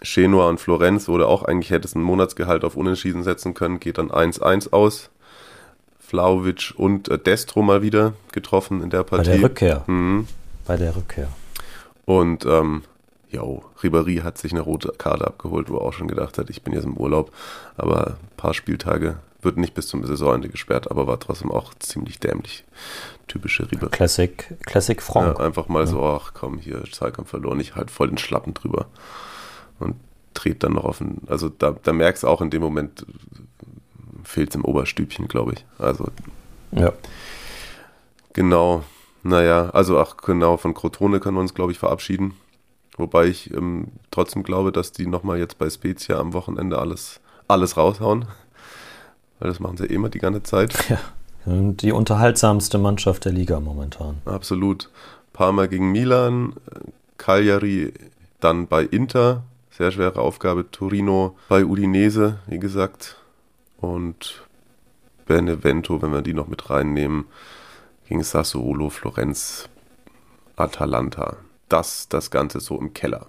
Genua 0.00 0.48
und 0.48 0.58
Florenz, 0.58 1.06
wo 1.06 1.18
du 1.18 1.28
auch 1.28 1.44
eigentlich 1.44 1.70
hättest 1.70 1.94
ein 1.94 2.02
Monatsgehalt 2.02 2.64
auf 2.64 2.76
Unentschieden 2.76 3.22
setzen 3.22 3.54
können, 3.54 3.78
geht 3.78 3.98
dann 3.98 4.10
1-1 4.10 4.72
aus. 4.72 5.10
Flauwitsch 6.12 6.72
und 6.72 7.08
äh, 7.08 7.18
Destro 7.18 7.62
mal 7.62 7.80
wieder 7.80 8.12
getroffen 8.32 8.82
in 8.82 8.90
der 8.90 9.02
Bei 9.02 9.16
Partie. 9.16 9.30
der 9.30 9.42
Rückkehr. 9.42 9.84
Mhm. 9.86 10.28
Bei 10.66 10.76
der 10.76 10.94
Rückkehr. 10.94 11.28
Und 12.04 12.44
ähm, 12.44 12.82
jo, 13.30 13.64
Ribéry 13.80 14.22
hat 14.22 14.36
sich 14.36 14.52
eine 14.52 14.60
rote 14.60 14.92
Karte 14.98 15.26
abgeholt, 15.26 15.70
wo 15.70 15.76
er 15.76 15.80
auch 15.80 15.94
schon 15.94 16.08
gedacht 16.08 16.36
hat, 16.36 16.50
ich 16.50 16.60
bin 16.60 16.74
jetzt 16.74 16.84
im 16.84 16.98
Urlaub, 16.98 17.32
aber 17.78 18.08
ein 18.08 18.36
paar 18.36 18.52
Spieltage 18.52 19.16
wird 19.40 19.56
nicht 19.56 19.72
bis 19.72 19.88
zum 19.88 20.04
Saisonende 20.04 20.50
gesperrt, 20.50 20.90
aber 20.90 21.06
war 21.06 21.18
trotzdem 21.18 21.50
auch 21.50 21.72
ziemlich 21.78 22.20
dämlich. 22.20 22.64
Typische 23.26 23.64
Ribéry. 23.64 23.88
Classic, 23.88 24.54
Classic 24.66 25.00
Franck. 25.00 25.38
Ja, 25.38 25.46
einfach 25.46 25.68
mal 25.68 25.86
so, 25.86 26.04
ach 26.04 26.32
komm, 26.34 26.58
hier, 26.58 26.84
Zweikampf 26.92 27.30
verloren, 27.30 27.58
ich 27.58 27.74
halt 27.74 27.90
voll 27.90 28.08
den 28.08 28.18
Schlappen 28.18 28.52
drüber. 28.52 28.84
Und 29.78 29.96
dreht 30.34 30.62
dann 30.62 30.74
noch 30.74 30.84
auf 30.84 30.98
den, 30.98 31.22
also 31.26 31.48
da, 31.48 31.74
da 31.82 31.94
merkst 31.94 32.24
du 32.24 32.28
auch 32.28 32.42
in 32.42 32.50
dem 32.50 32.60
Moment, 32.60 33.06
fehlt 34.24 34.50
es 34.50 34.56
im 34.56 34.64
Oberstübchen, 34.64 35.28
glaube 35.28 35.54
ich. 35.54 35.64
Also 35.78 36.08
Ja. 36.72 36.92
Genau, 38.32 38.82
naja, 39.22 39.70
also 39.70 39.98
ach 39.98 40.16
genau, 40.16 40.56
von 40.56 40.74
Crotone 40.74 41.20
können 41.20 41.36
wir 41.36 41.42
uns, 41.42 41.54
glaube 41.54 41.72
ich, 41.72 41.78
verabschieden. 41.78 42.34
Wobei 42.96 43.26
ich 43.26 43.52
ähm, 43.52 43.88
trotzdem 44.10 44.42
glaube, 44.42 44.72
dass 44.72 44.92
die 44.92 45.06
nochmal 45.06 45.38
jetzt 45.38 45.58
bei 45.58 45.68
Spezia 45.70 46.18
am 46.18 46.32
Wochenende 46.32 46.78
alles, 46.78 47.20
alles 47.48 47.76
raushauen. 47.76 48.26
Weil 49.38 49.48
das 49.48 49.60
machen 49.60 49.76
sie 49.76 49.86
eh 49.86 49.94
immer 49.94 50.08
die 50.08 50.18
ganze 50.18 50.42
Zeit. 50.42 50.88
ja. 50.88 50.98
Die 51.44 51.90
unterhaltsamste 51.90 52.78
Mannschaft 52.78 53.24
der 53.24 53.32
Liga 53.32 53.58
momentan. 53.58 54.18
Absolut. 54.24 54.90
Parma 55.32 55.66
gegen 55.66 55.90
Milan, 55.90 56.54
Cagliari 57.18 57.92
dann 58.38 58.68
bei 58.68 58.84
Inter, 58.84 59.42
sehr 59.70 59.90
schwere 59.90 60.20
Aufgabe. 60.20 60.70
Torino 60.70 61.36
bei 61.48 61.64
Udinese, 61.64 62.38
wie 62.46 62.60
gesagt. 62.60 63.16
Und 63.82 64.46
Benevento, 65.26 66.00
wenn 66.00 66.12
wir 66.12 66.22
die 66.22 66.34
noch 66.34 66.46
mit 66.46 66.70
reinnehmen, 66.70 67.26
gegen 68.08 68.22
Sassuolo, 68.22 68.90
Florenz, 68.90 69.68
Atalanta. 70.56 71.38
Das, 71.68 72.08
das 72.08 72.30
Ganze 72.30 72.60
so 72.60 72.78
im 72.78 72.94
Keller. 72.94 73.26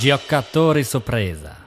Giocatori 0.00 0.84
sorpresa. 0.84 1.57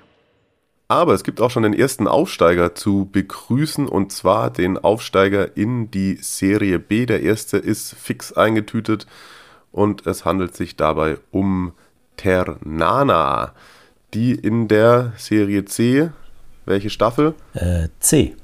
Aber 0.92 1.14
es 1.14 1.24
gibt 1.24 1.40
auch 1.40 1.50
schon 1.50 1.64
den 1.64 1.74
ersten 1.74 2.06
Aufsteiger 2.06 2.76
zu 2.76 3.08
begrüßen 3.10 3.88
und 3.88 4.12
zwar 4.12 4.50
den 4.50 4.78
Aufsteiger 4.78 5.56
in 5.56 5.90
die 5.90 6.18
Serie 6.18 6.80
B. 6.80 7.06
Der 7.06 7.22
erste 7.22 7.58
ist 7.58 7.94
fix 7.94 8.34
eingetütet 8.34 9.08
und 9.72 10.06
es 10.06 10.26
handelt 10.26 10.54
sich 10.54 10.76
dabei 10.76 11.18
um 11.32 11.72
Ternana, 12.18 13.54
die 14.14 14.34
in 14.34 14.68
der 14.68 15.14
Serie 15.16 15.64
C, 15.64 16.10
welche 16.66 16.90
Staffel? 16.90 17.36
Äh, 17.54 17.88
C. 18.02 18.36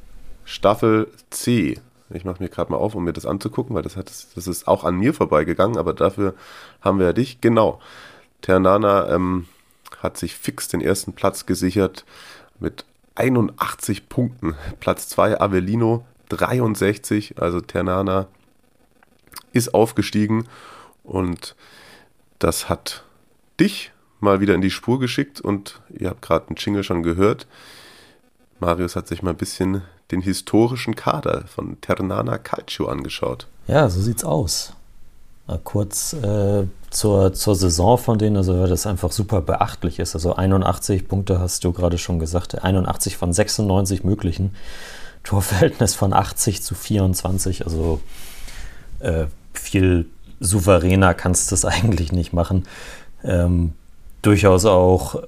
Staffel 0.45 1.09
C. 1.29 1.77
Ich 2.11 2.23
mache 2.23 2.41
mir 2.41 2.47
gerade 2.47 2.71
mal 2.71 2.77
auf, 2.77 2.95
um 2.95 3.03
mir 3.03 3.11
das 3.11 3.25
anzugucken, 3.25 3.75
weil 3.75 3.83
das, 3.83 3.97
hat, 3.97 4.09
das 4.35 4.47
ist 4.47 4.69
auch 4.69 4.85
an 4.85 4.95
mir 4.95 5.13
vorbeigegangen, 5.13 5.77
aber 5.77 5.93
dafür 5.93 6.33
haben 6.79 6.97
wir 6.99 7.07
ja 7.07 7.13
dich. 7.13 7.41
Genau. 7.41 7.81
Ternana 8.41 9.09
ähm, 9.09 9.47
hat 10.01 10.15
sich 10.15 10.35
fix 10.35 10.69
den 10.69 10.79
ersten 10.79 11.11
Platz 11.11 11.45
gesichert 11.45 12.05
mit 12.59 12.85
81 13.15 14.09
Punkten. 14.09 14.55
Platz 14.79 15.09
2 15.09 15.41
Avellino 15.41 16.05
63, 16.29 17.41
also 17.41 17.61
Ternana 17.61 18.27
ist 19.53 19.73
aufgestiegen 19.73 20.47
und 21.03 21.55
das 22.39 22.69
hat 22.69 23.03
dich 23.59 23.91
mal 24.19 24.39
wieder 24.39 24.53
in 24.53 24.61
die 24.61 24.71
Spur 24.71 24.99
geschickt 24.99 25.41
und 25.41 25.81
ihr 25.89 26.09
habt 26.09 26.21
gerade 26.21 26.47
einen 26.47 26.57
Jingle 26.57 26.83
schon 26.83 27.03
gehört. 27.03 27.47
Marius 28.59 28.95
hat 28.95 29.07
sich 29.07 29.21
mal 29.21 29.31
ein 29.31 29.37
bisschen 29.37 29.83
den 30.11 30.21
historischen 30.21 30.95
Kader 30.95 31.45
von 31.47 31.79
Ternana 31.81 32.37
Calcio 32.37 32.87
angeschaut. 32.87 33.47
Ja, 33.67 33.89
so 33.89 34.01
sieht's 34.01 34.23
aus. 34.23 34.73
Mal 35.47 35.59
kurz 35.63 36.13
äh, 36.13 36.65
zur, 36.89 37.33
zur 37.33 37.55
Saison 37.55 37.97
von 37.97 38.17
denen, 38.17 38.37
also 38.37 38.59
weil 38.59 38.67
das 38.67 38.85
einfach 38.85 39.11
super 39.11 39.41
beachtlich 39.41 39.99
ist. 39.99 40.13
Also 40.13 40.35
81 40.35 41.07
Punkte 41.07 41.39
hast 41.39 41.63
du 41.63 41.71
gerade 41.71 41.97
schon 41.97 42.19
gesagt, 42.19 42.63
81 42.63 43.17
von 43.17 43.33
96 43.33 44.03
möglichen. 44.03 44.55
Torverhältnis 45.23 45.93
von 45.93 46.13
80 46.13 46.63
zu 46.63 46.73
24, 46.73 47.65
also 47.65 47.99
äh, 48.99 49.25
viel 49.53 50.05
souveräner 50.39 51.13
kannst 51.13 51.51
du 51.51 51.55
es 51.55 51.65
eigentlich 51.65 52.11
nicht 52.11 52.33
machen. 52.33 52.65
Ähm, 53.23 53.73
durchaus 54.21 54.65
auch 54.65 55.23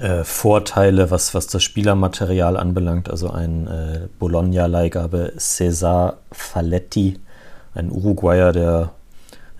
äh, 0.00 0.24
Vorteile, 0.24 1.10
was, 1.10 1.34
was 1.34 1.46
das 1.46 1.62
Spielermaterial 1.62 2.56
anbelangt. 2.56 3.10
Also 3.10 3.30
ein 3.30 3.66
äh, 3.66 4.08
Bologna-Leihgabe 4.18 5.34
Cesar 5.38 6.18
Falletti, 6.32 7.18
ein 7.74 7.90
Uruguayer, 7.90 8.52
der 8.52 8.90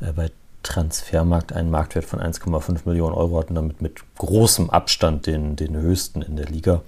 äh, 0.01 0.13
bei 0.13 0.31
Transfermarkt 0.63 1.53
einen 1.53 1.71
Marktwert 1.71 2.07
von 2.07 2.21
1,5 2.21 2.81
Millionen 2.87 3.15
Euro 3.15 3.39
hat 3.39 3.51
und 3.51 3.55
damit 3.55 3.83
mit 3.83 4.01
großem 4.17 4.71
Abstand 4.71 5.27
den, 5.27 5.57
den 5.57 5.77
höchsten 5.77 6.23
in 6.23 6.37
der 6.37 6.47
Liga. 6.47 6.81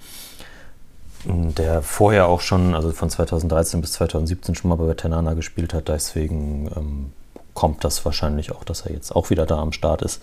Der 1.25 1.83
vorher 1.83 2.29
auch 2.29 2.41
schon, 2.41 2.75
also 2.75 2.93
von 2.93 3.11
2013 3.11 3.81
bis 3.81 3.93
2017 3.93 4.55
schon 4.55 4.69
mal 4.69 4.77
bei 4.77 4.95
Tenana 4.95 5.35
gespielt 5.35 5.75
hat, 5.75 5.89
deswegen 5.89 6.71
ähm, 6.77 7.13
kommt 7.53 7.85
das 7.85 8.05
wahrscheinlich 8.05 8.53
auch, 8.53 8.65
dass 8.65 8.83
er 8.83 8.93
jetzt 8.93 9.15
auch 9.15 9.31
wieder 9.31 9.45
da 9.45 9.59
am 9.59 9.73
Start 9.73 10.03
ist. 10.03 10.23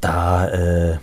Da 0.00 0.48
äh, 0.48 0.98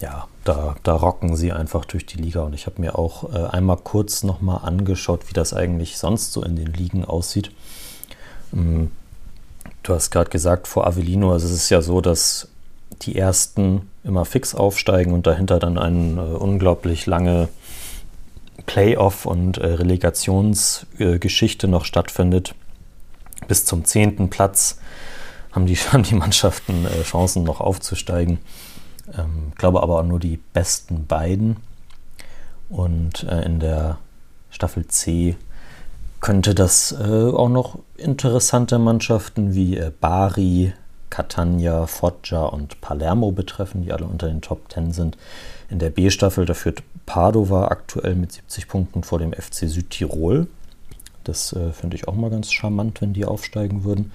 ja, 0.00 0.26
da, 0.44 0.76
da 0.82 0.94
rocken 0.94 1.36
sie 1.36 1.52
einfach 1.52 1.84
durch 1.84 2.06
die 2.06 2.18
Liga. 2.18 2.42
Und 2.42 2.54
ich 2.54 2.66
habe 2.66 2.80
mir 2.80 2.98
auch 2.98 3.32
äh, 3.32 3.46
einmal 3.46 3.78
kurz 3.78 4.22
nochmal 4.22 4.60
angeschaut, 4.62 5.28
wie 5.28 5.34
das 5.34 5.54
eigentlich 5.54 5.98
sonst 5.98 6.32
so 6.32 6.42
in 6.42 6.56
den 6.56 6.72
Ligen 6.72 7.04
aussieht. 7.04 7.52
Ähm, 8.52 8.90
du 9.82 9.94
hast 9.94 10.10
gerade 10.10 10.30
gesagt, 10.30 10.68
vor 10.68 10.86
Avellino, 10.86 11.32
also 11.32 11.46
es 11.46 11.52
ist 11.52 11.70
ja 11.70 11.82
so, 11.82 12.00
dass 12.00 12.48
die 13.02 13.16
ersten 13.16 13.88
immer 14.04 14.24
fix 14.24 14.54
aufsteigen 14.54 15.12
und 15.12 15.26
dahinter 15.26 15.58
dann 15.58 15.78
eine 15.78 16.20
äh, 16.20 16.34
unglaublich 16.34 17.06
lange 17.06 17.48
Playoff- 18.66 19.26
und 19.26 19.58
äh, 19.58 19.66
Relegationsgeschichte 19.66 21.68
noch 21.68 21.84
stattfindet. 21.84 22.54
Bis 23.48 23.64
zum 23.64 23.84
zehnten 23.84 24.30
Platz 24.30 24.78
haben 25.52 25.66
die, 25.66 25.76
haben 25.76 26.02
die 26.02 26.14
Mannschaften 26.14 26.86
äh, 26.86 27.02
Chancen 27.02 27.44
noch 27.44 27.60
aufzusteigen. 27.60 28.38
Ähm, 29.16 29.52
glaube 29.56 29.82
aber 29.82 30.00
auch 30.00 30.04
nur 30.04 30.20
die 30.20 30.38
besten 30.52 31.06
beiden. 31.06 31.56
Und 32.68 33.24
äh, 33.24 33.42
in 33.42 33.60
der 33.60 33.98
Staffel 34.50 34.86
C 34.86 35.36
könnte 36.20 36.54
das 36.54 36.92
äh, 36.92 37.30
auch 37.30 37.48
noch 37.48 37.78
interessante 37.96 38.78
Mannschaften 38.78 39.54
wie 39.54 39.76
äh, 39.76 39.90
Bari, 40.00 40.72
Catania, 41.10 41.86
Foggia 41.86 42.44
und 42.44 42.80
Palermo 42.80 43.32
betreffen, 43.32 43.82
die 43.82 43.92
alle 43.92 44.06
unter 44.06 44.28
den 44.28 44.40
Top 44.40 44.72
10 44.72 44.92
sind. 44.92 45.18
In 45.68 45.78
der 45.78 45.90
B-Staffel, 45.90 46.46
da 46.46 46.54
führt 46.54 46.82
Padova 47.04 47.68
aktuell 47.68 48.14
mit 48.14 48.32
70 48.32 48.68
Punkten 48.68 49.02
vor 49.02 49.18
dem 49.18 49.32
FC 49.32 49.68
Südtirol. 49.68 50.46
Das 51.24 51.52
äh, 51.52 51.72
finde 51.72 51.96
ich 51.96 52.08
auch 52.08 52.14
mal 52.14 52.30
ganz 52.30 52.50
charmant, 52.50 53.00
wenn 53.02 53.12
die 53.12 53.24
aufsteigen 53.24 53.84
würden. 53.84 54.12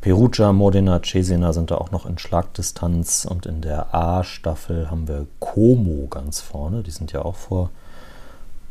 Perugia, 0.00 0.52
Modena, 0.52 1.02
Cesena 1.02 1.52
sind 1.52 1.70
da 1.70 1.74
auch 1.76 1.90
noch 1.90 2.06
in 2.06 2.16
Schlagdistanz 2.16 3.26
und 3.28 3.44
in 3.44 3.60
der 3.60 3.94
A-Staffel 3.94 4.90
haben 4.90 5.06
wir 5.06 5.26
Como 5.40 6.06
ganz 6.08 6.40
vorne. 6.40 6.82
Die 6.82 6.90
sind 6.90 7.12
ja 7.12 7.22
auch 7.22 7.36
vor 7.36 7.70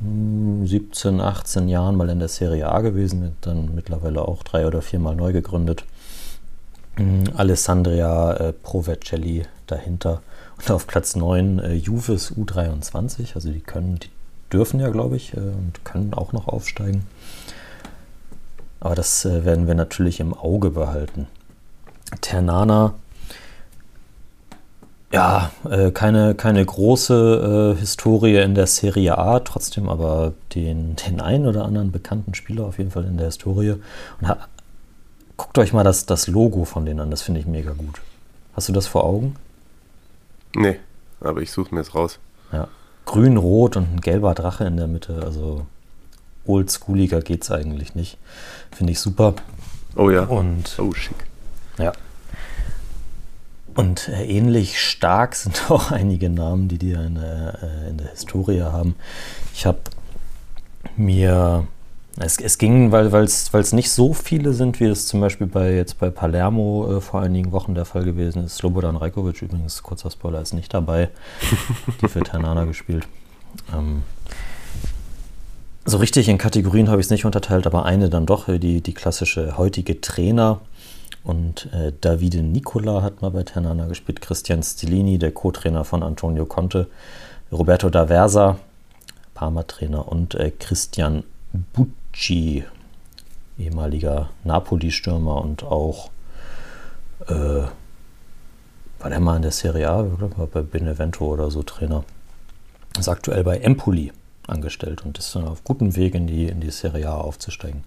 17, 0.01 1.13
hm, 1.13 1.21
18 1.21 1.67
Jahren 1.67 1.95
mal 1.95 2.09
in 2.09 2.19
der 2.19 2.29
Serie 2.29 2.69
A 2.71 2.79
gewesen, 2.79 3.35
dann 3.41 3.75
mittlerweile 3.75 4.27
auch 4.27 4.41
drei 4.41 4.65
oder 4.65 4.81
viermal 4.81 5.15
neu 5.15 5.31
gegründet. 5.31 5.85
Hm, 6.95 7.25
Alessandria 7.35 8.33
äh, 8.33 8.53
Provercelli 8.53 9.43
dahinter 9.67 10.21
und 10.57 10.71
auf 10.71 10.87
Platz 10.87 11.15
9 11.15 11.59
äh, 11.59 11.73
Juves 11.73 12.33
U23, 12.33 13.35
also 13.35 13.51
die 13.51 13.59
können, 13.59 13.99
die 13.99 14.09
dürfen 14.51 14.79
ja, 14.79 14.89
glaube 14.89 15.15
ich, 15.15 15.33
äh, 15.33 15.39
und 15.39 15.85
können 15.85 16.13
auch 16.13 16.33
noch 16.33 16.47
aufsteigen. 16.47 17.05
Aber 18.79 18.95
das 18.95 19.25
äh, 19.25 19.45
werden 19.45 19.67
wir 19.67 19.75
natürlich 19.75 20.19
im 20.19 20.33
Auge 20.33 20.69
behalten. 20.69 21.27
Ternana, 22.21 22.95
ja, 25.11 25.51
äh, 25.69 25.91
keine, 25.91 26.35
keine 26.35 26.63
große 26.63 27.73
äh, 27.75 27.79
Historie 27.79 28.37
in 28.37 28.53
der 28.53 28.67
Serie 28.67 29.17
A, 29.17 29.39
trotzdem 29.39 29.89
aber 29.89 30.33
den, 30.53 30.95
den 31.07 31.19
einen 31.19 31.47
oder 31.47 31.65
anderen 31.65 31.91
bekannten 31.91 32.35
Spieler 32.35 32.65
auf 32.65 32.77
jeden 32.77 32.91
Fall 32.91 33.05
in 33.05 33.17
der 33.17 33.27
Historie. 33.27 33.75
Und 34.21 34.27
ha, 34.27 34.37
guckt 35.35 35.57
euch 35.57 35.73
mal 35.73 35.83
das, 35.83 36.05
das 36.05 36.27
Logo 36.27 36.65
von 36.65 36.85
denen 36.85 36.99
an, 36.99 37.11
das 37.11 37.23
finde 37.23 37.39
ich 37.39 37.47
mega 37.47 37.71
gut. 37.71 38.01
Hast 38.53 38.69
du 38.69 38.73
das 38.73 38.87
vor 38.87 39.03
Augen? 39.03 39.35
Nee, 40.55 40.79
aber 41.21 41.41
ich 41.41 41.51
suche 41.51 41.73
mir 41.73 41.81
es 41.81 41.95
raus. 41.95 42.19
Ja. 42.51 42.67
Grün, 43.05 43.37
rot 43.37 43.77
und 43.77 43.95
ein 43.95 44.01
gelber 44.01 44.35
Drache 44.35 44.65
in 44.65 44.77
der 44.77 44.87
Mitte, 44.87 45.21
also 45.23 45.65
oldschooliger 46.49 47.21
geht 47.21 47.43
es 47.43 47.51
eigentlich 47.51 47.95
nicht. 47.95 48.17
Finde 48.71 48.91
ich 48.91 48.99
super. 48.99 49.35
Oh 49.95 50.09
ja. 50.09 50.23
Und, 50.23 50.77
oh, 50.79 50.93
schick. 50.93 51.15
Ja. 51.77 51.93
Und 53.75 54.09
äh, 54.09 54.25
ähnlich 54.25 54.81
stark 54.81 55.35
sind 55.35 55.63
auch 55.71 55.91
einige 55.91 56.29
Namen, 56.29 56.67
die 56.67 56.77
die 56.77 56.91
in 56.91 57.15
der, 57.15 57.59
äh, 57.61 57.89
in 57.89 57.97
der 57.97 58.09
Historie 58.09 58.61
haben. 58.61 58.95
Ich 59.53 59.65
habe 59.65 59.79
mir, 60.97 61.67
es, 62.17 62.39
es 62.39 62.57
ging, 62.57 62.91
weil 62.91 63.13
es 63.13 63.73
nicht 63.73 63.91
so 63.91 64.13
viele 64.13 64.53
sind, 64.53 64.79
wie 64.79 64.85
es 64.85 65.07
zum 65.07 65.21
Beispiel 65.21 65.47
bei 65.47 65.73
jetzt 65.73 65.99
bei 65.99 66.09
Palermo 66.09 66.97
äh, 66.97 67.01
vor 67.01 67.21
einigen 67.21 67.51
Wochen 67.51 67.75
der 67.75 67.85
Fall 67.85 68.03
gewesen 68.03 68.43
ist. 68.43 68.57
Slobodan 68.57 68.97
Rajkovic 68.97 69.41
übrigens, 69.41 69.81
kurzer 69.83 70.11
Spoiler, 70.11 70.41
ist 70.41 70.53
nicht 70.53 70.73
dabei. 70.73 71.09
die 72.01 72.07
für 72.07 72.21
Ternana 72.21 72.65
gespielt. 72.65 73.07
Ähm, 73.73 74.03
so 75.89 75.97
richtig 75.97 76.29
in 76.29 76.37
Kategorien 76.37 76.89
habe 76.89 77.01
ich 77.01 77.07
es 77.07 77.11
nicht 77.11 77.25
unterteilt, 77.25 77.65
aber 77.67 77.85
eine 77.85 78.09
dann 78.09 78.25
doch, 78.25 78.45
die, 78.47 78.81
die 78.81 78.93
klassische 78.93 79.57
heutige 79.57 80.01
Trainer. 80.01 80.61
Und 81.23 81.71
äh, 81.73 81.91
Davide 81.99 82.41
Nicola 82.41 83.01
hat 83.01 83.21
mal 83.21 83.31
bei 83.31 83.43
Ternana 83.43 83.87
gespielt, 83.87 84.21
Christian 84.21 84.63
Stilini, 84.63 85.17
der 85.17 85.31
Co-Trainer 85.31 85.83
von 85.83 86.01
Antonio 86.01 86.45
Conte, 86.45 86.87
Roberto 87.51 87.87
D'Aversa, 87.87 88.55
Parma-Trainer 89.33 90.07
und 90.07 90.35
äh, 90.35 90.51
Christian 90.51 91.23
Bucci, 91.73 92.63
ehemaliger 93.57 94.29
Napoli-Stürmer 94.43 95.41
und 95.41 95.63
auch 95.63 96.09
äh, 97.27 97.63
war 98.99 99.09
der 99.09 99.19
mal 99.19 99.37
in 99.37 99.41
der 99.41 99.51
Serie 99.51 99.89
A, 99.89 100.05
war 100.37 100.47
bei 100.47 100.61
Benevento 100.61 101.25
oder 101.25 101.51
so 101.51 101.63
Trainer. 101.63 102.03
Ist 102.97 103.09
aktuell 103.09 103.43
bei 103.43 103.57
Empoli 103.57 104.11
angestellt 104.49 105.05
und 105.05 105.17
ist 105.17 105.35
auf 105.35 105.63
gutem 105.63 105.95
Weg 105.95 106.15
in 106.15 106.27
die, 106.27 106.45
in 106.47 106.59
die 106.61 106.71
Serie 106.71 107.09
A 107.09 107.17
aufzusteigen. 107.17 107.83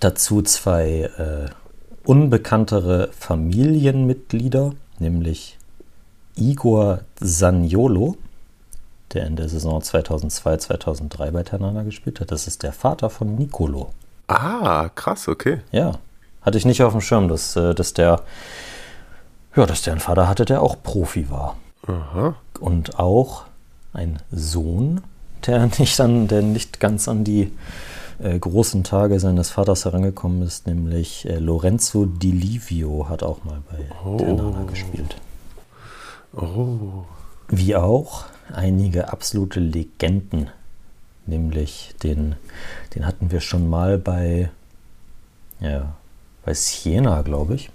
Dazu 0.00 0.42
zwei 0.42 1.10
äh, 1.16 1.50
unbekanntere 2.04 3.10
Familienmitglieder, 3.18 4.72
nämlich 4.98 5.58
Igor 6.36 7.00
Saniolo, 7.20 8.16
der 9.12 9.26
in 9.26 9.36
der 9.36 9.48
Saison 9.48 9.80
2002-2003 9.80 11.30
bei 11.30 11.42
Ternana 11.42 11.82
gespielt 11.82 12.20
hat. 12.20 12.32
Das 12.32 12.46
ist 12.46 12.62
der 12.62 12.72
Vater 12.72 13.08
von 13.10 13.36
Nicolo. 13.36 13.92
Ah, 14.28 14.88
krass, 14.94 15.28
okay. 15.28 15.60
Ja, 15.70 15.98
hatte 16.42 16.58
ich 16.58 16.64
nicht 16.64 16.82
auf 16.82 16.92
dem 16.92 17.00
Schirm, 17.00 17.28
dass, 17.28 17.56
äh, 17.56 17.74
dass 17.74 17.94
der 17.94 18.20
ja, 19.56 19.64
dass 19.64 19.82
der 19.82 19.94
einen 19.94 20.00
Vater 20.00 20.28
hatte, 20.28 20.44
der 20.44 20.62
auch 20.62 20.76
Profi 20.82 21.30
war. 21.30 21.56
Aha. 21.86 22.34
Und 22.60 22.98
auch 22.98 23.44
ein 23.94 24.20
Sohn 24.30 25.02
der 25.46 25.66
nicht, 25.78 26.00
an, 26.00 26.28
der 26.28 26.42
nicht 26.42 26.80
ganz 26.80 27.08
an 27.08 27.24
die 27.24 27.52
äh, 28.18 28.38
großen 28.38 28.84
Tage 28.84 29.20
seines 29.20 29.50
Vaters 29.50 29.84
herangekommen 29.84 30.42
ist, 30.42 30.66
nämlich 30.66 31.28
äh, 31.28 31.38
Lorenzo 31.38 32.06
Di 32.06 32.30
Livio 32.30 33.08
hat 33.08 33.22
auch 33.22 33.44
mal 33.44 33.62
bei 33.70 33.78
oh. 34.04 34.16
Ternana 34.16 34.64
gespielt. 34.64 35.16
Oh. 36.34 37.04
Wie 37.48 37.76
auch 37.76 38.24
einige 38.52 39.12
absolute 39.12 39.60
Legenden 39.60 40.50
nämlich 41.26 41.94
den, 42.02 42.36
den 42.94 43.06
hatten 43.06 43.30
wir 43.30 43.40
schon 43.40 43.68
mal 43.68 43.98
bei, 43.98 44.50
ja, 45.60 45.94
bei 46.44 46.54
Siena, 46.54 47.22
glaube 47.22 47.54
ich, 47.54 47.70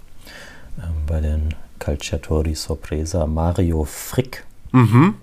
ähm, 0.78 1.06
bei 1.06 1.20
den 1.20 1.54
Calciatori 1.78 2.54
Sorpresa 2.54 3.26
Mario 3.26 3.84
Frick, 3.84 4.44
Mhm. 4.72 5.14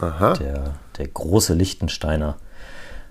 Aha. 0.00 0.34
der, 0.34 0.74
der 0.98 1.08
große 1.08 1.54
Lichtensteiner, 1.54 2.36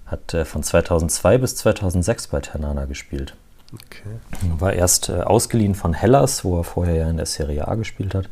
hat 0.06 0.34
äh, 0.34 0.46
von 0.46 0.64
2002 0.64 1.38
bis 1.40 1.56
2006 1.56 2.28
bei 2.28 2.40
Ternana 2.40 2.86
gespielt. 2.86 3.36
Okay. 3.74 4.20
War 4.60 4.74
erst 4.74 5.10
äh, 5.10 5.22
ausgeliehen 5.22 5.76
von 5.76 5.94
Hellas, 5.94 6.46
wo 6.46 6.60
er 6.60 6.64
vorher 6.64 6.96
ja 6.96 7.10
in 7.10 7.18
der 7.18 7.26
Serie 7.26 7.68
A 7.68 7.76
gespielt 7.76 8.14
hat. 8.14 8.30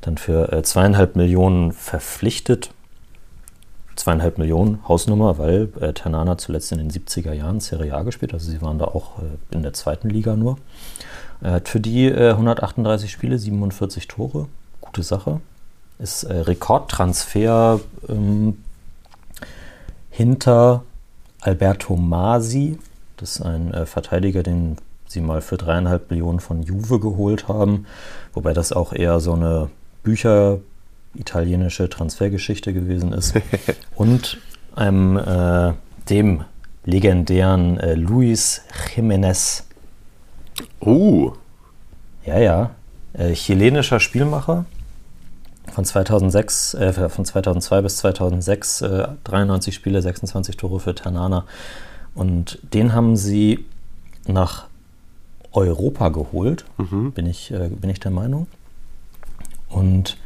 Dann 0.00 0.16
für 0.16 0.52
äh, 0.52 0.62
zweieinhalb 0.62 1.16
Millionen 1.16 1.72
verpflichtet. 1.72 2.70
Zweieinhalb 3.96 4.38
Millionen 4.38 4.86
Hausnummer, 4.88 5.36
weil 5.36 5.68
äh, 5.80 5.92
Ternana 5.92 6.38
zuletzt 6.38 6.72
in 6.72 6.78
den 6.78 6.90
70er 6.90 7.32
Jahren 7.32 7.60
Serie 7.60 7.94
A 7.94 8.02
gespielt. 8.02 8.32
Also 8.32 8.50
sie 8.50 8.62
waren 8.62 8.78
da 8.78 8.86
auch 8.86 9.18
äh, 9.18 9.54
in 9.54 9.62
der 9.62 9.74
zweiten 9.74 10.08
Liga 10.08 10.36
nur. 10.36 10.56
Er 11.42 11.52
hat 11.52 11.68
für 11.68 11.80
die 11.80 12.06
äh, 12.06 12.30
138 12.30 13.10
Spiele, 13.10 13.38
47 13.38 14.08
Tore. 14.08 14.48
Gute 14.80 15.02
Sache. 15.02 15.40
Ist 16.02 16.24
äh, 16.24 16.34
Rekordtransfer 16.34 17.80
ähm, 18.08 18.58
hinter 20.10 20.82
Alberto 21.40 21.96
Masi. 21.96 22.78
Das 23.16 23.36
ist 23.36 23.42
ein 23.42 23.72
äh, 23.74 23.86
Verteidiger, 23.86 24.42
den 24.42 24.76
sie 25.06 25.20
mal 25.20 25.40
für 25.40 25.56
dreieinhalb 25.56 26.10
Millionen 26.10 26.40
von 26.40 26.62
Juve 26.62 27.00
geholt 27.00 27.48
haben. 27.48 27.86
Wobei 28.32 28.52
das 28.52 28.72
auch 28.72 28.92
eher 28.92 29.20
so 29.20 29.34
eine 29.34 29.70
Bücher 30.02 30.58
italienische 31.14 31.88
Transfergeschichte 31.88 32.72
gewesen 32.72 33.12
ist. 33.12 33.34
Und 33.94 34.38
einem 34.76 35.16
äh, 35.16 35.72
dem 36.08 36.44
legendären 36.84 37.78
äh, 37.78 37.94
Luis 37.94 38.62
Jiménez. 38.94 39.64
Uh, 40.80 41.32
Ja, 42.24 42.38
ja. 42.38 42.70
Äh, 43.12 43.32
chilenischer 43.32 44.00
Spielmacher. 44.00 44.64
Von 45.72 45.84
2006, 45.84 46.74
äh, 46.74 47.08
von 47.08 47.24
2002 47.24 47.82
bis 47.82 47.96
2006, 47.98 48.82
äh, 48.82 49.08
93 49.24 49.74
Spiele, 49.74 50.02
26 50.02 50.56
Tore 50.56 50.80
für 50.80 50.94
Ternana. 50.94 51.44
Und 52.14 52.58
den 52.74 52.92
haben 52.92 53.16
sie 53.16 53.64
nach 54.26 54.66
Europa 55.52 56.08
geholt, 56.10 56.64
bin, 57.14 57.26
ich, 57.26 57.50
äh, 57.50 57.68
bin 57.68 57.90
ich 57.90 58.00
der 58.00 58.10
Meinung. 58.10 58.46
Und 59.68 60.16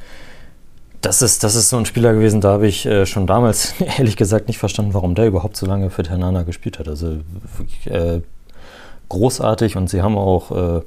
das 1.00 1.20
ist, 1.22 1.44
das 1.44 1.54
ist 1.54 1.68
so 1.68 1.76
ein 1.76 1.86
Spieler 1.86 2.14
gewesen, 2.14 2.40
da 2.40 2.52
habe 2.52 2.66
ich 2.66 2.86
äh, 2.86 3.04
schon 3.06 3.26
damals 3.26 3.74
ehrlich 3.98 4.16
gesagt 4.16 4.48
nicht 4.48 4.58
verstanden, 4.58 4.94
warum 4.94 5.14
der 5.14 5.26
überhaupt 5.26 5.56
so 5.56 5.66
lange 5.66 5.90
für 5.90 6.02
Ternana 6.02 6.42
gespielt 6.42 6.78
hat. 6.78 6.88
Also 6.88 7.18
wirklich 7.56 7.86
äh, 7.86 8.22
großartig 9.08 9.76
und 9.76 9.90
sie 9.90 10.02
haben 10.02 10.16
auch, 10.16 10.50
äh, 10.50 10.80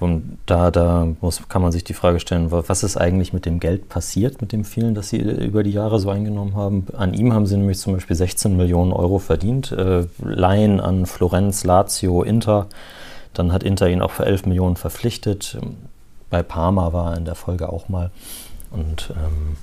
und 0.00 0.38
da, 0.46 0.70
da 0.70 1.06
muss, 1.20 1.48
kann 1.48 1.62
man 1.62 1.70
sich 1.72 1.84
die 1.84 1.94
Frage 1.94 2.18
stellen, 2.20 2.50
wa- 2.50 2.64
was 2.66 2.82
ist 2.82 2.96
eigentlich 2.96 3.32
mit 3.32 3.46
dem 3.46 3.60
Geld 3.60 3.88
passiert, 3.88 4.40
mit 4.40 4.52
dem 4.52 4.64
vielen, 4.64 4.94
das 4.94 5.08
sie 5.10 5.20
äh, 5.20 5.44
über 5.44 5.62
die 5.62 5.70
Jahre 5.70 5.98
so 6.00 6.10
eingenommen 6.10 6.56
haben. 6.56 6.86
An 6.96 7.14
ihm 7.14 7.32
haben 7.32 7.46
sie 7.46 7.56
nämlich 7.56 7.78
zum 7.78 7.92
Beispiel 7.94 8.16
16 8.16 8.56
Millionen 8.56 8.92
Euro 8.92 9.18
verdient, 9.18 9.70
äh, 9.72 10.04
Laien 10.22 10.80
an 10.80 11.06
Florenz, 11.06 11.64
Lazio, 11.64 12.22
Inter. 12.22 12.66
Dann 13.34 13.52
hat 13.52 13.62
Inter 13.62 13.88
ihn 13.88 14.02
auch 14.02 14.10
für 14.10 14.26
11 14.26 14.46
Millionen 14.46 14.76
verpflichtet. 14.76 15.58
Bei 16.30 16.42
Parma 16.42 16.92
war 16.92 17.12
er 17.12 17.16
in 17.18 17.24
der 17.24 17.34
Folge 17.36 17.68
auch 17.72 17.88
mal. 17.88 18.10
Und 18.70 19.10
ähm, 19.16 19.56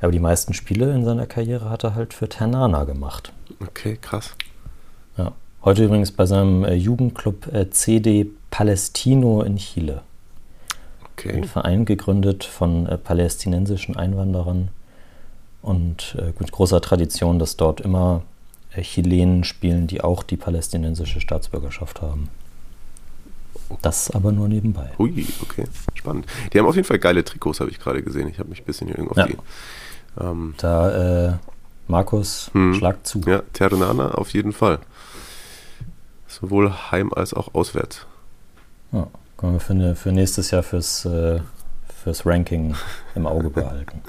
aber 0.00 0.10
die 0.12 0.18
meisten 0.20 0.52
Spiele 0.54 0.92
in 0.92 1.04
seiner 1.04 1.26
Karriere 1.26 1.70
hat 1.70 1.84
er 1.84 1.94
halt 1.94 2.12
für 2.14 2.28
Ternana 2.28 2.84
gemacht. 2.84 3.32
okay, 3.60 3.96
krass. 4.00 4.34
Ja. 5.16 5.32
Heute 5.64 5.84
übrigens 5.84 6.10
bei 6.10 6.26
seinem 6.26 6.64
äh, 6.64 6.74
Jugendclub 6.74 7.52
äh, 7.52 7.70
CD 7.70 8.30
Palestino 8.52 9.42
in 9.42 9.56
Chile. 9.56 10.02
Okay. 11.14 11.32
Ein 11.32 11.44
Verein 11.44 11.84
gegründet 11.86 12.44
von 12.44 12.86
äh, 12.86 12.98
palästinensischen 12.98 13.96
Einwanderern 13.96 14.68
und 15.62 16.16
äh, 16.18 16.32
mit 16.38 16.52
großer 16.52 16.80
Tradition, 16.80 17.38
dass 17.38 17.56
dort 17.56 17.80
immer 17.80 18.22
äh, 18.74 18.82
Chilenen 18.82 19.42
spielen, 19.44 19.86
die 19.86 20.02
auch 20.02 20.22
die 20.22 20.36
palästinensische 20.36 21.20
Staatsbürgerschaft 21.20 22.02
haben. 22.02 22.28
Das 23.80 24.10
aber 24.10 24.32
nur 24.32 24.48
nebenbei. 24.48 24.90
Hui, 24.98 25.26
okay, 25.42 25.64
spannend. 25.94 26.26
Die 26.52 26.58
haben 26.58 26.66
auf 26.66 26.74
jeden 26.76 26.86
Fall 26.86 26.98
geile 26.98 27.24
Trikots, 27.24 27.60
habe 27.60 27.70
ich 27.70 27.78
gerade 27.80 28.02
gesehen. 28.02 28.28
Ich 28.28 28.38
habe 28.38 28.50
mich 28.50 28.60
ein 28.60 28.64
bisschen 28.66 28.86
hier 28.88 28.98
irgendwo 28.98 29.12
auf 29.12 29.28
Ja. 29.28 29.34
die. 29.34 29.38
Ähm, 30.20 30.54
Da, 30.58 31.28
äh, 31.30 31.34
Markus, 31.88 32.50
Hm. 32.52 32.74
schlag 32.74 33.06
zu. 33.06 33.20
ja, 33.26 33.42
Ternana 33.54 34.10
auf 34.12 34.34
jeden 34.34 34.52
Fall. 34.52 34.78
Sowohl 36.28 36.70
heim 36.90 37.12
als 37.14 37.32
auch 37.32 37.54
auswärts. 37.54 38.04
Ja, 38.92 39.06
können 39.36 39.54
wir 39.54 39.60
für, 39.60 39.74
ne, 39.74 39.94
für 39.94 40.12
nächstes 40.12 40.50
Jahr 40.50 40.62
fürs, 40.62 41.04
äh, 41.04 41.40
fürs 42.02 42.26
Ranking 42.26 42.74
im 43.14 43.26
Auge 43.26 43.50
behalten. 43.50 44.02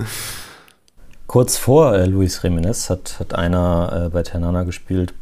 Kurz 1.27 1.57
vor 1.57 1.95
äh, 1.95 2.05
Luis 2.05 2.41
Jiménez 2.41 2.89
hat, 2.89 3.19
hat 3.19 3.33
einer 3.33 4.05
äh, 4.05 4.09
bei 4.09 4.23
Ternana 4.23 4.63
gespielt, 4.63 5.13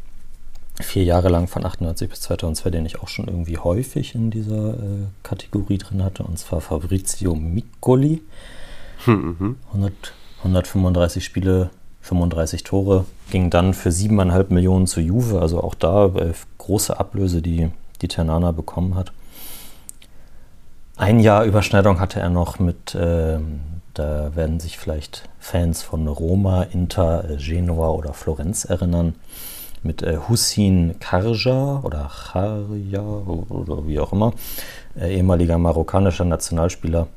vier 0.80 1.04
Jahre 1.04 1.28
lang 1.28 1.48
von 1.48 1.64
98 1.64 2.10
bis 2.10 2.20
2002, 2.22 2.70
den 2.70 2.86
ich 2.86 3.00
auch 3.00 3.08
schon 3.08 3.28
irgendwie 3.28 3.58
häufig 3.58 4.14
in 4.14 4.30
dieser 4.30 4.74
äh, 4.74 5.06
Kategorie 5.22 5.78
drin 5.78 6.02
hatte, 6.02 6.24
und 6.24 6.38
zwar 6.38 6.60
Fabrizio 6.60 7.34
Miccoli. 7.34 8.22
Hm, 9.04 9.36
mhm. 9.38 9.56
100, 9.68 9.92
135 10.38 11.24
Spiele, 11.24 11.70
35 12.02 12.64
Tore, 12.64 13.04
ging 13.30 13.48
dann 13.48 13.74
für 13.74 13.90
7,5 13.90 14.52
Millionen 14.52 14.86
zu 14.86 15.00
Juve, 15.00 15.40
also 15.40 15.62
auch 15.62 15.74
da 15.74 16.06
äh, 16.06 16.32
große 16.58 16.98
Ablöse, 16.98 17.42
die, 17.42 17.70
die 18.00 18.08
Ternana 18.08 18.50
bekommen 18.52 18.96
hat. 18.96 19.12
Ein 20.96 21.20
Jahr 21.20 21.44
Überschneidung 21.44 22.00
hatte 22.00 22.20
er 22.20 22.28
noch 22.28 22.58
mit, 22.58 22.96
ähm, 22.98 23.60
da 23.94 24.36
werden 24.36 24.60
sich 24.60 24.78
vielleicht 24.78 25.28
Fans 25.38 25.82
von 25.82 26.06
Roma, 26.06 26.64
Inter, 26.64 27.28
äh, 27.30 27.36
Genua 27.36 27.88
oder 27.88 28.12
Florenz 28.12 28.66
erinnern, 28.66 29.14
mit 29.82 30.02
äh, 30.02 30.18
Hussein 30.28 30.96
Karja 31.00 31.80
oder 31.82 32.10
Charja 32.10 33.02
oder 33.02 33.86
wie 33.86 34.00
auch 34.00 34.12
immer, 34.12 34.34
äh, 34.94 35.16
ehemaliger 35.16 35.56
marokkanischer 35.56 36.26
Nationalspieler, 36.26 37.08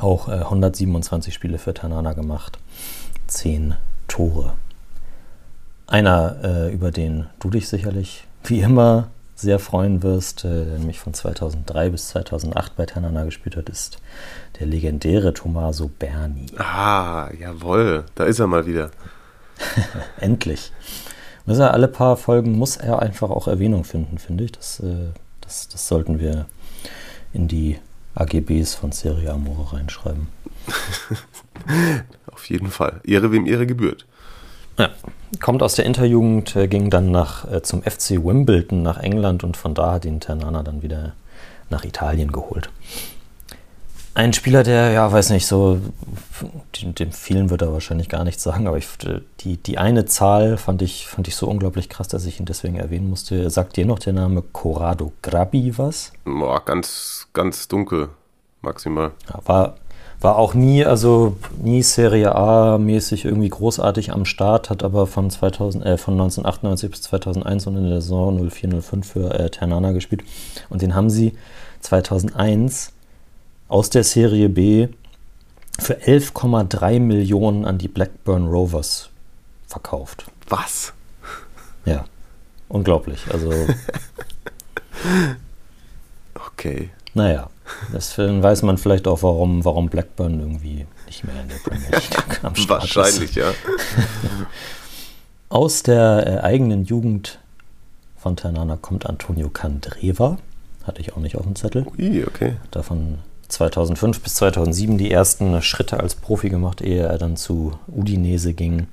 auch 0.00 0.28
äh, 0.28 0.32
127 0.32 1.32
Spiele 1.32 1.58
für 1.58 1.74
Ternana 1.74 2.14
gemacht, 2.14 2.58
10 3.28 3.76
Tore. 4.08 4.54
Einer, 5.86 6.36
äh, 6.42 6.72
über 6.74 6.90
den 6.90 7.26
du 7.38 7.48
dich 7.48 7.68
sicherlich 7.68 8.26
wie 8.44 8.60
immer 8.60 9.08
sehr 9.34 9.58
freuen 9.58 10.02
wirst, 10.02 10.44
äh, 10.44 10.64
der 10.64 10.78
nämlich 10.78 11.00
von 11.00 11.14
2003 11.14 11.90
bis 11.90 12.08
2008 12.08 12.76
bei 12.76 12.86
Ternana 12.86 13.24
gespielt 13.24 13.56
hat, 13.56 13.68
ist 13.68 13.98
der 14.58 14.66
legendäre 14.66 15.34
Tommaso 15.34 15.88
Berni. 15.88 16.46
Ah, 16.58 17.30
jawohl, 17.38 18.04
da 18.14 18.24
ist 18.24 18.38
er 18.38 18.46
mal 18.46 18.66
wieder. 18.66 18.90
Endlich. 20.20 20.72
Muss 21.44 21.58
er 21.58 21.74
alle 21.74 21.88
paar 21.88 22.16
Folgen 22.16 22.52
muss 22.52 22.76
er 22.76 23.02
einfach 23.02 23.30
auch 23.30 23.48
Erwähnung 23.48 23.84
finden, 23.84 24.18
finde 24.18 24.44
ich. 24.44 24.52
Das, 24.52 24.80
äh, 24.80 25.10
das, 25.40 25.68
das 25.68 25.88
sollten 25.88 26.20
wir 26.20 26.46
in 27.32 27.48
die 27.48 27.78
AGBs 28.14 28.74
von 28.74 28.92
Serie 28.92 29.32
Amore 29.32 29.72
reinschreiben. 29.72 30.28
Auf 32.26 32.48
jeden 32.48 32.70
Fall. 32.70 33.00
Ehre 33.04 33.32
wem 33.32 33.46
Ehre 33.46 33.66
gebührt. 33.66 34.06
Ja, 34.82 34.90
kommt 35.40 35.62
aus 35.62 35.74
der 35.76 35.86
Interjugend, 35.86 36.56
äh, 36.56 36.66
ging 36.66 36.90
dann 36.90 37.12
nach, 37.12 37.50
äh, 37.50 37.62
zum 37.62 37.82
FC 37.82 38.24
Wimbledon 38.24 38.82
nach 38.82 38.98
England 38.98 39.44
und 39.44 39.56
von 39.56 39.74
da 39.74 39.92
hat 39.92 40.04
ihn 40.04 40.18
Ternana 40.18 40.64
dann 40.64 40.82
wieder 40.82 41.12
nach 41.70 41.84
Italien 41.84 42.32
geholt. 42.32 42.68
Ein 44.14 44.32
Spieler, 44.32 44.64
der, 44.64 44.90
ja, 44.90 45.10
weiß 45.10 45.30
nicht, 45.30 45.46
so, 45.46 45.80
dem, 46.76 46.94
dem 46.96 47.12
vielen 47.12 47.48
wird 47.48 47.62
er 47.62 47.72
wahrscheinlich 47.72 48.10
gar 48.10 48.24
nichts 48.24 48.42
sagen, 48.42 48.66
aber 48.66 48.76
ich, 48.76 48.88
äh, 49.04 49.20
die, 49.40 49.56
die 49.56 49.78
eine 49.78 50.04
Zahl 50.04 50.56
fand 50.56 50.82
ich, 50.82 51.06
fand 51.06 51.28
ich 51.28 51.36
so 51.36 51.46
unglaublich 51.46 51.88
krass, 51.88 52.08
dass 52.08 52.26
ich 52.26 52.40
ihn 52.40 52.46
deswegen 52.46 52.76
erwähnen 52.76 53.08
musste. 53.08 53.48
Sagt 53.50 53.76
dir 53.76 53.86
noch 53.86 54.00
der 54.00 54.14
Name 54.14 54.42
Corrado 54.42 55.12
Grabbi 55.22 55.78
was? 55.78 56.12
Boah, 56.24 56.62
ganz, 56.64 57.28
ganz 57.32 57.68
dunkel, 57.68 58.08
maximal. 58.62 59.12
Ja, 59.32 59.40
war, 59.44 59.76
war 60.22 60.36
auch 60.36 60.54
nie, 60.54 60.84
also 60.84 61.36
nie 61.60 61.82
Serie 61.82 62.34
A-mäßig 62.34 63.24
irgendwie 63.24 63.48
großartig 63.48 64.12
am 64.12 64.24
Start, 64.24 64.70
hat 64.70 64.82
aber 64.82 65.06
von, 65.06 65.30
2000, 65.30 65.84
äh, 65.84 65.98
von 65.98 66.14
1998 66.14 66.90
bis 66.90 67.02
2001 67.02 67.66
und 67.66 67.76
in 67.76 67.88
der 67.88 68.00
Saison 68.00 68.48
04-05 68.48 69.04
für 69.04 69.34
äh, 69.34 69.50
Ternana 69.50 69.92
gespielt. 69.92 70.22
Und 70.68 70.82
den 70.82 70.94
haben 70.94 71.10
sie 71.10 71.32
2001 71.80 72.92
aus 73.68 73.90
der 73.90 74.04
Serie 74.04 74.48
B 74.48 74.88
für 75.78 75.94
11,3 75.94 77.00
Millionen 77.00 77.64
an 77.64 77.78
die 77.78 77.88
Blackburn 77.88 78.46
Rovers 78.46 79.08
verkauft. 79.66 80.26
Was? 80.48 80.92
Ja, 81.84 82.04
unglaublich. 82.68 83.22
Also, 83.32 83.50
Okay. 86.34 86.90
naja, 87.14 87.48
deswegen 87.92 88.42
weiß 88.42 88.62
man 88.62 88.78
vielleicht 88.78 89.06
auch, 89.06 89.22
warum, 89.22 89.64
warum 89.64 89.88
Blackburn 89.88 90.40
irgendwie 90.40 90.86
nicht 91.06 91.24
mehr 91.24 91.40
in 91.42 91.48
der 91.48 91.56
Premier 91.56 91.90
League 91.90 92.34
am 92.44 92.54
Start 92.54 92.84
ist. 92.84 92.96
Wahrscheinlich, 92.96 93.34
ja. 93.34 93.46
Aus 95.48 95.82
der 95.82 96.26
äh, 96.26 96.40
eigenen 96.40 96.84
Jugend 96.84 97.38
von 98.16 98.36
Ternana 98.36 98.76
kommt 98.76 99.06
Antonio 99.06 99.50
Candreva. 99.50 100.38
Hatte 100.84 101.00
ich 101.00 101.12
auch 101.12 101.18
nicht 101.18 101.36
auf 101.36 101.44
dem 101.44 101.56
Zettel. 101.56 101.86
Ui, 101.98 102.24
okay. 102.24 102.54
Davon 102.70 103.18
2005 103.48 104.20
bis 104.20 104.34
2007 104.36 104.98
die 104.98 105.10
ersten 105.10 105.60
Schritte 105.60 106.00
als 106.00 106.14
Profi 106.14 106.48
gemacht, 106.48 106.80
ehe 106.80 107.02
er 107.02 107.18
dann 107.18 107.36
zu 107.36 107.78
Udinese 107.86 108.54
ging. 108.54 108.86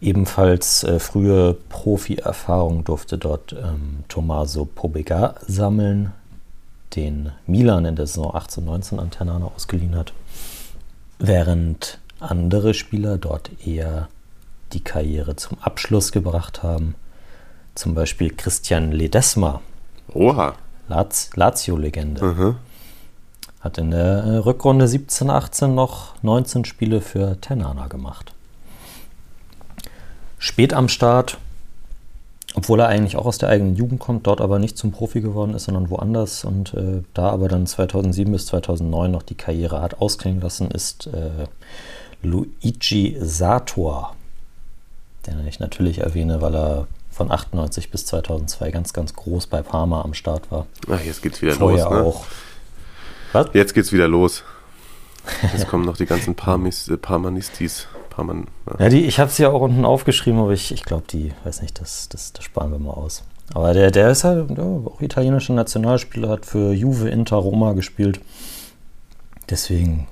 Ebenfalls 0.00 0.84
äh, 0.84 0.98
frühe 0.98 1.56
Profi-Erfahrung 1.68 2.84
durfte 2.84 3.16
dort 3.16 3.52
ähm, 3.52 4.04
Tommaso 4.08 4.66
Pobega 4.66 5.36
sammeln, 5.46 6.12
den 6.96 7.32
Milan 7.46 7.84
in 7.84 7.96
der 7.96 8.06
Saison 8.06 8.32
18-19 8.32 8.98
an 8.98 9.10
Ternana 9.10 9.46
ausgeliehen 9.54 9.94
hat. 9.94 10.12
Während 11.18 11.98
andere 12.18 12.74
Spieler 12.74 13.18
dort 13.18 13.50
eher 13.64 14.08
die 14.72 14.80
Karriere 14.80 15.36
zum 15.36 15.58
Abschluss 15.60 16.12
gebracht 16.12 16.62
haben. 16.62 16.94
Zum 17.74 17.94
Beispiel 17.94 18.30
Christian 18.34 18.90
Ledesma, 18.90 19.60
Oha. 20.12 20.54
Laz 20.88 21.30
Lazio-Legende. 21.34 22.24
Mhm. 22.24 22.56
Hat 23.60 23.78
in 23.78 23.90
der 23.90 24.24
äh, 24.24 24.36
Rückrunde 24.38 24.86
17-18 24.86 25.68
noch 25.68 26.14
19 26.22 26.64
Spiele 26.64 27.00
für 27.00 27.40
Ternana 27.40 27.88
gemacht. 27.88 28.32
Spät 30.38 30.72
am 30.74 30.88
Start, 30.88 31.38
obwohl 32.56 32.80
er 32.80 32.88
eigentlich 32.88 33.16
auch 33.16 33.26
aus 33.26 33.36
der 33.36 33.50
eigenen 33.50 33.76
Jugend 33.76 34.00
kommt, 34.00 34.26
dort 34.26 34.40
aber 34.40 34.58
nicht 34.58 34.78
zum 34.78 34.90
Profi 34.90 35.20
geworden 35.20 35.52
ist, 35.52 35.64
sondern 35.64 35.90
woanders 35.90 36.42
und 36.42 36.72
äh, 36.72 37.02
da 37.12 37.28
aber 37.28 37.48
dann 37.48 37.66
2007 37.66 38.32
bis 38.32 38.46
2009 38.46 39.10
noch 39.10 39.22
die 39.22 39.34
Karriere 39.34 39.82
hat 39.82 40.00
ausklingen 40.00 40.40
lassen, 40.40 40.70
ist 40.70 41.06
äh, 41.08 41.46
Luigi 42.22 43.18
Sator, 43.20 44.16
den 45.26 45.46
ich 45.46 45.60
natürlich 45.60 45.98
erwähne, 45.98 46.40
weil 46.40 46.56
er 46.56 46.86
von 47.10 47.30
98 47.30 47.90
bis 47.90 48.06
2002 48.06 48.70
ganz, 48.70 48.94
ganz 48.94 49.14
groß 49.14 49.48
bei 49.48 49.60
Parma 49.60 50.00
am 50.00 50.14
Start 50.14 50.50
war. 50.50 50.66
Ach, 50.90 51.00
jetzt 51.02 51.22
geht's 51.22 51.42
wieder 51.42 51.52
Vorher 51.52 51.84
los. 51.84 51.92
Ne? 51.92 52.02
auch. 52.02 52.24
Was? 53.34 53.48
Jetzt 53.52 53.74
geht's 53.74 53.92
wieder 53.92 54.08
los. 54.08 54.44
Jetzt 55.52 55.66
kommen 55.66 55.84
noch 55.84 55.96
die 55.96 56.06
ganzen 56.06 56.36
Parmis, 56.36 56.88
äh, 56.88 56.96
Parmanistis. 56.96 57.88
Parman, 58.16 58.46
ja. 58.70 58.84
Ja, 58.84 58.88
die, 58.88 59.04
ich 59.04 59.20
habe 59.20 59.30
sie 59.30 59.42
ja 59.42 59.50
auch 59.50 59.60
unten 59.60 59.84
aufgeschrieben, 59.84 60.40
aber 60.40 60.52
ich, 60.52 60.72
ich 60.72 60.82
glaube, 60.82 61.04
die, 61.10 61.32
weiß 61.44 61.60
nicht, 61.60 61.78
das, 61.80 62.08
das, 62.08 62.32
das 62.32 62.44
sparen 62.44 62.72
wir 62.72 62.78
mal 62.78 62.92
aus. 62.92 63.22
Aber 63.52 63.74
der, 63.74 63.90
der 63.90 64.10
ist 64.10 64.24
halt 64.24 64.50
ja, 64.56 64.64
auch 64.64 65.02
italienischer 65.02 65.52
Nationalspieler, 65.52 66.30
hat 66.30 66.46
für 66.46 66.72
Juve, 66.72 67.10
Inter, 67.10 67.36
Roma 67.36 67.74
gespielt. 67.74 68.20
Deswegen 69.50 70.08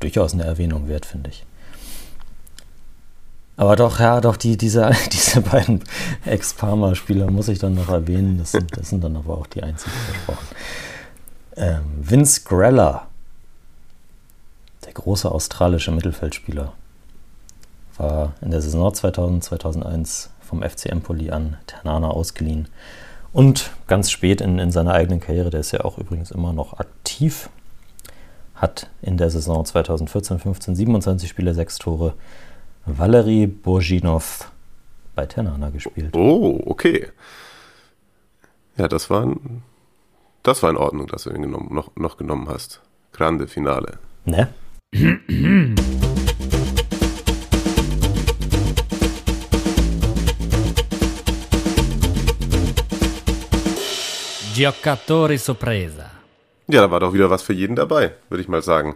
durchaus 0.00 0.34
eine 0.34 0.44
Erwähnung 0.44 0.88
wert, 0.88 1.06
finde 1.06 1.30
ich. 1.30 1.44
Aber 3.56 3.76
doch, 3.76 4.00
ja, 4.00 4.20
doch, 4.20 4.36
die, 4.36 4.56
diese, 4.56 4.90
diese 5.12 5.40
beiden 5.40 5.84
Ex-Parma-Spieler 6.24 7.30
muss 7.30 7.46
ich 7.46 7.60
dann 7.60 7.74
noch 7.74 7.90
erwähnen. 7.90 8.38
Das 8.38 8.52
sind, 8.52 8.76
das 8.76 8.88
sind 8.88 9.04
dann 9.04 9.16
aber 9.16 9.38
auch 9.38 9.46
die 9.46 9.62
einzigen 9.62 9.94
versprochen. 9.94 10.48
Ähm, 11.56 11.84
Vince 12.00 12.40
Grella, 12.44 13.06
der 14.84 14.92
große 14.94 15.30
australische 15.30 15.92
Mittelfeldspieler, 15.92 16.72
war 18.00 18.32
in 18.40 18.50
der 18.50 18.62
Saison 18.62 18.92
2000, 18.92 19.44
2001 19.44 20.30
vom 20.40 20.62
FC 20.62 20.86
Empoli 20.86 21.30
an 21.30 21.56
Ternana 21.66 22.08
ausgeliehen. 22.08 22.68
Und 23.32 23.70
ganz 23.86 24.10
spät 24.10 24.40
in, 24.40 24.58
in 24.58 24.72
seiner 24.72 24.94
eigenen 24.94 25.20
Karriere, 25.20 25.50
der 25.50 25.60
ist 25.60 25.72
ja 25.72 25.84
auch 25.84 25.98
übrigens 25.98 26.30
immer 26.30 26.52
noch 26.52 26.78
aktiv, 26.78 27.48
hat 28.54 28.90
in 29.02 29.16
der 29.16 29.30
Saison 29.30 29.64
2014, 29.64 30.38
15 30.38 30.74
27 30.74 31.28
Spiele, 31.28 31.54
6 31.54 31.78
Tore, 31.78 32.14
Valery 32.86 33.46
Borginov 33.46 34.50
bei 35.14 35.26
Ternana 35.26 35.70
gespielt. 35.70 36.16
Oh, 36.16 36.60
okay. 36.66 37.08
Ja, 38.76 38.88
das 38.88 39.10
war, 39.10 39.36
das 40.42 40.62
war 40.62 40.70
in 40.70 40.76
Ordnung, 40.76 41.06
dass 41.06 41.24
du 41.24 41.30
ihn 41.30 41.42
genommen, 41.42 41.72
noch, 41.72 41.94
noch 41.96 42.16
genommen 42.16 42.48
hast. 42.48 42.80
Grande 43.12 43.46
Finale. 43.46 43.98
Ne? 44.24 44.48
Giocatori 54.60 55.38
sorpresa. 55.38 56.10
Ja, 56.68 56.82
da 56.82 56.90
war 56.90 57.00
doch 57.00 57.14
wieder 57.14 57.30
was 57.30 57.40
für 57.40 57.54
jeden 57.54 57.76
dabei, 57.76 58.12
würde 58.28 58.42
ich 58.42 58.48
mal 58.48 58.60
sagen. 58.60 58.94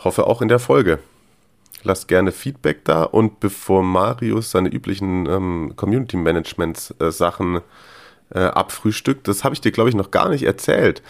Hoffe 0.00 0.26
auch 0.26 0.42
in 0.42 0.48
der 0.48 0.58
Folge. 0.58 0.98
Lasst 1.84 2.08
gerne 2.08 2.32
Feedback 2.32 2.84
da 2.84 3.04
und 3.04 3.38
bevor 3.38 3.84
Marius 3.84 4.50
seine 4.50 4.68
üblichen 4.68 5.26
ähm, 5.26 5.74
Community 5.76 6.16
Management 6.16 6.96
äh, 6.98 7.12
Sachen 7.12 7.60
äh, 8.34 8.40
abfrühstückt, 8.40 9.28
das 9.28 9.44
habe 9.44 9.54
ich 9.54 9.60
dir 9.60 9.70
glaube 9.70 9.88
ich 9.88 9.94
noch 9.94 10.10
gar 10.10 10.30
nicht 10.30 10.42
erzählt. 10.42 11.00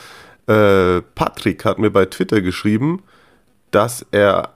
Äh, 0.46 1.00
Patrick 1.14 1.64
hat 1.64 1.78
mir 1.78 1.90
bei 1.90 2.04
Twitter 2.04 2.42
geschrieben, 2.42 3.02
dass 3.70 4.04
er 4.10 4.50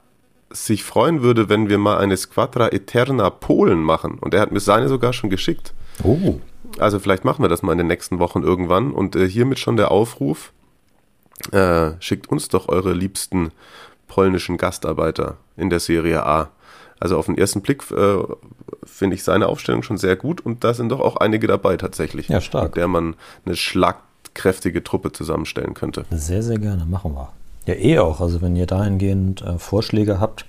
sich 0.51 0.85
freuen 0.85 1.23
würde, 1.23 1.49
wenn 1.49 1.71
wir 1.71 1.79
mal 1.79 1.97
eine 1.97 2.19
Squadra 2.19 2.69
Eterna 2.69 3.31
Polen 3.31 3.83
machen 3.83 4.19
und 4.19 4.35
er 4.35 4.43
hat 4.43 4.53
mir 4.53 4.61
seine 4.61 4.89
sogar 4.89 5.15
schon 5.15 5.31
geschickt. 5.31 5.73
Oh. 6.05 6.39
Also 6.79 6.99
vielleicht 6.99 7.25
machen 7.25 7.43
wir 7.45 7.49
das 7.49 7.63
mal 7.63 7.73
in 7.73 7.79
den 7.79 7.87
nächsten 7.87 8.19
Wochen 8.19 8.43
irgendwann. 8.43 8.93
Und 8.93 9.17
äh, 9.17 9.29
hiermit 9.29 9.59
schon 9.59 9.77
der 9.77 9.91
Aufruf, 9.91 10.53
äh, 11.53 11.93
schickt 12.01 12.29
uns 12.31 12.49
doch 12.49 12.69
eure 12.69 12.93
liebsten 12.93 13.51
polnischen 14.09 14.57
Gastarbeiter 14.57 15.37
in 15.57 15.71
der 15.71 15.81
Serie 15.81 16.25
A. 16.25 16.51
Also 17.01 17.17
auf 17.19 17.27
den 17.27 17.37
ersten 17.37 17.63
Blick 17.63 17.83
äh, 17.91 18.19
finde 18.85 19.17
ich 19.17 19.25
seine 19.25 19.49
Aufstellung 19.49 19.83
schon 19.83 19.99
sehr 19.99 20.15
gut 20.17 20.41
und 20.41 20.63
da 20.65 20.73
sind 20.73 20.91
doch 20.91 21.01
auch 21.01 21.17
einige 21.17 21.47
dabei 21.49 21.77
tatsächlich, 21.77 22.29
Ja, 22.29 22.41
stark. 22.41 22.65
mit 22.65 22.77
der 22.77 22.87
man 22.89 23.17
eine 23.45 23.57
schlagkräftige 23.57 24.85
Truppe 24.85 25.11
zusammenstellen 25.13 25.75
könnte. 25.75 26.05
Sehr, 26.11 26.43
sehr 26.43 26.59
gerne, 26.59 26.85
machen 26.87 27.15
wir. 27.15 27.33
Ja, 27.67 27.75
eh 27.75 27.99
auch. 27.99 28.21
Also 28.21 28.41
wenn 28.43 28.55
ihr 28.55 28.67
dahingehend 28.67 29.43
äh, 29.43 29.59
Vorschläge 29.59 30.21
habt, 30.21 30.45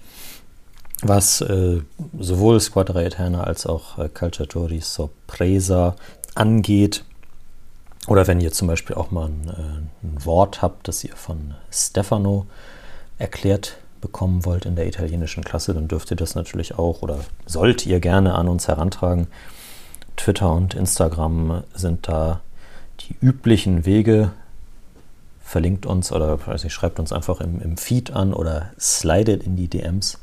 was 1.04 1.42
äh, 1.42 1.82
sowohl 2.20 2.60
Squadra 2.60 3.02
Eterna 3.02 3.44
als 3.44 3.66
auch 3.66 3.98
äh, 4.00 4.10
Calciatori 4.10 4.80
Sorpresa 4.80 5.96
angeht, 6.36 7.04
oder 8.08 8.28
wenn 8.28 8.42
ihr 8.42 8.52
zum 8.52 8.68
Beispiel 8.68 8.96
auch 8.96 9.12
mal 9.12 9.28
ein, 9.28 9.50
äh, 9.50 10.06
ein 10.06 10.26
Wort 10.26 10.62
habt, 10.62 10.88
das 10.88 11.04
ihr 11.04 11.16
von 11.16 11.54
Stefano 11.72 12.46
erklärt 13.18 13.78
bekommen 14.02 14.44
wollt 14.44 14.66
in 14.66 14.76
der 14.76 14.88
italienischen 14.88 15.46
Klasse, 15.46 15.74
dann 15.74 15.88
dürft 15.88 16.12
ihr 16.12 16.18
das 16.18 16.36
natürlich 16.36 16.78
auch 16.78 17.02
oder 17.02 17.20
sollt 17.46 17.86
ihr 17.86 18.02
gerne 18.02 18.36
an 18.36 18.50
uns 18.50 18.68
herantragen. 18.68 19.28
Twitter 20.18 20.52
und 20.52 20.74
Instagram 20.74 21.64
sind 21.74 22.08
da 22.10 22.42
die 23.00 23.16
üblichen 23.22 23.86
Wege. 23.86 24.32
Verlinkt 25.42 25.86
uns 25.86 26.12
oder 26.12 26.46
weiß 26.46 26.66
nicht, 26.66 26.74
schreibt 26.74 27.00
uns 27.00 27.14
einfach 27.14 27.40
im, 27.40 27.62
im 27.62 27.78
Feed 27.78 28.12
an 28.12 28.34
oder 28.34 28.72
slidet 28.78 29.44
in 29.44 29.56
die 29.56 29.70
DMs. 29.70 30.20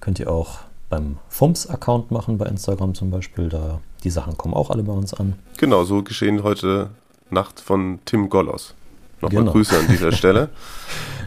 Könnt 0.00 0.18
ihr 0.20 0.30
auch 0.30 0.58
beim 0.88 1.18
FUMS-Account 1.28 2.10
machen, 2.10 2.38
bei 2.38 2.46
Instagram 2.46 2.94
zum 2.94 3.10
Beispiel. 3.10 3.48
Da, 3.48 3.80
die 4.04 4.10
Sachen 4.10 4.36
kommen 4.38 4.54
auch 4.54 4.70
alle 4.70 4.82
bei 4.82 4.92
uns 4.92 5.12
an. 5.14 5.34
Genau, 5.58 5.84
so 5.84 6.02
geschehen 6.02 6.42
heute 6.42 6.90
Nacht 7.30 7.60
von 7.60 7.98
Tim 8.04 8.28
Gollos. 8.30 8.74
Nochmal 9.20 9.40
Genau. 9.42 9.52
Grüße 9.52 9.78
an 9.78 9.86
dieser 9.88 10.12
Stelle. 10.12 10.48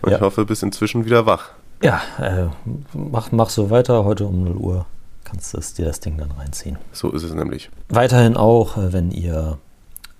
Und 0.01 0.09
Ja. 0.11 0.17
ich 0.17 0.21
hoffe, 0.21 0.45
bis 0.45 0.63
inzwischen 0.63 1.05
wieder 1.05 1.25
wach. 1.25 1.49
Ja, 1.83 2.01
äh, 2.19 2.47
mach, 2.93 3.31
mach 3.31 3.49
so 3.49 3.69
weiter. 3.69 4.05
Heute 4.05 4.25
um 4.25 4.43
0 4.43 4.55
Uhr 4.57 4.85
kannst 5.25 5.53
du 5.53 5.59
dir 5.77 5.85
das 5.85 5.99
Ding 5.99 6.17
dann 6.17 6.31
reinziehen. 6.31 6.77
So 6.91 7.11
ist 7.11 7.23
es 7.23 7.33
nämlich. 7.33 7.69
Weiterhin 7.89 8.37
auch, 8.37 8.77
äh, 8.77 8.93
wenn 8.93 9.11
ihr 9.11 9.57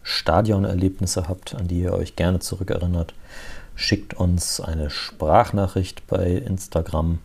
Stadionerlebnisse 0.04 1.28
habt, 1.28 1.56
an 1.56 1.68
die 1.68 1.80
ihr 1.82 1.94
euch 1.94 2.16
gerne 2.16 2.40
zurückerinnert, 2.40 3.14
schickt 3.76 4.14
uns 4.14 4.60
eine 4.60 4.90
Sprachnachricht 4.90 6.06
bei 6.08 6.26
Instagram. 6.32 7.20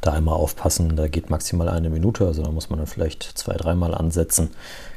Da 0.00 0.12
einmal 0.12 0.34
aufpassen, 0.34 0.94
da 0.94 1.08
geht 1.08 1.28
maximal 1.28 1.68
eine 1.68 1.90
Minute, 1.90 2.26
also 2.26 2.42
da 2.42 2.50
muss 2.50 2.70
man 2.70 2.78
dann 2.78 2.86
vielleicht 2.86 3.22
zwei, 3.22 3.54
dreimal 3.54 3.94
ansetzen. 3.94 4.50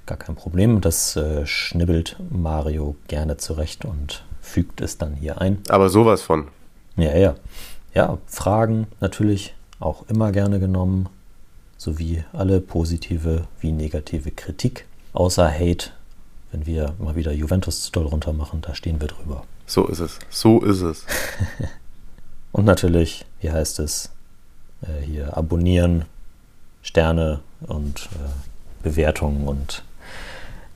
Gar 0.06 0.18
kein 0.18 0.36
Problem, 0.36 0.82
das 0.82 1.16
äh, 1.16 1.46
schnibbelt 1.46 2.18
Mario 2.30 2.96
gerne 3.08 3.38
zurecht 3.38 3.84
und 3.86 4.24
fügt 4.42 4.82
es 4.82 4.98
dann 4.98 5.16
hier 5.16 5.42
ein. 5.42 5.60
Aber 5.70 5.90
sowas 5.90 6.22
von. 6.22 6.48
Ja, 6.98 7.16
ja. 7.16 7.36
Ja, 7.94 8.18
Fragen 8.28 8.88
natürlich 9.00 9.54
auch 9.80 10.08
immer 10.08 10.32
gerne 10.32 10.60
genommen, 10.60 11.10
sowie 11.78 12.24
alle 12.32 12.62
positive 12.62 13.48
wie 13.60 13.72
negative 13.72 14.32
Kritik. 14.32 14.86
Außer 15.14 15.52
Hate, 15.52 15.90
wenn 16.52 16.66
wir 16.66 16.94
mal 17.00 17.16
wieder 17.16 17.32
Juventus 17.32 17.82
zu 17.82 17.92
doll 17.92 18.06
runter 18.06 18.34
machen, 18.34 18.62
da 18.62 18.76
stehen 18.76 19.02
wir 19.02 19.08
drüber. 19.08 19.44
So 19.66 19.88
ist 19.88 20.00
es. 20.00 20.20
So 20.30 20.62
ist 20.62 20.82
es. 20.82 21.06
Und 22.52 22.66
natürlich, 22.66 23.26
wie 23.40 23.52
heißt 23.52 23.80
es, 23.80 24.12
äh, 24.82 25.06
hier 25.06 25.38
abonnieren, 25.38 26.06
Sterne 26.82 27.40
und 27.62 28.10
äh, 28.14 28.84
Bewertungen 28.84 29.48
und 29.48 29.84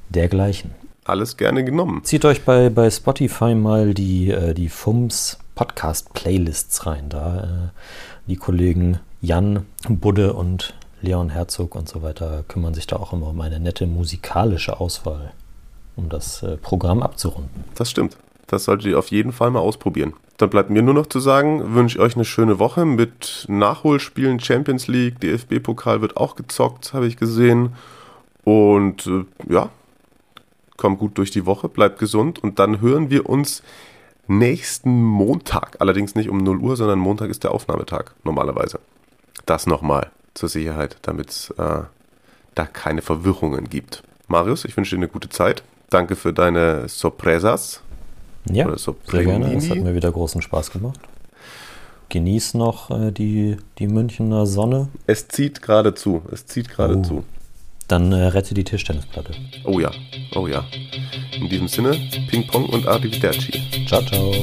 dergleichen. 0.10 0.72
Alles 1.04 1.38
gerne 1.38 1.64
genommen. 1.64 2.04
Zieht 2.04 2.26
euch 2.26 2.44
bei, 2.44 2.70
bei 2.70 2.90
Spotify 2.90 3.56
mal 3.56 3.94
die, 3.94 4.32
äh, 4.32 4.54
die 4.54 4.70
FUMS 4.70 5.38
Podcast 5.54 6.14
Playlists 6.14 6.86
rein. 6.86 7.10
Da 7.10 7.44
äh, 7.44 8.28
die 8.28 8.36
Kollegen 8.36 9.00
Jan, 9.22 9.66
Budde 9.88 10.34
und 10.34 10.74
Leon 11.02 11.30
Herzog 11.30 11.76
und 11.76 11.88
so 11.88 12.02
weiter 12.02 12.44
kümmern 12.48 12.74
sich 12.74 12.88
da 12.88 12.96
auch 12.98 13.14
immer 13.14 13.28
um 13.28 13.42
eine 13.42 13.60
nette 13.60 13.86
musikalische 13.86 14.80
Auswahl, 14.80 15.32
um 15.96 16.10
das 16.10 16.44
äh, 16.44 16.58
Programm 16.58 17.04
abzurunden. 17.04 17.64
Das 17.76 17.90
stimmt. 17.90 18.18
Das 18.48 18.66
solltet 18.66 18.88
ihr 18.88 19.00
auf 19.00 19.10
jeden 19.10 19.32
Fall 19.32 19.52
mal 19.52 19.60
ausprobieren. 19.60 20.14
Dann 20.38 20.50
bleibt 20.50 20.70
mir 20.70 20.82
nur 20.82 20.94
noch 20.94 21.08
zu 21.08 21.20
sagen, 21.20 21.76
wünsche 21.76 21.98
ich 21.98 22.04
euch 22.04 22.16
eine 22.16 22.26
schöne 22.26 22.60
Woche 22.60 22.86
mit 22.86 23.46
Nachholspielen, 23.48 24.40
Champions 24.40 24.88
League, 24.88 25.20
DFB-Pokal 25.22 26.02
wird 26.02 26.18
auch 26.18 26.36
gezockt, 26.36 26.94
habe 26.94 27.08
ich 27.08 27.18
gesehen. 27.18 27.74
Und 28.44 29.08
äh, 29.08 29.26
ja, 29.52 29.70
kommt 30.78 31.00
gut 31.00 31.18
durch 31.18 31.32
die 31.32 31.46
Woche, 31.46 31.70
bleibt 31.70 32.00
gesund 32.00 32.40
und 32.44 32.60
dann 32.60 32.82
hören 32.82 33.10
wir 33.10 33.30
uns 33.30 33.64
nächsten 34.28 35.04
Montag. 35.04 35.78
Allerdings 35.80 36.16
nicht 36.16 36.30
um 36.30 36.38
0 36.38 36.58
Uhr, 36.58 36.76
sondern 36.76 37.00
Montag 37.00 37.30
ist 37.30 37.44
der 37.44 37.52
Aufnahmetag 37.52 38.12
normalerweise. 38.24 38.80
Das 39.46 39.68
nochmal 39.68 40.12
zur 40.34 40.50
Sicherheit, 40.50 40.98
damit 41.04 41.30
es 41.30 41.50
äh, 41.52 41.84
da 42.56 42.66
keine 42.66 43.02
Verwirrungen 43.02 43.70
gibt. 43.70 44.04
Marius, 44.28 44.66
ich 44.66 44.76
wünsche 44.76 44.96
dir 44.96 45.00
eine 45.00 45.08
gute 45.08 45.30
Zeit. 45.30 45.64
Danke 45.90 46.16
für 46.16 46.34
deine 46.34 46.90
Sorpresas. 46.90 47.82
Ja, 48.52 48.78
sehr 48.78 49.24
gerne. 49.24 49.54
Es 49.56 49.70
hat 49.70 49.78
mir 49.78 49.96
wieder 49.96 50.12
großen 50.12 50.42
Spaß 50.42 50.72
gemacht. 50.72 51.00
Genieß 52.10 52.54
noch 52.54 52.92
äh, 52.92 53.12
die, 53.12 53.58
die 53.80 53.88
Münchner 53.88 54.46
Sonne. 54.46 54.90
Es 55.08 55.28
zieht 55.28 55.62
gerade 55.62 55.96
zu. 55.96 56.22
Es 56.32 56.46
zieht 56.46 56.70
gerade 56.70 56.98
oh. 56.98 57.02
zu. 57.02 57.24
Dann 57.88 58.12
äh, 58.12 58.28
rette 58.28 58.54
die 58.54 58.64
Tischtennisplatte. 58.64 59.34
Oh 59.64 59.80
ja, 59.80 59.92
oh 60.36 60.48
ja. 60.48 60.66
In 61.40 61.50
diesem 61.50 61.68
Sinne, 61.68 61.98
Ping 62.30 62.48
Pong 62.48 62.68
und 62.70 62.88
Arrivederci. 62.88 63.52
Ciao, 63.88 64.02
ciao. 64.04 64.34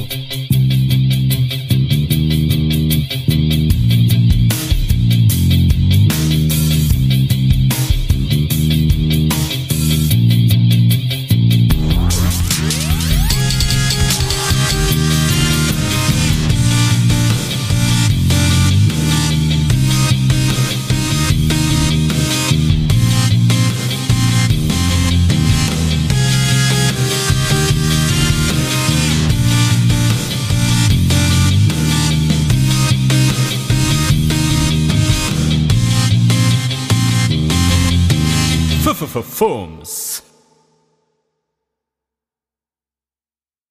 Fums. 39.33 40.21